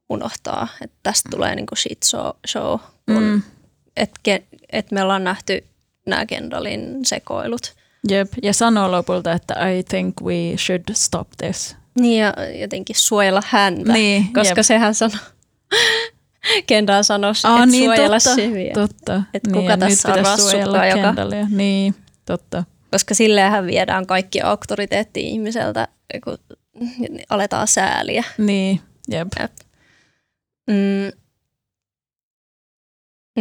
unohtaa, 0.10 0.68
että 0.82 0.98
tästä 1.04 1.30
tulee 1.32 1.56
niinku 1.56 1.76
shit 1.76 2.04
show, 2.04 2.30
show 2.48 2.80
kun 3.06 3.24
mm. 3.24 3.42
että 3.98 4.40
et 4.72 4.92
me 4.92 5.04
ollaan 5.04 5.24
nähty 5.24 5.64
nämä 6.06 6.26
Kendallin 6.26 7.06
sekoilut. 7.06 7.74
Jep, 8.10 8.34
ja 8.44 8.54
sanoo 8.54 8.92
lopulta, 8.92 9.32
että 9.32 9.70
I 9.70 9.84
think 9.84 10.22
we 10.22 10.58
should 10.58 10.84
stop 10.94 11.28
this. 11.38 11.76
Niin 12.00 12.22
ja 12.22 12.34
jotenkin 12.60 12.96
suojella 12.96 13.44
häntä, 13.46 13.94
niin, 13.94 14.34
koska 14.34 14.60
jep. 14.60 14.66
sehän 14.66 14.96
sanoo, 14.96 15.18
Kendall 16.68 17.04
sanoi, 17.04 17.32
että 17.32 17.66
niin, 17.66 17.86
suojella 17.86 18.18
totta, 18.20 18.36
Siviä. 18.36 18.74
Totta. 18.74 19.24
Että 19.34 19.50
kuka 19.52 19.76
niin, 19.76 19.80
tässä 19.80 20.14
on 20.14 20.26
rassukka, 20.26 20.86
joka... 20.86 21.14
Niin, 21.50 21.96
totta. 22.26 22.64
Koska 22.92 23.16
silleenhän 23.16 23.66
viedään 23.66 24.08
kaikki 24.08 24.42
auktoriteetti 24.42 25.28
ihmiseltä, 25.28 25.88
kun 26.24 26.38
aletaan 27.30 27.68
sääliä. 27.68 28.24
Niin, 28.38 28.82
jep. 29.12 29.28
jep. 29.40 29.52
Mm. 30.70 31.12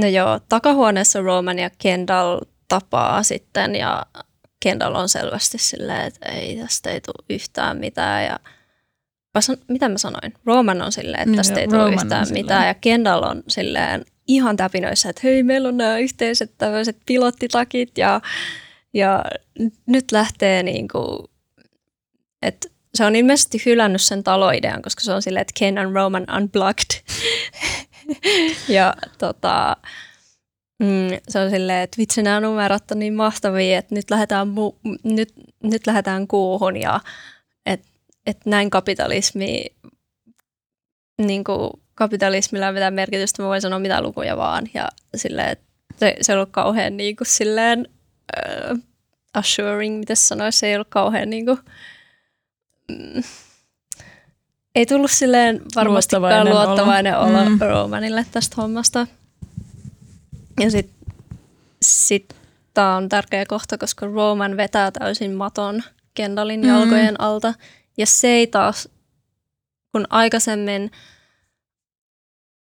No 0.00 0.06
joo, 0.06 0.40
takahuoneessa 0.48 1.20
Roman 1.20 1.58
ja 1.58 1.70
Kendall 1.78 2.40
tapaa 2.68 3.22
sitten 3.22 3.74
ja 3.74 4.06
Kendall 4.60 4.94
on 4.94 5.08
selvästi 5.08 5.58
silleen, 5.58 6.06
että 6.06 6.28
ei 6.28 6.56
tästä 6.56 6.90
ei 6.90 7.00
tule 7.00 7.24
yhtään 7.30 7.78
mitään 7.78 8.24
ja 8.24 8.40
mitä 9.68 9.88
mä 9.88 9.98
sanoin? 9.98 10.34
Roman 10.44 10.82
on 10.82 10.92
silleen, 10.92 11.22
että 11.22 11.36
tästä 11.36 11.60
ei 11.60 11.68
tule 11.68 11.92
yhtään 11.92 12.26
mitään 12.32 12.66
ja 12.66 12.74
Kendall 12.74 13.22
on 13.22 13.42
silleen 13.48 14.04
ihan 14.28 14.56
täpinöissä, 14.56 15.10
että 15.10 15.20
hei, 15.24 15.42
meillä 15.42 15.68
on 15.68 15.76
nämä 15.76 15.98
yhteiset 15.98 16.52
tämmöiset 16.58 16.96
pilottitakit 17.06 17.98
ja, 17.98 18.20
ja 18.94 19.24
nyt 19.86 20.12
lähtee 20.12 20.62
niin 20.62 20.88
kuin, 20.88 21.28
että 22.42 22.68
se 22.98 23.04
on 23.04 23.16
ilmeisesti 23.16 23.62
hylännyt 23.66 24.02
sen 24.02 24.24
taloidean, 24.24 24.82
koska 24.82 25.00
se 25.00 25.12
on 25.12 25.22
silleen, 25.22 25.40
että 25.40 25.58
Ken 25.58 25.78
and 25.78 25.94
Roman 25.94 26.26
unplugged. 26.36 27.02
ja 28.76 28.94
tota, 29.18 29.76
mm, 30.78 31.08
se 31.28 31.38
on 31.38 31.50
silleen, 31.50 31.82
että 31.82 31.98
vitsi 31.98 32.22
nämä 32.22 32.40
numerot 32.40 32.90
on 32.90 32.98
niin 32.98 33.14
mahtavia, 33.14 33.78
että 33.78 33.94
nyt 33.94 34.10
lähdetään, 34.10 34.48
mu- 34.48 34.98
nyt, 35.04 35.32
nyt 35.62 35.86
lähdetään 35.86 36.28
kuuhun 36.28 36.76
ja 36.76 37.00
että 37.66 37.88
et 38.26 38.38
näin 38.46 38.70
kapitalismi, 38.70 39.66
niin 41.18 41.44
kuin 41.44 41.70
kapitalismilla 41.94 42.68
on 42.68 42.74
mitään 42.74 42.94
merkitystä, 42.94 43.42
mä 43.42 43.48
voin 43.48 43.60
sanoa 43.60 43.78
mitä 43.78 44.02
lukuja 44.02 44.36
vaan. 44.36 44.66
Ja 44.74 44.88
silleen, 45.16 45.48
että 45.48 45.64
se, 45.96 46.16
se 46.20 46.32
on 46.32 46.38
ollut 46.38 46.52
kauhean 46.52 46.96
niin 46.96 47.16
kuin 47.16 47.28
silleen, 47.28 47.88
uh, 48.70 48.78
assuring, 49.34 49.98
mitä 49.98 50.14
sanoisi, 50.14 50.58
se 50.58 50.66
ei 50.66 50.74
ollut 50.74 50.88
kauhean 50.88 51.30
niin 51.30 51.46
kuin, 51.46 51.58
ei 54.74 54.86
tullut 54.86 55.10
silleen 55.10 55.60
varmastikaan 55.74 56.22
luottavainen, 56.22 56.54
luottavainen 56.54 57.18
olo, 57.18 57.40
olo 57.40 57.50
mm. 57.50 57.58
Romanille 57.60 58.26
tästä 58.30 58.56
hommasta. 58.56 59.06
Ja 60.60 60.70
sitten 60.70 60.98
sit 61.82 62.36
tämä 62.74 62.96
on 62.96 63.08
tärkeä 63.08 63.46
kohta, 63.46 63.78
koska 63.78 64.06
Roman 64.06 64.56
vetää 64.56 64.90
täysin 64.90 65.32
maton 65.32 65.82
Kendallin 66.14 66.60
mm. 66.60 66.68
jalkojen 66.68 67.20
alta. 67.20 67.54
Ja 67.96 68.06
se 68.06 68.28
ei 68.28 68.46
taas, 68.46 68.88
kun 69.92 70.06
aikaisemmin 70.10 70.90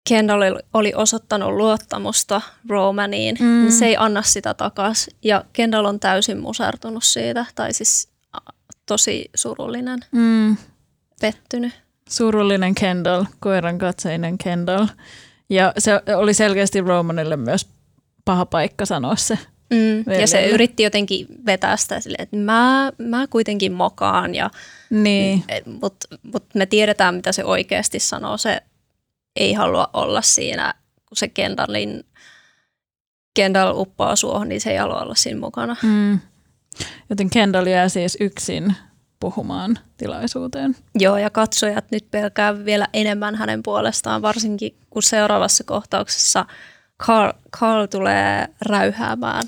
Kendall 0.09 0.43
oli 0.75 0.93
osoittanut 0.97 1.53
luottamusta 1.53 2.41
Romaniin, 2.69 3.37
mm. 3.41 3.47
niin 3.47 3.73
se 3.73 3.87
ei 3.87 3.97
anna 3.97 4.23
sitä 4.23 4.55
takaisin. 4.55 5.17
Ja 5.25 5.45
Kendall 5.53 5.85
on 5.85 6.01
täysin 6.01 6.39
musertunut 6.39 7.05
siitä, 7.05 7.47
tai 7.55 7.73
siis 7.73 8.12
tosi 8.87 9.31
surullinen, 9.35 10.01
mm. 10.13 10.57
pettynyt. 11.21 11.73
Surullinen 12.09 12.75
Kendall, 12.75 13.25
koiran 13.41 13.79
katseinen 13.79 14.39
Kendall. 14.39 14.87
Ja 15.51 15.73
se 15.79 15.93
oli 16.17 16.35
selkeästi 16.35 16.81
Romanille 16.81 17.37
myös 17.37 17.69
paha 18.25 18.47
paikka 18.47 18.87
sanoa 18.87 19.17
se. 19.17 19.39
Mm. 19.71 20.13
Ja 20.21 20.27
se 20.27 20.47
yritti 20.47 20.83
jotenkin 20.83 21.27
vetää 21.47 21.77
sitä 21.77 22.01
silleen, 22.01 22.23
että 22.23 22.37
mä, 22.37 22.93
mä 22.99 23.27
kuitenkin 23.27 23.73
mokaan, 23.73 24.35
ja, 24.35 24.51
niin. 24.91 25.45
mutta 25.81 26.09
mut 26.23 26.45
me 26.55 26.67
tiedetään, 26.67 27.15
mitä 27.15 27.33
se 27.33 27.45
oikeasti 27.45 27.99
sanoo. 27.99 28.37
Se 28.37 28.63
ei 29.37 29.53
halua 29.53 29.91
olla 29.93 30.23
siinä, 30.23 30.75
kun 31.07 31.17
se 31.17 31.29
Kendallin, 31.29 32.05
Kendall 33.35 33.81
uppaa 33.81 34.17
suohon, 34.17 34.49
niin 34.49 34.61
se 34.61 34.71
ei 34.71 34.77
halua 34.77 35.01
olla 35.01 35.15
siinä 35.15 35.41
mukana. 35.41 35.77
Mm. 35.83 36.19
Joten 37.11 37.31
Kendall 37.31 37.67
jää 37.67 37.89
siis 37.89 38.17
yksin 38.21 38.75
puhumaan 39.21 39.79
tilaisuuteen. 39.97 40.77
Joo, 40.95 41.17
ja 41.17 41.31
katsojat 41.31 41.85
nyt 41.91 42.11
pelkää 42.11 42.65
vielä 42.65 42.87
enemmän 42.93 43.35
hänen 43.35 43.63
puolestaan, 43.63 44.23
varsinkin 44.23 44.77
kun 44.91 45.03
seuraavassa 45.03 45.65
kohtauksessa 45.65 46.47
Carl, 47.03 47.33
Carl 47.61 47.87
tulee 47.87 48.49
räyhäämään 48.61 49.43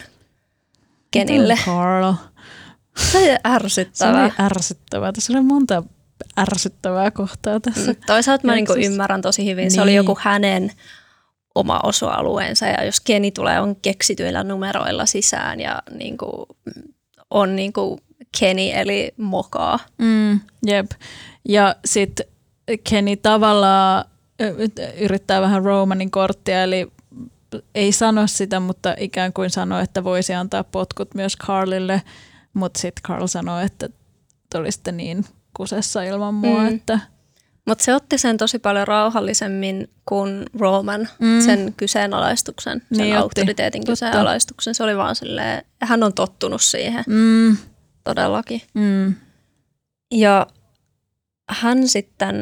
Kenille. 1.10 1.58
Carl. 1.64 2.12
Se 2.96 3.18
on 3.18 3.52
ärsyttävää. 3.52 4.28
Se 4.28 4.34
on 4.38 4.46
ärsyttävää. 4.46 5.12
Tässä 5.12 5.32
oli 5.32 5.42
monta 5.42 5.82
ärsyttävää 6.38 7.10
kohtaa 7.10 7.60
tässä. 7.60 7.92
Mm, 7.92 7.96
toisaalta 8.06 8.46
mä 8.46 8.54
niinku 8.54 8.72
ymmärrän 8.72 9.22
tosi 9.22 9.44
hyvin. 9.44 9.62
Niin. 9.62 9.70
Se 9.70 9.82
oli 9.82 9.90
niin. 9.90 9.96
joku 9.96 10.18
hänen 10.20 10.72
oma 11.54 11.80
osa-alueensa 11.82 12.66
ja 12.66 12.84
jos 12.84 13.00
Keni 13.00 13.30
tulee 13.30 13.60
on 13.60 13.76
keksityillä 13.76 14.44
numeroilla 14.44 15.06
sisään 15.06 15.60
ja 15.60 15.82
niinku, 15.90 16.46
on 17.34 17.56
niinku 17.56 17.98
Kenny 18.38 18.70
eli 18.74 19.14
mokaa. 19.16 19.78
Mm, 19.98 20.40
jep. 20.66 20.90
Ja 21.48 21.76
sitten 21.84 22.26
Kenny 22.90 23.16
tavallaan 23.16 24.04
yrittää 24.98 25.40
vähän 25.40 25.64
Romanin 25.64 26.10
korttia, 26.10 26.62
eli 26.62 26.92
ei 27.74 27.92
sano 27.92 28.26
sitä, 28.26 28.60
mutta 28.60 28.94
ikään 28.98 29.32
kuin 29.32 29.50
sanoo, 29.50 29.78
että 29.78 30.04
voisi 30.04 30.34
antaa 30.34 30.64
potkut 30.64 31.14
myös 31.14 31.36
Carlille, 31.36 32.02
mutta 32.54 32.80
sitten 32.80 33.02
Carl 33.02 33.26
sanoo, 33.26 33.58
että 33.58 33.88
te 34.50 34.58
olisitte 34.58 34.92
niin 34.92 35.24
kusessa 35.56 36.02
ilman 36.02 36.34
mua, 36.34 36.60
mm. 36.60 36.74
että 36.74 37.00
mutta 37.66 37.84
se 37.84 37.94
otti 37.94 38.18
sen 38.18 38.36
tosi 38.36 38.58
paljon 38.58 38.88
rauhallisemmin 38.88 39.90
kuin 40.04 40.42
Roman, 40.58 41.08
mm. 41.18 41.40
sen 41.40 41.74
kyseenalaistuksen, 41.76 42.82
sen 42.92 43.06
niin 43.06 43.18
auktoriteetin 43.18 43.80
otti. 43.80 43.92
kyseenalaistuksen. 43.92 44.74
Se 44.74 44.84
oli 44.84 44.96
vaan 44.96 45.16
silleen, 45.16 45.62
hän 45.82 46.02
on 46.02 46.14
tottunut 46.14 46.62
siihen. 46.62 47.04
Mm 47.06 47.56
todellakin. 48.04 48.62
Mm. 48.74 49.14
Ja 50.10 50.46
hän 51.48 51.88
sitten, 51.88 52.36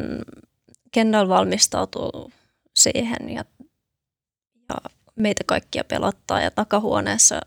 Kendall 0.92 1.28
valmistautuu 1.28 2.32
siihen 2.76 3.28
ja, 3.28 3.44
ja 4.68 4.90
meitä 5.16 5.44
kaikkia 5.46 5.84
pelottaa 5.84 6.40
ja 6.40 6.50
takahuoneessa 6.50 7.40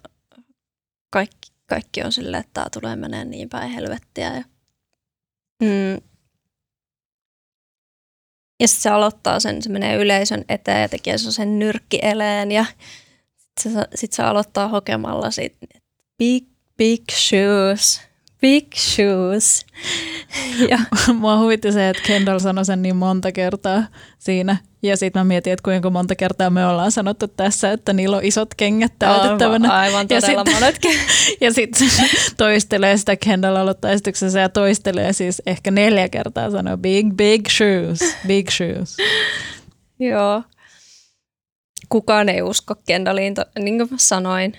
kaikki, 1.09 1.51
kaikki 1.65 2.03
on 2.03 2.11
silleen, 2.11 2.41
että 2.41 2.53
tämä 2.53 2.67
tulee 2.73 2.95
menee 2.95 3.25
niin 3.25 3.49
päin 3.49 3.71
helvettiä. 3.71 4.35
Ja, 4.35 4.43
mm, 5.61 6.01
ja 8.59 8.67
sitten 8.67 8.81
se 8.81 8.89
aloittaa 8.89 9.39
sen, 9.39 9.61
se 9.61 9.69
menee 9.69 9.95
yleisön 9.95 10.45
eteen 10.49 10.81
ja 10.81 10.89
tekee 10.89 11.17
sen 11.17 11.59
nyrkkieleen 11.59 12.51
ja 12.51 12.65
sitten 13.37 13.73
se, 13.73 13.87
sit 13.95 14.13
se 14.13 14.23
aloittaa 14.23 14.67
hokemalla 14.67 15.31
siitä, 15.31 15.57
big 16.17 16.47
big 16.77 17.03
shoes, 17.11 18.01
big 18.45 18.67
shoes. 18.75 19.65
Ja. 20.69 20.79
Mua 21.13 21.39
huvitti 21.39 21.71
se, 21.71 21.89
että 21.89 22.01
Kendall 22.07 22.39
sanoi 22.39 22.65
sen 22.65 22.81
niin 22.81 22.95
monta 22.95 23.31
kertaa 23.31 23.83
siinä. 24.19 24.57
Ja 24.83 24.97
sitten 24.97 25.19
mä 25.19 25.23
mietin, 25.23 25.53
että 25.53 25.63
kuinka 25.63 25.89
monta 25.89 26.15
kertaa 26.15 26.49
me 26.49 26.65
ollaan 26.65 26.91
sanottu 26.91 27.27
tässä, 27.27 27.71
että 27.71 27.93
niillä 27.93 28.17
on 28.17 28.23
isot 28.23 28.55
kengät 28.55 28.93
täytettävänä. 28.99 29.73
Aivan, 29.73 29.79
aivan 29.79 30.07
todella 30.07 30.43
ja 30.45 30.45
sit, 30.45 30.53
monet 30.53 30.79
Ja 31.41 31.53
sitten 31.53 31.87
toistelee 32.37 32.97
sitä 32.97 33.15
Kendall 33.15 33.55
aloittaa 33.55 33.91
esityksessä 33.91 34.39
ja 34.39 34.49
toistelee 34.49 35.13
siis 35.13 35.41
ehkä 35.45 35.71
neljä 35.71 36.09
kertaa 36.09 36.51
sanoo 36.51 36.77
big, 36.77 37.13
big 37.13 37.49
shoes, 37.49 37.99
big 38.27 38.49
shoes. 38.49 38.97
Joo. 39.99 40.43
Kukaan 41.89 42.29
ei 42.29 42.41
usko 42.41 42.75
Kendalliin, 42.87 43.33
to- 43.33 43.45
niin 43.59 43.77
kuin 43.77 43.89
sanoin 43.95 44.53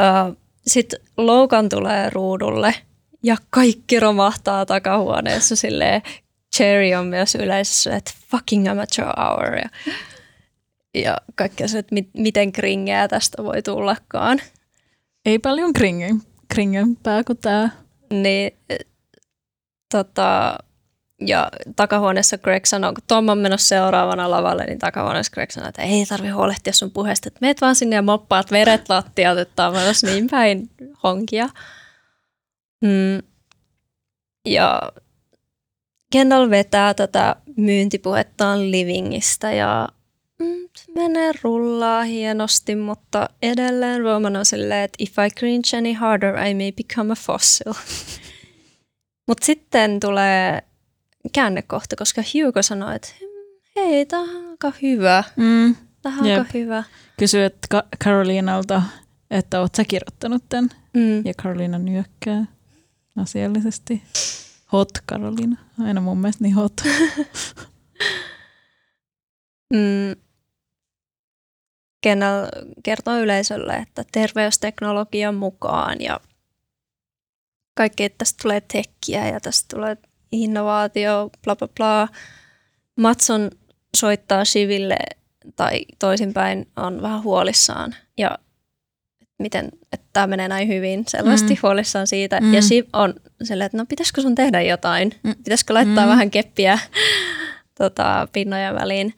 Uh, 0.00 0.36
Sitten 0.66 1.00
Logan 1.16 1.68
tulee 1.68 2.10
ruudulle 2.10 2.74
ja 3.22 3.36
kaikki 3.50 4.00
romahtaa 4.00 4.66
takahuoneessa 4.66 5.56
silleen. 5.56 6.02
Cherry 6.56 6.94
on 6.94 7.06
myös 7.06 7.34
yleisössä, 7.34 7.96
että 7.96 8.12
fucking 8.30 8.68
amateur 8.68 9.12
hour. 9.16 9.54
Ja, 9.54 9.68
ja 10.94 11.16
kaikkea 11.34 11.68
se, 11.68 11.78
että 11.78 11.94
mit, 11.94 12.08
miten 12.14 12.52
kringeä 12.52 13.08
tästä 13.08 13.44
voi 13.44 13.62
tullakaan. 13.62 14.40
Ei 15.24 15.38
paljon 15.38 15.72
kringen, 15.72 16.22
kringempää 16.48 17.24
kuin 17.24 17.38
tämä. 17.38 17.70
Niin, 18.10 18.52
tota, 19.92 20.58
ja 21.20 21.48
takahuoneessa 21.76 22.38
Greg 22.38 22.64
sanoo, 22.64 22.92
kun 22.92 23.02
Tom 23.06 23.28
on 23.28 23.38
menossa 23.38 23.68
seuraavana 23.68 24.30
lavalle, 24.30 24.64
niin 24.64 24.78
takahuoneessa 24.78 25.32
Greg 25.34 25.50
sanoo, 25.50 25.68
että 25.68 25.82
ei 25.82 26.06
tarvi 26.06 26.28
huolehtia 26.28 26.72
sun 26.72 26.90
puheesta, 26.90 27.28
että 27.28 27.38
meet 27.40 27.60
vaan 27.60 27.74
sinne 27.74 27.96
ja 27.96 28.02
moppaat 28.02 28.50
veret 28.50 28.88
lattialta, 28.88 29.40
että 29.40 29.68
on 29.68 29.74
menossa 29.74 30.06
niin 30.06 30.26
päin 30.30 30.70
honkia. 31.02 31.48
Mm. 32.82 33.22
Ja 34.46 34.82
Kendall 36.12 36.50
vetää 36.50 36.94
tätä 36.94 37.36
myyntipuhettaan 37.56 38.70
Livingistä 38.70 39.52
ja 39.52 39.88
mm, 40.38 40.68
menee 40.94 41.32
rullaa 41.42 42.04
hienosti, 42.04 42.76
mutta 42.76 43.28
edelleen 43.42 44.00
Roman 44.00 44.36
on 44.36 44.46
silleen, 44.46 44.84
että 44.84 44.96
if 44.98 45.12
I 45.26 45.30
cringe 45.38 45.78
any 45.78 45.92
harder, 45.92 46.46
I 46.46 46.54
may 46.54 46.72
become 46.72 47.12
a 47.12 47.16
fossil. 47.16 47.72
mutta 49.28 49.46
sitten 49.46 50.00
tulee 50.00 50.62
käännekohta, 51.36 51.96
koska 51.96 52.22
Hugo 52.34 52.62
sanoi, 52.62 52.96
että 52.96 53.08
hei, 53.76 54.06
tämä 54.06 54.22
on 54.22 54.50
aika 54.50 54.72
hyvä. 54.82 55.24
Mm. 55.36 55.76
Tämä 56.02 56.18
on 56.18 56.24
aika 56.30 56.46
hyvä. 56.54 56.84
Kysyi 57.18 57.44
että 57.44 57.82
Carolinalta, 58.04 58.82
että 59.30 59.60
oot 59.60 59.74
sä 59.74 59.84
kirjoittanut 59.84 60.44
tämän. 60.48 60.70
Mm. 60.94 61.26
Ja 61.26 61.34
Carolina 61.42 61.78
nyökkää 61.78 62.46
asiallisesti. 63.16 64.02
Hot 64.72 64.90
Carolina. 65.08 65.56
Aina 65.84 66.00
mun 66.00 66.18
mielestä 66.18 66.44
niin 66.44 66.54
hot. 66.54 66.72
mm. 69.74 70.16
Kennel 72.00 72.46
kertoo 72.82 73.18
yleisölle, 73.18 73.74
että 73.74 74.04
terveysteknologian 74.12 75.34
mukaan 75.34 76.00
ja 76.00 76.20
kaikki, 77.74 78.04
että 78.04 78.18
tästä 78.18 78.42
tulee 78.42 78.60
tekkiä 78.60 79.28
ja 79.28 79.40
tästä 79.40 79.76
tulee 79.76 79.96
innovaatio, 80.32 81.30
bla 81.44 81.56
bla 81.56 81.68
bla. 81.76 82.08
Matson 82.96 83.50
soittaa 83.96 84.44
Shiville 84.44 84.96
tai 85.56 85.80
toisinpäin 85.98 86.68
on 86.76 87.02
vähän 87.02 87.22
huolissaan 87.22 87.94
ja 88.18 88.38
miten 89.38 89.68
että 89.92 90.06
tämä 90.12 90.26
menee 90.26 90.48
näin 90.48 90.68
hyvin, 90.68 91.04
selvästi 91.08 91.54
mm. 91.54 91.58
huolissaan 91.62 92.06
siitä. 92.06 92.40
Mm. 92.40 92.54
Ja 92.54 92.62
Shiv 92.62 92.86
on 92.92 93.14
silleen, 93.42 93.66
että 93.66 93.78
no 93.78 93.86
pitäisikö 93.88 94.22
sun 94.22 94.34
tehdä 94.34 94.62
jotain? 94.62 95.12
Mm. 95.22 95.34
Pitäisikö 95.36 95.74
laittaa 95.74 96.04
mm. 96.04 96.10
vähän 96.10 96.30
keppiä 96.30 96.78
tota, 97.78 98.28
pinnojen 98.32 98.74
väliin? 98.74 99.14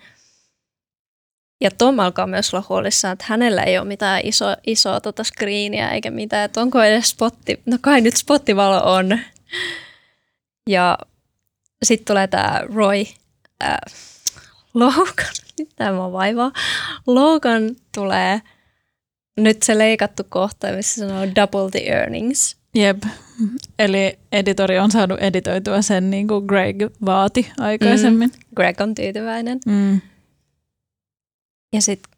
Ja 1.60 1.70
Tom 1.70 1.98
alkaa 1.98 2.26
myös 2.26 2.54
olla 2.54 2.64
huolissaan, 2.68 3.12
että 3.12 3.24
hänellä 3.28 3.62
ei 3.62 3.78
ole 3.78 3.88
mitään 3.88 4.20
iso, 4.24 4.44
isoa 4.66 5.00
tota 5.00 5.24
screeniä 5.24 5.90
eikä 5.90 6.10
mitään, 6.10 6.44
että 6.44 6.60
onko 6.60 6.82
edes 6.82 7.08
spotti. 7.08 7.60
No 7.66 7.78
kai 7.80 8.00
nyt 8.00 8.16
spottivalo 8.16 8.94
on. 8.94 9.18
Ja 10.68 10.98
sitten 11.82 12.04
tulee 12.06 12.26
tämä 12.26 12.60
Roy, 12.74 13.04
äh, 13.64 13.78
Logan, 14.74 15.34
mitä 15.58 15.92
mä 15.92 16.12
vaivaa. 16.12 16.52
Logan 17.06 17.76
tulee 17.94 18.40
nyt 19.36 19.62
se 19.62 19.78
leikattu 19.78 20.22
kohta, 20.28 20.72
missä 20.72 21.08
sanoo 21.08 21.26
double 21.36 21.70
the 21.70 21.78
earnings. 21.78 22.56
Jep. 22.74 23.02
Eli 23.78 24.18
editori 24.32 24.78
on 24.78 24.90
saanut 24.90 25.20
editoitua 25.20 25.82
sen 25.82 26.10
niin 26.10 26.28
kuin 26.28 26.44
Greg 26.46 26.76
vaati 27.04 27.52
aikaisemmin. 27.58 28.30
Mm. 28.30 28.54
Greg 28.56 28.80
on 28.80 28.94
tyytyväinen. 28.94 29.58
Mm. 29.66 30.00
Ja 31.72 31.82
sitten 31.82 32.12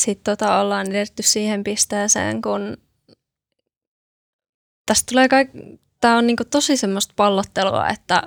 sit 0.00 0.20
tota 0.24 0.60
ollaan 0.60 0.90
edetty 0.90 1.22
siihen 1.22 1.64
pisteeseen, 1.64 2.42
kun 2.42 2.76
tästä 4.86 5.06
tulee 5.10 5.28
kaik- 5.28 5.80
tämä 6.02 6.18
on 6.18 6.26
niinku 6.26 6.44
tosi 6.44 6.76
semmoista 6.76 7.14
pallottelua, 7.16 7.88
että 7.88 8.22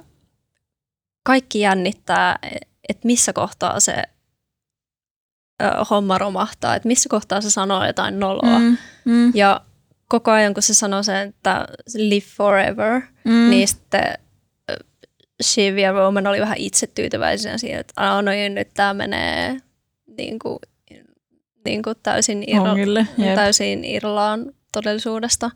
kaikki 1.24 1.60
jännittää, 1.60 2.40
että 2.90 3.08
missä 3.08 3.34
kohtaa 3.34 3.80
se 3.80 4.04
ö, 5.64 5.84
homma 5.90 6.18
romahtaa, 6.18 6.76
että 6.76 6.88
missä 6.88 7.10
kohtaa 7.10 7.42
se 7.42 7.52
sanoo 7.52 7.86
jotain 7.86 8.20
noloa. 8.20 8.60
Mm, 8.60 8.78
mm. 9.06 9.32
Ja 9.36 9.62
koko 10.08 10.32
ajan, 10.32 10.54
kun 10.54 10.64
se 10.64 10.74
sanoo 10.74 11.04
sen, 11.04 11.30
että 11.30 11.68
live 11.96 12.26
forever, 12.38 13.02
mm. 13.26 13.50
niin 13.50 13.68
sitten 13.68 14.18
Shiv 15.44 15.78
ja 15.78 15.92
Roman 15.92 16.28
oli 16.28 16.40
vähän 16.40 16.58
itse 16.58 16.88
tyytyväisiä 16.88 17.58
siihen, 17.58 17.80
että 17.80 18.22
no 18.22 18.22
niin, 18.22 18.56
nyt 18.56 18.74
tämä 18.74 18.94
menee 18.94 19.58
niin 20.18 20.40
kuin, 20.40 20.60
niin 21.66 21.84
kuin 21.84 21.96
täysin, 22.04 22.44
irla- 22.44 23.36
täysin 23.36 23.86
irlaan 23.86 24.46
todellisuudesta. 24.72 25.52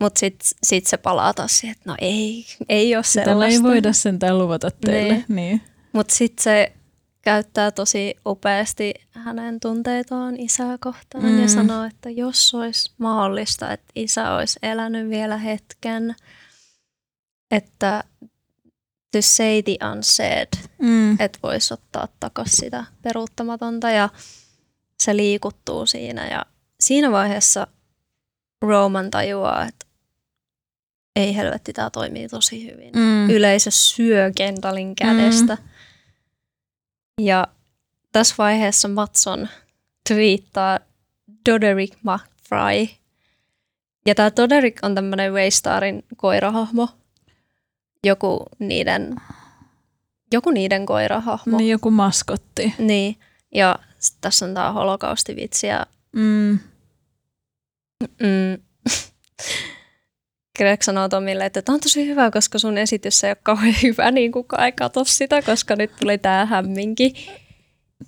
Mutta 0.00 0.18
sitten 0.18 0.48
sit 0.62 0.86
se 0.86 0.96
palaa 0.96 1.34
taas 1.34 1.58
siihen, 1.58 1.76
että 1.76 1.90
no 1.90 1.96
ei, 2.00 2.46
ei 2.68 2.96
ole 2.96 3.04
sellaista. 3.04 3.30
Tällä 3.30 3.46
ei 3.46 3.62
voida 3.62 3.92
sentään 3.92 4.38
luvata 4.38 4.70
teille. 4.70 5.14
Niin. 5.14 5.24
niin. 5.28 5.62
Mutta 5.92 6.14
sitten 6.14 6.42
se 6.42 6.72
käyttää 7.22 7.70
tosi 7.70 8.14
upeasti 8.26 8.94
hänen 9.10 9.60
tunteitaan 9.60 10.40
isää 10.40 10.78
kohtaan 10.80 11.24
mm. 11.24 11.42
ja 11.42 11.48
sanoo, 11.48 11.84
että 11.84 12.10
jos 12.10 12.54
olisi 12.54 12.90
mahdollista, 12.98 13.72
että 13.72 13.86
isä 13.94 14.34
olisi 14.34 14.58
elänyt 14.62 15.10
vielä 15.10 15.36
hetken, 15.36 16.14
että 17.50 18.04
to 19.12 19.18
say 19.20 19.62
the 19.62 19.76
unsaid, 19.92 20.48
mm. 20.78 21.20
että 21.20 21.38
voisi 21.42 21.74
ottaa 21.74 22.08
takaisin 22.20 22.56
sitä 22.56 22.84
peruuttamatonta 23.02 23.90
ja 23.90 24.08
se 25.02 25.16
liikuttuu 25.16 25.86
siinä 25.86 26.28
ja 26.28 26.46
siinä 26.80 27.10
vaiheessa 27.10 27.66
Roman 28.62 29.10
tajuaa, 29.10 29.64
että 29.64 29.85
ei 31.16 31.36
helvetti, 31.36 31.72
tämä 31.72 31.90
toimii 31.90 32.28
tosi 32.28 32.72
hyvin. 32.72 32.92
Mm. 32.96 33.30
Yleisö 33.30 33.70
syö 33.70 34.30
Kendallin 34.36 34.94
kädestä. 34.96 35.54
Mm. 35.54 35.64
Ja 37.24 37.46
tässä 38.12 38.34
vaiheessa 38.38 38.88
Matson 38.88 39.48
twiittaa 40.08 40.78
Doderick 41.48 41.98
McFry. 42.02 42.96
Ja 44.06 44.14
tämä 44.14 44.30
Doderick 44.36 44.84
on 44.84 44.94
tämmöinen 44.94 45.32
Waystarin 45.32 46.04
koirahahmo. 46.16 46.88
Joku 48.04 48.46
niiden, 48.58 49.16
joku 50.32 50.50
niiden 50.50 50.86
koirahahmo. 50.86 51.56
Niin, 51.56 51.70
joku 51.70 51.90
maskotti. 51.90 52.74
Niin, 52.78 53.16
ja 53.54 53.78
tässä 54.20 54.44
on 54.46 54.54
tämä 54.54 54.72
holokaustivitsi. 54.72 55.66
Ja... 55.66 55.86
Mm. 56.12 56.58
Mm. 58.20 58.62
Greg 60.56 60.82
sanoo 60.82 61.08
Tomille, 61.08 61.46
että 61.46 61.62
tämä 61.62 61.74
on 61.74 61.80
tosi 61.80 62.06
hyvä, 62.06 62.30
koska 62.30 62.58
sun 62.58 62.78
esitys 62.78 63.24
ei 63.24 63.30
ole 63.30 63.36
kauhean 63.42 63.74
hyvä, 63.82 64.10
niin 64.10 64.32
kukaan 64.32 64.64
ei 64.64 64.72
katso 64.72 65.04
sitä, 65.04 65.42
koska 65.42 65.76
nyt 65.76 65.90
tuli 66.00 66.18
tämä 66.18 66.46
hämminki. 66.46 67.30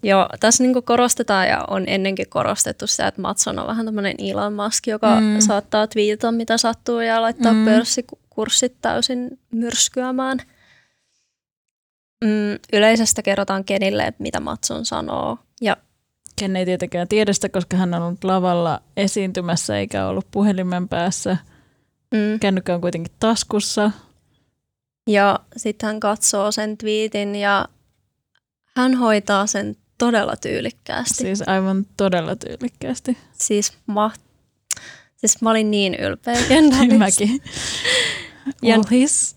Joo, 0.02 0.28
tässä 0.40 0.64
niin 0.64 0.82
korostetaan 0.84 1.48
ja 1.48 1.64
on 1.68 1.84
ennenkin 1.86 2.28
korostettu 2.28 2.86
sitä, 2.86 3.06
että 3.06 3.20
Matson 3.20 3.58
on 3.58 3.66
vähän 3.66 3.84
tämmöinen 3.84 4.14
Elon 4.18 4.52
Musk, 4.52 4.86
joka 4.86 5.20
mm. 5.20 5.40
saattaa 5.40 5.86
twiitata 5.86 6.32
mitä 6.32 6.58
sattuu 6.58 7.00
ja 7.00 7.22
laittaa 7.22 7.52
mm. 7.52 7.64
pörssikurssit 7.64 8.74
täysin 8.80 9.38
myrskyämään. 9.52 10.38
Mm, 12.24 12.58
yleisestä 12.72 13.22
kerrotaan 13.22 13.64
Kenille, 13.64 14.12
mitä 14.18 14.40
Matson 14.40 14.84
sanoo. 14.84 15.38
Ja 15.60 15.76
Ken 16.38 16.56
ei 16.56 16.64
tietenkään 16.64 17.08
tiedä 17.08 17.32
sitä, 17.32 17.48
koska 17.48 17.76
hän 17.76 17.94
on 17.94 18.02
ollut 18.02 18.24
lavalla 18.24 18.82
esiintymässä 18.96 19.78
eikä 19.78 20.06
ollut 20.06 20.26
puhelimen 20.30 20.88
päässä– 20.88 21.36
Mm. 22.14 22.40
Kännykkä 22.40 22.74
on 22.74 22.80
kuitenkin 22.80 23.12
taskussa. 23.20 23.90
Ja 25.06 25.40
sitten 25.56 25.86
hän 25.86 26.00
katsoo 26.00 26.52
sen 26.52 26.78
twiitin 26.78 27.34
ja 27.34 27.68
hän 28.76 28.94
hoitaa 28.94 29.46
sen 29.46 29.76
todella 29.98 30.36
tyylikkäästi. 30.36 31.14
Siis 31.14 31.42
aivan 31.48 31.86
todella 31.96 32.36
tyylikkäästi. 32.36 33.18
Siis 33.32 33.72
mä, 33.86 34.10
siis 35.16 35.42
mä 35.42 35.50
olin 35.50 35.70
niin 35.70 35.94
ylpeä 35.94 36.42
Kendallista. 36.48 36.98
Mäkin. 37.04 37.42
Well, 38.64 38.82
he's, 38.82 39.36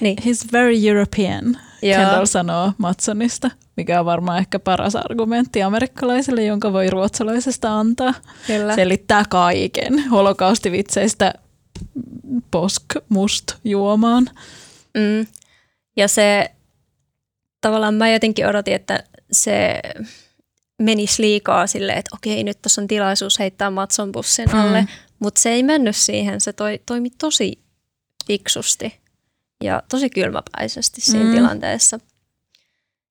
niin. 0.00 0.16
he's 0.20 0.52
very 0.52 0.88
European, 0.88 1.58
Joo. 1.82 2.00
Kendall 2.00 2.26
sanoo 2.26 2.72
Matsonista, 2.78 3.50
mikä 3.76 4.00
on 4.00 4.06
varmaan 4.06 4.38
ehkä 4.38 4.58
paras 4.58 4.96
argumentti 4.96 5.62
amerikkalaiselle, 5.62 6.44
jonka 6.44 6.72
voi 6.72 6.90
ruotsalaisesta 6.90 7.78
antaa. 7.78 8.14
Kyllä. 8.46 8.74
Selittää 8.74 9.24
kaiken 9.28 10.08
holokaustivitseistä 10.08 11.34
posk 12.50 12.84
must 13.08 13.52
juomaan. 13.64 14.30
Mm. 14.94 15.26
Ja 15.96 16.08
se 16.08 16.50
tavallaan 17.60 17.94
mä 17.94 18.08
jotenkin 18.08 18.46
odotin, 18.46 18.74
että 18.74 19.04
se 19.32 19.80
menisi 20.82 21.22
liikaa 21.22 21.66
silleen, 21.66 21.98
että 21.98 22.16
okei, 22.16 22.44
nyt 22.44 22.62
tässä 22.62 22.80
on 22.80 22.88
tilaisuus 22.88 23.38
heittää 23.38 23.70
Matson 23.70 24.12
bussin 24.12 24.54
alle. 24.54 24.80
Mm. 24.80 24.88
Mutta 25.18 25.40
se 25.40 25.50
ei 25.50 25.62
mennyt 25.62 25.96
siihen, 25.96 26.40
se 26.40 26.52
toi, 26.52 26.80
toimi 26.86 27.10
tosi 27.10 27.58
fiksusti 28.26 29.00
ja 29.64 29.82
tosi 29.88 30.10
kylmäpäisesti 30.10 31.00
siinä 31.00 31.24
mm. 31.24 31.32
tilanteessa. 31.32 32.00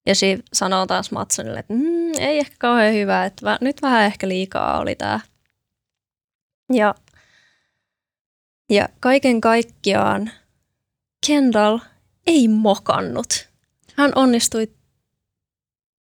Ja 0.06 0.16
siinä 0.16 0.44
sanoo 0.54 0.86
taas 0.86 1.12
Matsonille, 1.12 1.60
että 1.60 1.74
mm, 1.74 2.12
ei 2.20 2.40
ehkä 2.40 2.56
kauhean 2.60 2.94
hyvä, 2.94 3.26
että 3.26 3.58
nyt 3.62 3.82
vähän 3.82 4.06
ehkä 4.06 4.28
liikaa 4.28 4.80
oli 4.80 4.96
tämä. 4.96 5.20
Ja, 6.74 6.96
ja 8.70 8.90
kaiken 9.00 9.42
kaikkiaan 9.42 10.32
Kendall 11.28 11.80
ei 12.28 12.48
mokannut. 12.48 13.50
Hän 13.96 14.12
onnistui 14.16 14.72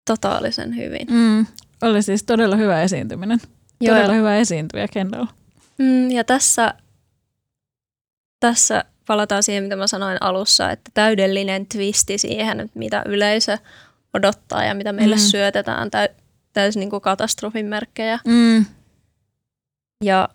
totaalisen 0.06 0.76
hyvin. 0.76 1.08
Mm, 1.12 1.46
oli 1.82 2.04
siis 2.04 2.24
todella 2.24 2.56
hyvä 2.56 2.82
esiintyminen. 2.82 3.40
Joo. 3.82 3.96
Todella 3.96 4.14
hyvä 4.14 4.38
esiintyjä 4.38 4.88
Kendall. 4.88 5.26
Mm, 5.78 6.12
ja 6.12 6.24
tässä, 6.24 6.74
tässä 8.40 8.86
palataan 9.08 9.44
siihen, 9.44 9.64
mitä 9.64 9.76
mä 9.76 9.88
sanoin 9.88 10.18
alussa, 10.22 10.72
että 10.72 10.92
täydellinen 10.94 11.66
twisti 11.66 12.18
siihen, 12.18 12.70
mitä 12.74 13.04
yleisö 13.06 13.58
odottaa 14.14 14.64
ja 14.64 14.74
mitä 14.74 14.94
meille 14.94 15.16
mm. 15.16 15.22
syötetään, 15.22 15.92
täy, 15.92 16.08
täysin 16.54 16.80
niin 16.80 16.90
kuin 16.90 17.02
katastrofin 17.02 17.66
merkkejä. 17.66 18.20
Mm. 18.28 18.66
Ja 20.04 20.30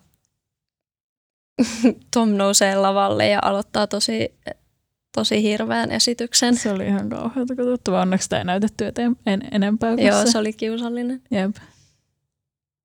Tom 2.13 2.29
nousee 2.29 2.75
lavalle 2.75 3.27
ja 3.27 3.39
aloittaa 3.41 3.87
tosi, 3.87 4.33
tosi 5.15 5.43
hirveän 5.43 5.91
esityksen. 5.91 6.55
Se 6.55 6.71
oli 6.71 6.85
ihan 6.85 7.09
kauheata 7.09 7.55
katsottavaa. 7.55 8.01
Onneksi 8.01 8.23
sitä 8.23 8.37
ei 8.37 8.43
näytetty 8.43 8.85
eteen, 8.85 9.15
en, 9.25 9.41
enempää. 9.51 9.93
Joo, 9.93 10.25
se. 10.25 10.31
se 10.31 10.37
oli 10.37 10.53
kiusallinen. 10.53 11.21
Jep. 11.31 11.55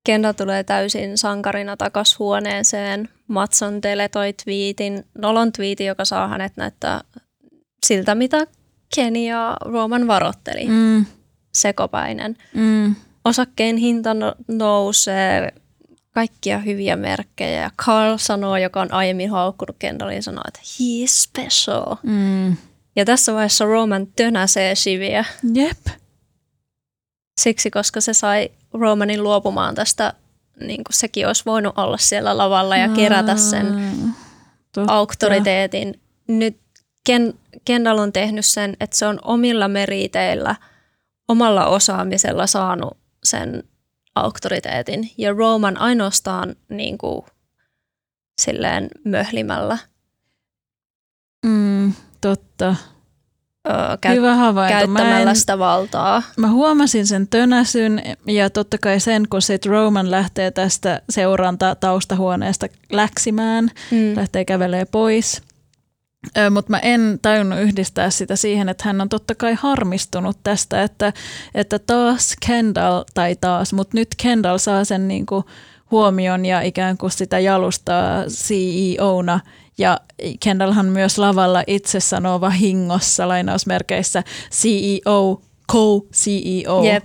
Kenda 0.05 0.33
tulee 0.33 0.63
täysin 0.63 1.17
sankarina 1.17 1.77
takas 1.77 2.19
huoneeseen. 2.19 3.09
Matson 3.27 3.81
teletoi 3.81 4.33
twiitin, 4.43 5.03
nolon 5.17 5.51
twiitin, 5.51 5.87
joka 5.87 6.05
saa 6.05 6.27
hänet 6.27 6.53
näyttää 6.57 7.01
siltä, 7.85 8.15
mitä 8.15 8.47
Kenny 8.95 9.25
ja 9.25 9.57
Roman 9.61 10.07
varotteli. 10.07 10.67
Mm. 10.67 11.05
Sekopäinen. 11.53 12.37
Mm. 12.53 12.95
Osakkeen 13.25 13.77
hinta 13.77 14.13
no- 14.13 14.35
nousee, 14.47 15.53
kaikkia 16.17 16.59
hyviä 16.59 16.95
merkkejä. 16.95 17.61
Ja 17.61 17.71
Carl 17.85 18.17
sanoo, 18.17 18.57
joka 18.57 18.81
on 18.81 18.93
aiemmin 18.93 19.29
haukkunut 19.29 19.75
Kendallin, 19.79 20.23
sanoo, 20.23 20.43
että 20.47 20.59
he 20.59 20.75
is 20.79 21.23
special. 21.23 21.95
Mm. 22.03 22.57
Ja 22.95 23.05
tässä 23.05 23.33
vaiheessa 23.33 23.65
Roman 23.65 24.07
tönäsee 24.15 24.75
Shiviä. 24.75 25.25
Jep. 25.53 25.87
Siksi, 27.41 27.71
koska 27.71 28.01
se 28.01 28.13
sai 28.13 28.49
Romanin 28.73 29.23
luopumaan 29.23 29.75
tästä, 29.75 30.13
niin 30.59 30.83
kuin 30.83 30.93
sekin 30.93 31.27
olisi 31.27 31.43
voinut 31.45 31.77
olla 31.77 31.97
siellä 31.97 32.37
lavalla 32.37 32.77
ja 32.77 32.89
kerätä 32.89 33.35
sen 33.35 33.65
Totta. 34.71 34.93
auktoriteetin. 34.93 35.99
Nyt 36.27 36.57
Ken, 37.03 37.33
Kendall 37.65 37.97
on 37.97 38.13
tehnyt 38.13 38.45
sen, 38.45 38.77
että 38.79 38.97
se 38.97 39.05
on 39.05 39.19
omilla 39.23 39.67
meriteillä, 39.67 40.55
omalla 41.27 41.65
osaamisella 41.65 42.47
saanut 42.47 42.97
sen 43.23 43.63
auktoriteetin. 44.21 45.11
Ja 45.17 45.33
Roman 45.33 45.77
ainoastaan 45.77 46.55
niin 46.69 46.97
kuin, 46.97 47.25
silleen 48.41 48.87
möhlimällä. 49.05 49.77
Mm, 51.45 51.93
totta 52.21 52.75
käy- 54.01 54.15
Hyvä 54.15 54.35
havainto. 54.35 54.73
käyttämällä 54.73 55.29
en, 55.29 55.35
sitä 55.35 55.59
valtaa. 55.59 56.23
Mä 56.37 56.49
huomasin 56.51 57.07
sen 57.07 57.27
tönäsyn 57.27 58.01
ja 58.27 58.49
totta 58.49 58.77
kai 58.77 58.99
sen, 58.99 59.23
kun 59.29 59.41
sit 59.41 59.65
Roman 59.65 60.11
lähtee 60.11 60.51
tästä 60.51 61.01
seuranta 61.09 61.75
taustahuoneesta 61.75 62.67
läksimään, 62.91 63.71
mm. 63.91 64.15
lähtee 64.15 64.45
kävelee 64.45 64.85
pois. 64.85 65.41
Mutta 66.51 66.71
mä 66.71 66.79
en 66.79 67.19
tajunnut 67.21 67.59
yhdistää 67.59 68.09
sitä 68.09 68.35
siihen, 68.35 68.69
että 68.69 68.83
hän 68.87 69.01
on 69.01 69.09
totta 69.09 69.35
kai 69.35 69.53
harmistunut 69.53 70.37
tästä, 70.43 70.83
että, 70.83 71.13
että 71.55 71.79
taas 71.79 72.35
Kendall, 72.47 73.03
tai 73.13 73.35
taas, 73.41 73.73
mutta 73.73 73.97
nyt 73.97 74.07
Kendall 74.17 74.57
saa 74.57 74.85
sen 74.85 75.07
niinku 75.07 75.43
huomion 75.91 76.45
ja 76.45 76.61
ikään 76.61 76.97
kuin 76.97 77.11
sitä 77.11 77.39
jalustaa 77.39 78.23
CEOna 78.25 79.39
ja 79.77 79.99
Kendallhan 80.39 80.85
myös 80.85 81.17
lavalla 81.17 81.63
itse 81.67 81.99
sanoo 81.99 82.41
vahingossa 82.41 83.27
lainausmerkeissä 83.27 84.23
CEO, 84.51 85.41
co-CEO. 85.71 86.83
Yep. 86.83 87.03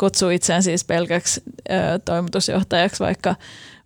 Kutsuu 0.00 0.30
itseään 0.30 0.62
siis 0.62 0.84
pelkäksi 0.84 1.42
ö, 1.70 1.72
toimitusjohtajaksi, 2.04 3.04
vaikka, 3.04 3.34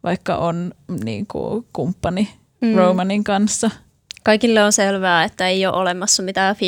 vaikka 0.02 0.36
on 0.36 0.72
niin 1.04 1.26
kuin, 1.26 1.66
kumppani 1.72 2.28
mm. 2.60 2.74
Romanin 2.74 3.24
kanssa. 3.24 3.70
Kaikille 4.24 4.64
on 4.64 4.72
selvää, 4.72 5.24
että 5.24 5.48
ei 5.48 5.66
ole 5.66 5.76
olemassa 5.76 6.22
mitään 6.22 6.56
50-50 6.56 6.58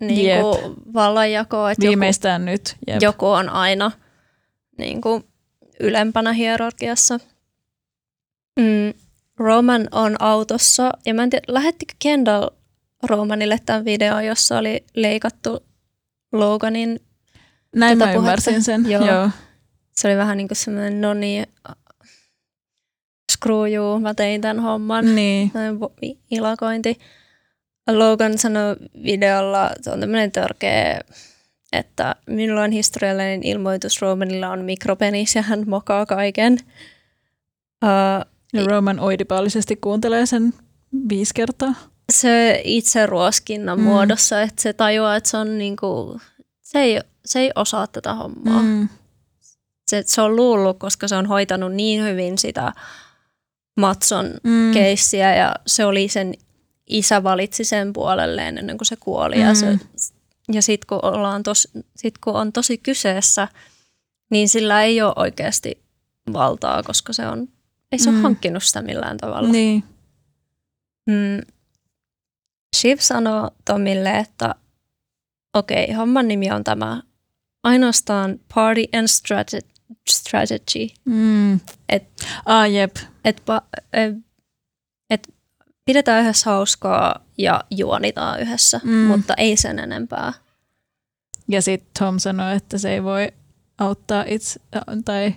niin 0.00 0.40
kuin 0.40 0.74
vallanjakoa. 0.94 1.70
Että 1.70 1.86
Viimeistään 1.86 2.42
joku, 2.42 2.50
nyt. 2.50 2.76
Jep. 2.86 3.02
Joku 3.02 3.26
on 3.26 3.48
aina 3.48 3.90
niin 4.78 5.00
kuin, 5.00 5.24
ylempänä 5.80 6.32
hierarkiassa. 6.32 7.20
Mm. 8.60 8.94
Roman 9.38 9.88
on 9.92 10.16
autossa, 10.22 10.90
ja 11.06 11.14
mä 11.14 11.22
en 11.22 11.30
tiedä, 11.30 11.44
lähettikö 11.48 11.94
Kendall 11.98 12.48
Romanille 13.02 13.58
tämän 13.66 13.84
video, 13.84 14.20
jossa 14.20 14.58
oli 14.58 14.84
leikattu 14.94 15.64
Loganin 16.32 17.00
Näin 17.76 17.98
mä 17.98 18.12
ymmärsin 18.12 18.62
sen, 18.62 18.90
joo. 18.90 19.06
joo. 19.06 19.30
Se 19.92 20.08
oli 20.08 20.16
vähän 20.16 20.36
niin 20.36 20.48
kuin 20.48 20.56
semmoinen, 20.56 21.00
no 21.00 21.14
niin, 21.14 21.46
screw 23.38 23.72
you, 23.74 24.00
mä 24.00 24.14
tein 24.14 24.40
tämän 24.40 24.60
homman. 24.60 25.14
Niin. 25.14 25.52
Ilakointi. 26.30 26.98
Logan 27.92 28.38
sanoi 28.38 28.76
videolla, 29.02 29.70
se 29.80 29.90
on 29.90 30.00
tämmöinen 30.00 30.32
törkeä, 30.32 31.00
että 31.72 32.16
minulla 32.26 32.62
on 32.62 32.70
historiallinen 32.70 33.42
ilmoitus, 33.42 34.02
Romanilla 34.02 34.48
on 34.48 34.64
mikropenis 34.64 35.36
ja 35.36 35.42
hän 35.42 35.64
mokaa 35.66 36.06
kaiken. 36.06 36.58
Uh, 37.84 38.26
ja 38.52 38.64
Roman 38.64 39.00
oidipaalisesti 39.00 39.76
kuuntelee 39.76 40.26
sen 40.26 40.54
viisi 41.08 41.34
kertaa. 41.34 41.74
Se 42.12 42.60
itse 42.64 43.06
ruoskinnan 43.06 43.78
mm. 43.78 43.84
muodossa, 43.84 44.42
että 44.42 44.62
se 44.62 44.72
tajuaa, 44.72 45.16
että 45.16 45.30
se 45.30 45.36
on 45.36 45.58
niinku, 45.58 46.20
se 46.62 46.78
ei, 46.78 47.00
se 47.24 47.40
ei 47.40 47.50
osaa 47.54 47.86
tätä 47.86 48.14
hommaa. 48.14 48.62
Mm. 48.62 48.88
Se, 49.86 50.02
se 50.06 50.22
on 50.22 50.36
luullut, 50.36 50.78
koska 50.78 51.08
se 51.08 51.16
on 51.16 51.26
hoitanut 51.26 51.72
niin 51.72 52.04
hyvin 52.04 52.38
sitä 52.38 52.72
Matson 53.78 54.34
mm. 54.42 54.72
keissiä 54.72 55.36
ja 55.36 55.54
se 55.66 55.84
oli 55.84 56.08
sen 56.08 56.34
isä 56.86 57.22
valitsi 57.22 57.64
sen 57.64 57.92
puolelleen 57.92 58.58
ennen 58.58 58.78
kuin 58.78 58.86
se 58.86 58.96
kuoli. 58.96 59.34
Mm. 59.34 59.42
Ja, 59.42 59.54
se, 59.54 59.78
ja 60.52 60.62
sitten 60.62 60.86
kun, 60.86 61.04
ollaan 61.04 61.42
tos, 61.42 61.68
sit 61.96 62.18
kun 62.18 62.34
on 62.34 62.52
tosi 62.52 62.78
kyseessä, 62.78 63.48
niin 64.30 64.48
sillä 64.48 64.82
ei 64.82 65.02
ole 65.02 65.12
oikeasti 65.16 65.82
valtaa, 66.32 66.82
koska 66.82 67.12
se 67.12 67.26
on 67.26 67.48
ei 67.92 67.98
se 67.98 68.10
mm. 68.10 68.16
ole 68.16 68.22
hankkinut 68.22 68.62
sitä 68.62 68.82
millään 68.82 69.16
tavalla. 69.16 69.48
Niin. 69.48 69.84
Mm. 71.06 71.40
Shiv 72.76 72.98
sanoo 73.00 73.50
Tomille, 73.64 74.18
että 74.18 74.54
okei, 75.54 75.84
okay, 75.84 75.96
homman 75.96 76.28
nimi 76.28 76.50
on 76.50 76.64
tämä 76.64 77.02
ainoastaan 77.62 78.40
Party 78.54 78.84
and 78.92 79.08
Strategy. 79.08 79.68
Mm. 81.04 81.60
Et, 81.88 82.02
ah, 82.46 82.70
jep. 82.70 82.96
Et, 83.24 83.42
et, 83.92 84.14
et 85.10 85.28
pidetään 85.84 86.22
yhdessä 86.22 86.50
hauskaa 86.50 87.24
ja 87.38 87.64
juonitaan 87.70 88.40
yhdessä, 88.40 88.80
mm. 88.84 88.90
mutta 88.90 89.34
ei 89.36 89.56
sen 89.56 89.78
enempää. 89.78 90.32
Ja 91.48 91.62
sitten 91.62 91.90
Tom 91.98 92.18
sanoi, 92.18 92.56
että 92.56 92.78
se 92.78 92.92
ei 92.94 93.02
voi 93.02 93.32
auttaa 93.78 94.24
itse, 94.28 94.60
tai 95.04 95.34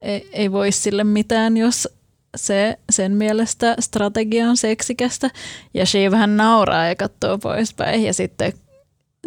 ei, 0.00 0.30
ei 0.32 0.52
voi 0.52 0.72
sille 0.72 1.04
mitään, 1.04 1.56
jos 1.56 1.88
se 2.36 2.78
sen 2.90 3.12
mielestä 3.12 3.76
strategia 3.80 4.48
on 4.48 4.56
seksikästä. 4.56 5.30
Ja 5.74 5.86
she 5.86 6.10
vähän 6.10 6.36
nauraa 6.36 6.86
ja 6.86 6.96
katsoo 6.96 7.38
poispäin 7.38 8.04
ja 8.04 8.14
sitten 8.14 8.52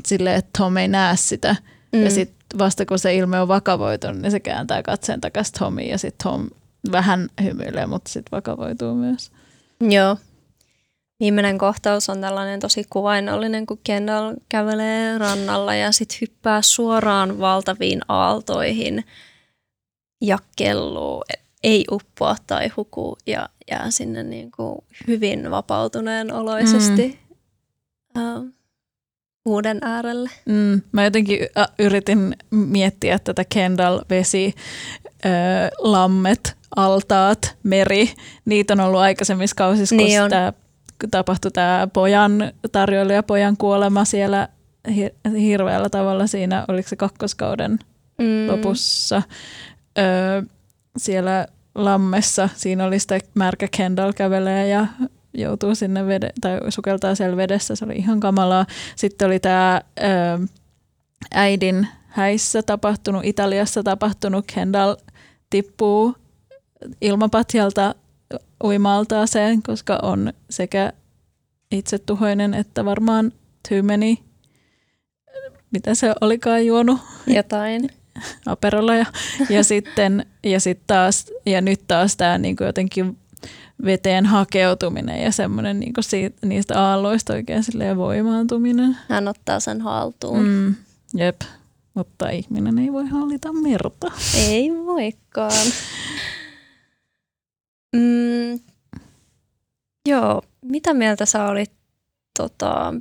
silleen, 0.05 0.35
että 0.35 0.51
Tom 0.57 0.77
ei 0.77 0.87
näe 0.87 1.17
sitä. 1.17 1.55
Mm. 1.93 2.03
Ja 2.03 2.11
sitten 2.11 2.42
vasta 2.57 2.85
kun 2.85 2.99
se 2.99 3.15
ilme 3.15 3.39
on 3.39 3.47
vakavoitunut, 3.47 4.21
niin 4.21 4.31
se 4.31 4.39
kääntää 4.39 4.83
katseen 4.83 5.21
takaisin 5.21 5.59
Tomiin 5.59 5.89
ja 5.89 5.97
sitten 5.97 6.23
Tom 6.23 6.49
vähän 6.91 7.29
hymyilee, 7.43 7.85
mutta 7.85 8.11
sitten 8.11 8.31
vakavoituu 8.31 8.95
myös. 8.95 9.31
Joo. 9.81 10.17
Viimeinen 11.19 11.57
kohtaus 11.57 12.09
on 12.09 12.21
tällainen 12.21 12.59
tosi 12.59 12.83
kuvainnollinen, 12.89 13.65
kun 13.65 13.79
Kendall 13.83 14.33
kävelee 14.49 15.17
rannalla 15.17 15.75
ja 15.75 15.91
sitten 15.91 16.17
hyppää 16.21 16.61
suoraan 16.61 17.39
valtaviin 17.39 18.01
aaltoihin– 18.07 19.03
ja 20.23 20.37
kelluu, 20.55 21.23
ei 21.63 21.85
uppoa 21.91 22.35
tai 22.47 22.67
huku 22.77 23.17
ja 23.27 23.49
jää 23.71 23.91
sinne 23.91 24.23
niin 24.23 24.51
kuin 24.51 24.77
hyvin 25.07 25.51
vapautuneen 25.51 26.33
oloisesti. 26.33 27.19
Mm. 28.15 28.21
Uh, 28.21 28.49
uuden 29.45 29.77
äärelle. 29.81 30.29
Mm, 30.45 30.81
mä 30.91 31.03
jotenkin 31.03 31.39
yritin 31.79 32.35
miettiä 32.51 33.19
tätä 33.19 33.43
Kendall 33.53 33.99
vesi, 34.09 34.53
ö, 35.25 35.29
lammet, 35.79 36.57
altaat, 36.75 37.57
meri. 37.63 38.09
Niitä 38.45 38.73
on 38.73 38.79
ollut 38.79 38.99
aikaisemmissa 38.99 39.55
kausissa, 39.55 39.95
Niin 39.95 40.21
kun 40.21 40.29
tämä 40.29 40.53
tapahtui 41.11 41.51
tämä 41.51 41.87
pojan 41.93 42.51
tarjoilija, 42.71 43.23
pojan 43.23 43.57
kuolema 43.57 44.05
siellä 44.05 44.47
hir- 44.89 45.37
hirveällä 45.37 45.89
tavalla 45.89 46.27
siinä, 46.27 46.65
oliko 46.67 46.89
se 46.89 46.95
kakkoskauden 46.95 47.79
Mm. 48.17 48.47
lopussa. 48.47 49.21
Öö, 49.99 50.41
siellä 50.97 51.47
lammessa, 51.75 52.49
siinä 52.55 52.85
oli 52.85 52.99
sitä 52.99 53.19
märkä 53.33 53.67
Kendall 53.77 54.11
kävelee 54.13 54.67
ja 54.67 54.87
joutuu 55.33 55.75
sinne 55.75 56.07
vede, 56.07 56.29
tai 56.41 56.59
sukeltaa 56.69 57.15
siellä 57.15 57.37
vedessä, 57.37 57.75
se 57.75 57.85
oli 57.85 57.95
ihan 57.95 58.19
kamalaa. 58.19 58.65
Sitten 58.95 59.25
oli 59.25 59.39
tämä 59.39 59.81
öö, 60.03 60.37
äidin 61.33 61.87
häissä 62.07 62.63
tapahtunut, 62.63 63.25
Italiassa 63.25 63.83
tapahtunut, 63.83 64.45
Kendall 64.55 64.95
tippuu 65.49 66.15
ilmapatjalta 67.01 67.95
uimaltaaseen, 68.63 69.63
koska 69.63 69.99
on 70.01 70.33
sekä 70.49 70.93
itsetuhoinen 71.71 72.53
että 72.53 72.85
varmaan 72.85 73.31
too 73.69 73.83
many, 73.83 74.15
mitä 75.71 75.95
se 75.95 76.13
olikaan 76.21 76.65
juonut, 76.65 76.99
Jotain. 77.27 77.89
aperolla 78.45 78.95
ja, 78.95 79.05
ja 79.49 79.63
sitten 79.63 80.25
ja 80.43 80.59
sit 80.59 80.79
taas 80.87 81.25
ja 81.45 81.61
nyt 81.61 81.81
taas 81.87 82.17
tämä 82.17 82.37
niinku 82.37 82.63
jotenkin 82.63 83.17
veteen 83.85 84.25
hakeutuminen 84.25 85.21
ja 85.21 85.31
semmoinen 85.31 85.79
niinku 85.79 86.01
siitä, 86.01 86.47
niistä 86.47 86.81
aalloista 86.81 87.33
oikein 87.33 87.63
silleen 87.63 87.97
voimaantuminen. 87.97 88.97
Hän 89.09 89.27
ottaa 89.27 89.59
sen 89.59 89.81
haltuun. 89.81 90.45
Mm, 90.45 90.75
jep, 91.13 91.41
mutta 91.93 92.29
ihminen 92.29 92.79
ei 92.79 92.93
voi 92.93 93.07
hallita 93.07 93.53
merta. 93.53 94.11
Ei 94.37 94.71
voikaan. 94.71 95.67
Mm, 97.95 98.59
joo, 100.09 100.41
mitä 100.61 100.93
mieltä 100.93 101.25
sä 101.25 101.45
olit 101.45 101.71
tota, 102.37 102.93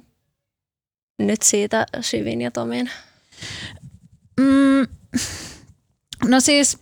nyt 1.18 1.42
siitä 1.42 1.86
Shivin 2.00 2.40
ja 2.40 2.50
Tomin? 2.50 2.90
Mm, 4.40 4.86
no 6.28 6.40
siis, 6.40 6.78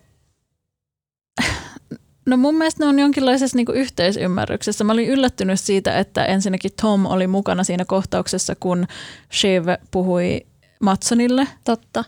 no 2.27 2.37
mun 2.37 2.55
mielestä 2.55 2.85
ne 2.85 2.89
on 2.89 2.99
jonkinlaisessa 2.99 3.57
niinku 3.57 3.73
yhteisymmärryksessä. 3.73 4.85
Mä 4.85 4.93
olin 4.93 5.09
yllättynyt 5.09 5.61
siitä, 5.61 5.99
että 5.99 6.25
ensinnäkin 6.25 6.71
Tom 6.83 7.07
oli 7.07 7.27
mukana 7.27 7.65
siinä 7.65 7.85
kohtauksessa, 7.85 8.55
kun 8.61 8.87
Shiv 9.33 9.65
puhui 9.91 10.47
Matsonille 10.81 11.49
Totta. 11.65 12.05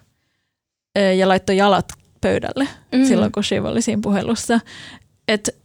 ja 1.19 1.29
laittoi 1.29 1.57
jalat 1.57 1.93
pöydälle 2.21 2.69
Mm. 2.93 2.99
mm. 2.99 3.05
silloin, 3.05 3.33
kun 3.33 3.45
Shiv 3.45 3.65
oli 3.65 3.83
siinä 3.83 4.03
puhelussa. 4.03 4.61
Et 5.29 5.57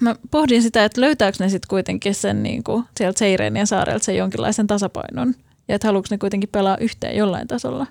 mä 0.00 0.14
pohdin 0.30 0.62
sitä, 0.62 0.84
että 0.84 1.00
löytääkö 1.00 1.36
ne 1.40 1.48
sitten 1.48 1.68
kuitenkin 1.68 2.14
sen 2.14 2.42
niinku, 2.42 2.84
sieltä 2.96 3.18
Seireenien 3.18 3.66
saarelta 3.66 4.04
sen 4.04 4.16
jonkinlaisen 4.16 4.66
tasapainon. 4.66 5.34
Ja 5.68 5.74
että 5.74 5.88
haluatko 5.88 6.14
ne 6.14 6.18
kuitenkin 6.18 6.48
pelaa 6.52 6.76
yhteen 6.76 7.16
jollain 7.16 7.48
tasolla. 7.48 7.86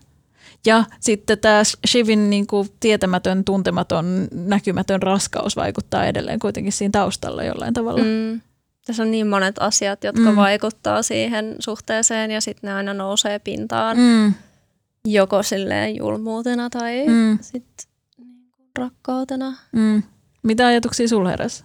Ja 0.66 0.84
sitten 0.99 1.39
tämä 1.39 1.61
Shivin 1.88 2.30
niinku 2.30 2.68
tietämätön, 2.80 3.43
tuntematon, 3.43 4.28
näkymätön 4.32 5.01
raskaus 5.03 5.55
vaikuttaa 5.55 6.05
edelleen 6.05 6.39
kuitenkin 6.39 6.74
siinä 6.74 6.91
taustalla 6.91 7.43
jollain 7.43 7.74
tavalla. 7.74 8.03
Mm. 8.03 8.41
Tässä 8.86 9.03
on 9.03 9.11
niin 9.11 9.28
monet 9.28 9.55
asiat, 9.59 10.03
jotka 10.03 10.30
Mm. 10.32 10.36
vaikuttaa 10.36 11.01
siihen 11.03 11.55
suhteeseen 11.59 12.32
ja 12.32 12.41
sitten 12.41 12.68
ne 12.68 12.74
aina 12.74 12.93
nousee 12.93 13.39
pintaan. 13.39 13.97
Mm. 13.97 14.34
Joko 15.05 15.43
silleen 15.43 15.95
julmuutena 15.95 16.70
tai 16.70 17.07
Mm. 17.07 17.38
sitten 17.41 17.88
niinku 18.18 18.57
rakkautena. 18.80 19.57
Mm. 19.72 20.03
Mitä 20.43 20.68
ajatuksia 20.68 21.07
sulla 21.07 21.30
heräsi? 21.30 21.64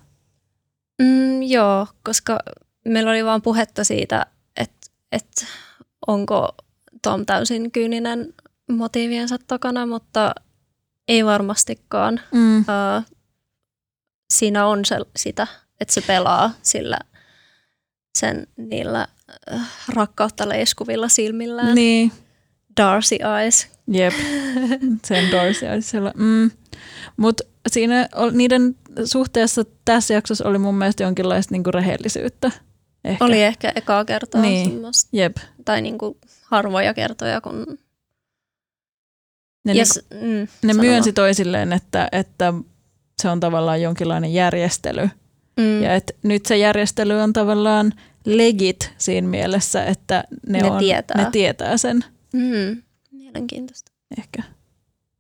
Mm, 1.03 1.43
joo, 1.43 1.87
koska 2.03 2.39
meillä 2.85 3.11
oli 3.11 3.25
vaan 3.25 3.43
puhetta 3.43 3.85
siitä, 3.85 4.27
että, 4.57 4.87
että 5.13 5.47
onko 6.07 6.49
Tom 7.03 7.27
täysin 7.27 7.71
kyyninen 7.73 8.35
motiiviensa 8.69 9.37
takana, 9.47 9.87
mutta 9.87 10.35
ei 11.09 11.25
varmastikaan. 11.25 12.21
Mm. 12.33 12.59
Uh, 12.59 13.05
siinä 14.33 14.67
on 14.67 14.85
se, 14.85 14.97
sitä, 15.17 15.47
että 15.81 15.95
se 15.95 16.01
pelaa 16.01 16.51
sillä 16.63 16.99
sen 18.19 18.47
niillä 18.57 19.07
äh, 19.53 19.71
rakkautta 19.89 20.49
leiskuvilla 20.49 21.09
silmillään. 21.09 21.75
Niin, 21.75 22.13
Darcy 22.77 23.17
Eyes. 23.43 23.69
jep. 23.93 24.15
Sen 25.05 25.41
olisi 25.43 25.67
siellä. 25.81 26.13
Mm. 26.17 26.51
Mutta 27.17 27.45
siinä 27.69 28.09
niiden 28.33 28.77
suhteessa 29.05 29.63
tässä 29.85 30.15
jaksossa 30.15 30.49
oli 30.49 30.59
mun 30.59 30.75
mielestä 30.75 31.03
jonkinlaista 31.03 31.55
niinku 31.55 31.71
rehellisyyttä. 31.71 32.51
Ehkä. 33.05 33.25
Oli 33.25 33.43
ehkä 33.43 33.73
ekaa 33.75 34.05
kertaa 34.05 34.41
Niin. 34.41 34.71
semmoista, 34.71 35.09
Jep. 35.13 35.37
tai 35.65 35.83
niinku 35.83 36.19
harvoja 36.45 36.95
kertoja, 36.95 37.41
kun... 37.41 37.79
Ne, 39.65 39.73
yes, 39.75 39.89
s- 39.89 40.05
mm, 40.15 40.49
ne 40.69 40.75
myönsi 40.75 41.13
toisilleen, 41.13 41.73
että, 41.73 42.09
että 42.13 42.55
se 43.23 43.29
on 43.29 43.41
tavallaan 43.41 43.83
jonkinlainen 43.83 44.33
järjestely. 44.35 45.11
Mm, 45.61 45.83
Ja 45.83 45.95
että 45.95 46.13
nyt 46.23 46.47
se 46.47 46.57
järjestely 46.59 47.15
on 47.21 47.33
tavallaan 47.33 47.93
legit 48.25 48.93
siinä 48.99 49.29
mielessä, 49.29 49.85
että 49.85 50.25
ne, 50.49 50.63
Ne 50.63 50.71
on, 50.71 50.79
tietää. 50.79 51.25
ne 51.25 51.31
tietää 51.31 51.77
sen 51.77 52.05
mm, 52.33 52.83
mielenkiintoista. 53.13 53.93
ehkä. 54.19 54.43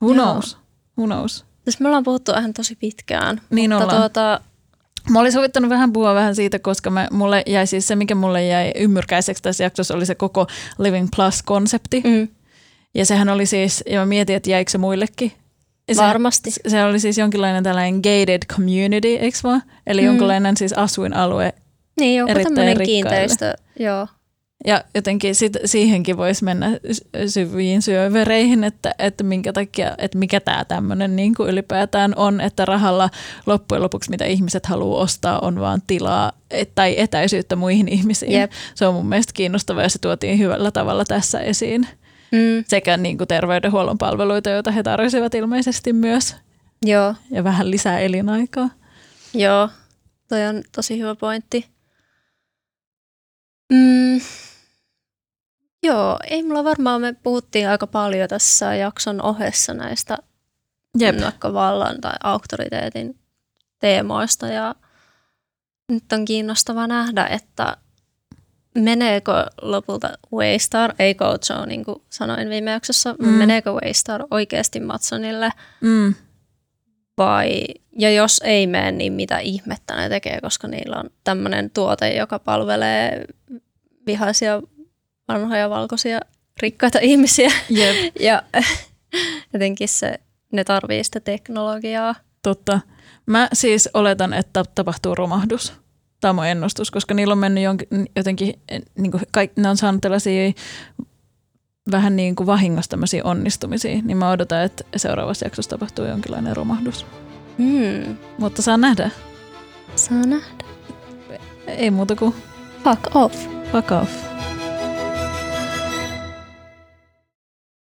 Who 0.03 0.15
Joo. 0.15 0.25
knows? 0.25 0.57
Who 0.99 1.07
knows? 1.07 1.45
Siis 1.65 1.81
me 1.81 1.89
ollaan 1.89 2.05
puhuttu 2.05 2.33
ihan 2.39 2.53
tosi 2.53 2.77
pitkään. 2.77 3.41
Niin 3.51 3.71
mutta 3.71 3.85
ollaan. 3.85 4.01
tuota, 4.01 4.41
Mä 5.11 5.21
olin 5.21 5.33
sovittanut 5.33 5.71
vähän 5.71 5.93
puhua 5.93 6.15
vähän 6.15 6.35
siitä, 6.35 6.59
koska 6.59 6.91
mä, 6.91 7.09
mulle 7.13 7.43
jäi 7.47 7.67
siis 7.67 7.89
se, 7.89 7.97
mikä 7.97 8.15
mulle 8.15 8.47
jäi 8.47 8.73
ymmyrkäiseksi 8.77 9.43
tässä 9.43 9.65
jaksossa, 9.65 9.95
oli 9.95 10.07
se 10.07 10.15
koko 10.15 10.47
Living 10.79 11.09
Plus-konsepti. 11.17 12.01
mm, 12.05 12.29
Ja 12.95 13.07
sehän 13.07 13.29
oli 13.29 13.47
siis, 13.47 13.85
ja 13.91 14.01
mä 14.01 14.07
mietin, 14.07 14.37
että 14.37 14.51
jäikö 14.51 14.71
se 14.71 14.79
muillekin. 14.79 15.33
Ja 15.89 15.95
se, 15.95 16.03
varmasti. 16.03 16.51
Se 16.69 16.85
oli 16.85 17.01
siis 17.01 17.19
jonkinlainen 17.19 17.65
tällainen 17.65 17.95
gated 17.97 18.43
community, 18.55 19.09
eikö 19.09 19.39
vaan? 19.45 19.63
Eli 19.87 20.01
Mm. 20.01 20.07
jonkinlainen 20.07 20.57
siis 20.57 20.73
asuinalue. 20.73 21.53
Niin, 22.01 22.19
joku 22.19 22.33
tämmöinen 22.45 22.83
kiinteistö. 22.87 23.55
Joo. 23.79 24.07
Ja 24.67 24.85
jotenkin 24.95 25.35
sit, 25.35 25.53
siihenkin 25.65 26.17
voisi 26.17 26.45
mennä 26.45 26.71
sy- 26.93 27.29
syviin 27.29 27.83
syövereihin, 27.83 28.65
että, 28.65 28.95
että 28.99 29.25
minkä 29.25 29.53
takia, 29.53 29.95
että 29.99 30.19
mikä 30.19 30.41
tämä 30.41 30.65
tämmöinen 30.65 31.17
niin 31.17 31.35
kuin 31.35 31.51
ylipäätään 31.51 32.13
on, 32.17 32.41
että 32.41 32.65
rahalla 32.65 33.11
loppujen 33.47 33.83
lopuksi 33.83 34.11
mitä 34.11 34.25
ihmiset 34.25 34.67
haluaa 34.67 35.03
ostaa 35.03 35.39
on 35.39 35.61
vaan 35.61 35.83
tilaa 35.87 36.33
et, 36.51 36.71
tai 36.75 36.95
etäisyyttä 37.01 37.57
muihin 37.57 37.89
ihmisiin. 37.89 38.33
Jep. 38.33 38.53
Se 38.75 38.87
on 38.87 38.95
mun 38.95 39.09
mielestä 39.09 39.33
kiinnostavaa 39.33 39.83
ja 39.83 39.89
se 39.89 39.99
tuotiin 39.99 40.39
hyvällä 40.39 40.71
tavalla 40.71 41.05
tässä 41.05 41.41
esiin. 41.41 41.87
Mm, 42.33 42.65
Sekä 42.69 42.97
niin 42.97 43.19
kuin 43.19 43.29
terveydenhuollon 43.29 43.99
palveluita, 43.99 44.51
joita 44.51 44.71
he 44.71 44.83
tarjosivat 44.83 45.35
ilmeisesti 45.35 45.93
myös 45.93 46.37
joo, 46.85 47.15
ja 47.31 47.45
vähän 47.45 47.71
lisää 47.71 47.99
elinaikaa. 47.99 48.71
joo. 49.35 49.69
Toi 50.29 50.47
on 50.47 50.63
tosi 50.75 50.99
hyvä 50.99 51.15
pointti. 51.15 51.67
Mm, 53.73 54.21
joo, 55.83 56.19
ei 56.31 56.43
mulla 56.43 56.65
varmaan, 56.65 57.01
me 57.01 57.13
puhuttiin 57.23 57.69
aika 57.69 57.87
paljon 57.87 58.29
tässä 58.29 58.75
jakson 58.75 59.23
ohessa 59.23 59.75
näistä 59.75 60.19
Jep. 60.99 61.21
vaikka 61.21 61.53
vallan 61.53 62.01
tai 62.01 62.15
auktoriteetin 62.25 63.19
teemoista 63.79 64.47
ja 64.47 64.75
nyt 65.89 66.13
on 66.13 66.25
kiinnostava 66.25 66.87
nähdä, 66.87 67.27
että 67.27 67.77
meneekö 68.79 69.47
lopulta 69.63 70.11
Waystar, 70.33 70.95
ei 70.99 71.15
Gojo, 71.15 71.67
niin 71.67 71.85
kuin 71.85 72.03
sanoin 72.11 72.49
viime 72.49 72.71
jaksossa, 72.71 73.15
mm. 73.19 73.29
Meneekö 73.29 73.73
Waystar 73.73 74.25
oikeasti 74.31 74.81
Matsonille 74.81 75.51
Mm. 75.81 76.15
vai, 77.19 77.65
ja 77.99 78.11
jos 78.11 78.41
ei 78.45 78.67
mene, 78.67 78.93
niin 78.93 79.13
mitä 79.13 79.39
ihmettä 79.39 79.97
ne 79.97 80.09
tekee, 80.09 80.41
koska 80.41 80.69
niillä 80.69 80.97
on 80.97 81.11
tämmöinen 81.25 81.71
tuote, 81.71 82.17
joka 82.17 82.39
palvelee 82.39 83.25
vihaisia 84.07 84.63
vanhoja 85.29 85.71
valkoisia 85.71 86.21
rikkaita 86.63 86.99
ihmisiä 87.03 87.53
Jep. 87.71 87.97
ja 88.21 88.43
jotenkin 89.53 89.89
se, 89.89 90.21
ne 90.53 90.65
tarvii 90.65 91.05
sitä 91.05 91.21
teknologiaa. 91.21 92.15
Totta. 92.43 92.81
Mä 93.27 93.49
siis 93.53 93.89
oletan, 93.95 94.33
että 94.33 94.65
tapahtuu 94.75 95.15
romahdus. 95.15 95.73
Tämä 96.21 96.31
on 96.31 96.35
mun 96.35 96.47
ennustus, 96.47 96.91
koska 96.91 97.15
niillä 97.15 97.33
on 97.33 97.39
mennyt 97.39 97.65
jonkin, 97.65 97.89
jotenkin, 98.17 98.55
niin 98.99 99.11
kuin 99.11 99.23
kaik, 99.31 99.53
ne 99.57 99.69
on 99.69 99.77
saanut 99.77 100.01
tällaisia 100.01 100.53
vähän 101.91 102.17
niin 102.17 102.37
kuin 102.37 102.47
vahingossa 102.47 102.91
tämmöisiä 102.91 103.25
onnistumisia, 103.25 104.03
niin 104.03 104.17
mä 104.17 104.31
odotan, 104.31 104.63
että 104.63 104.85
seuraavassa 104.97 105.47
jaksossa 105.47 105.71
tapahtuu 105.71 106.05
jonkinlainen 106.05 106.57
romahdus. 106.57 107.07
Hmm. 107.59 108.17
Mutta 108.39 108.63
saa 108.63 108.77
nähdä. 108.77 109.11
Saa 109.97 110.27
nähdä. 110.27 110.65
Ei 111.67 111.91
muuta 111.91 112.17
kuin 112.17 112.35
Fuck 112.85 113.17
off. 113.17 113.49
fuck 113.73 113.93
off. 113.93 114.28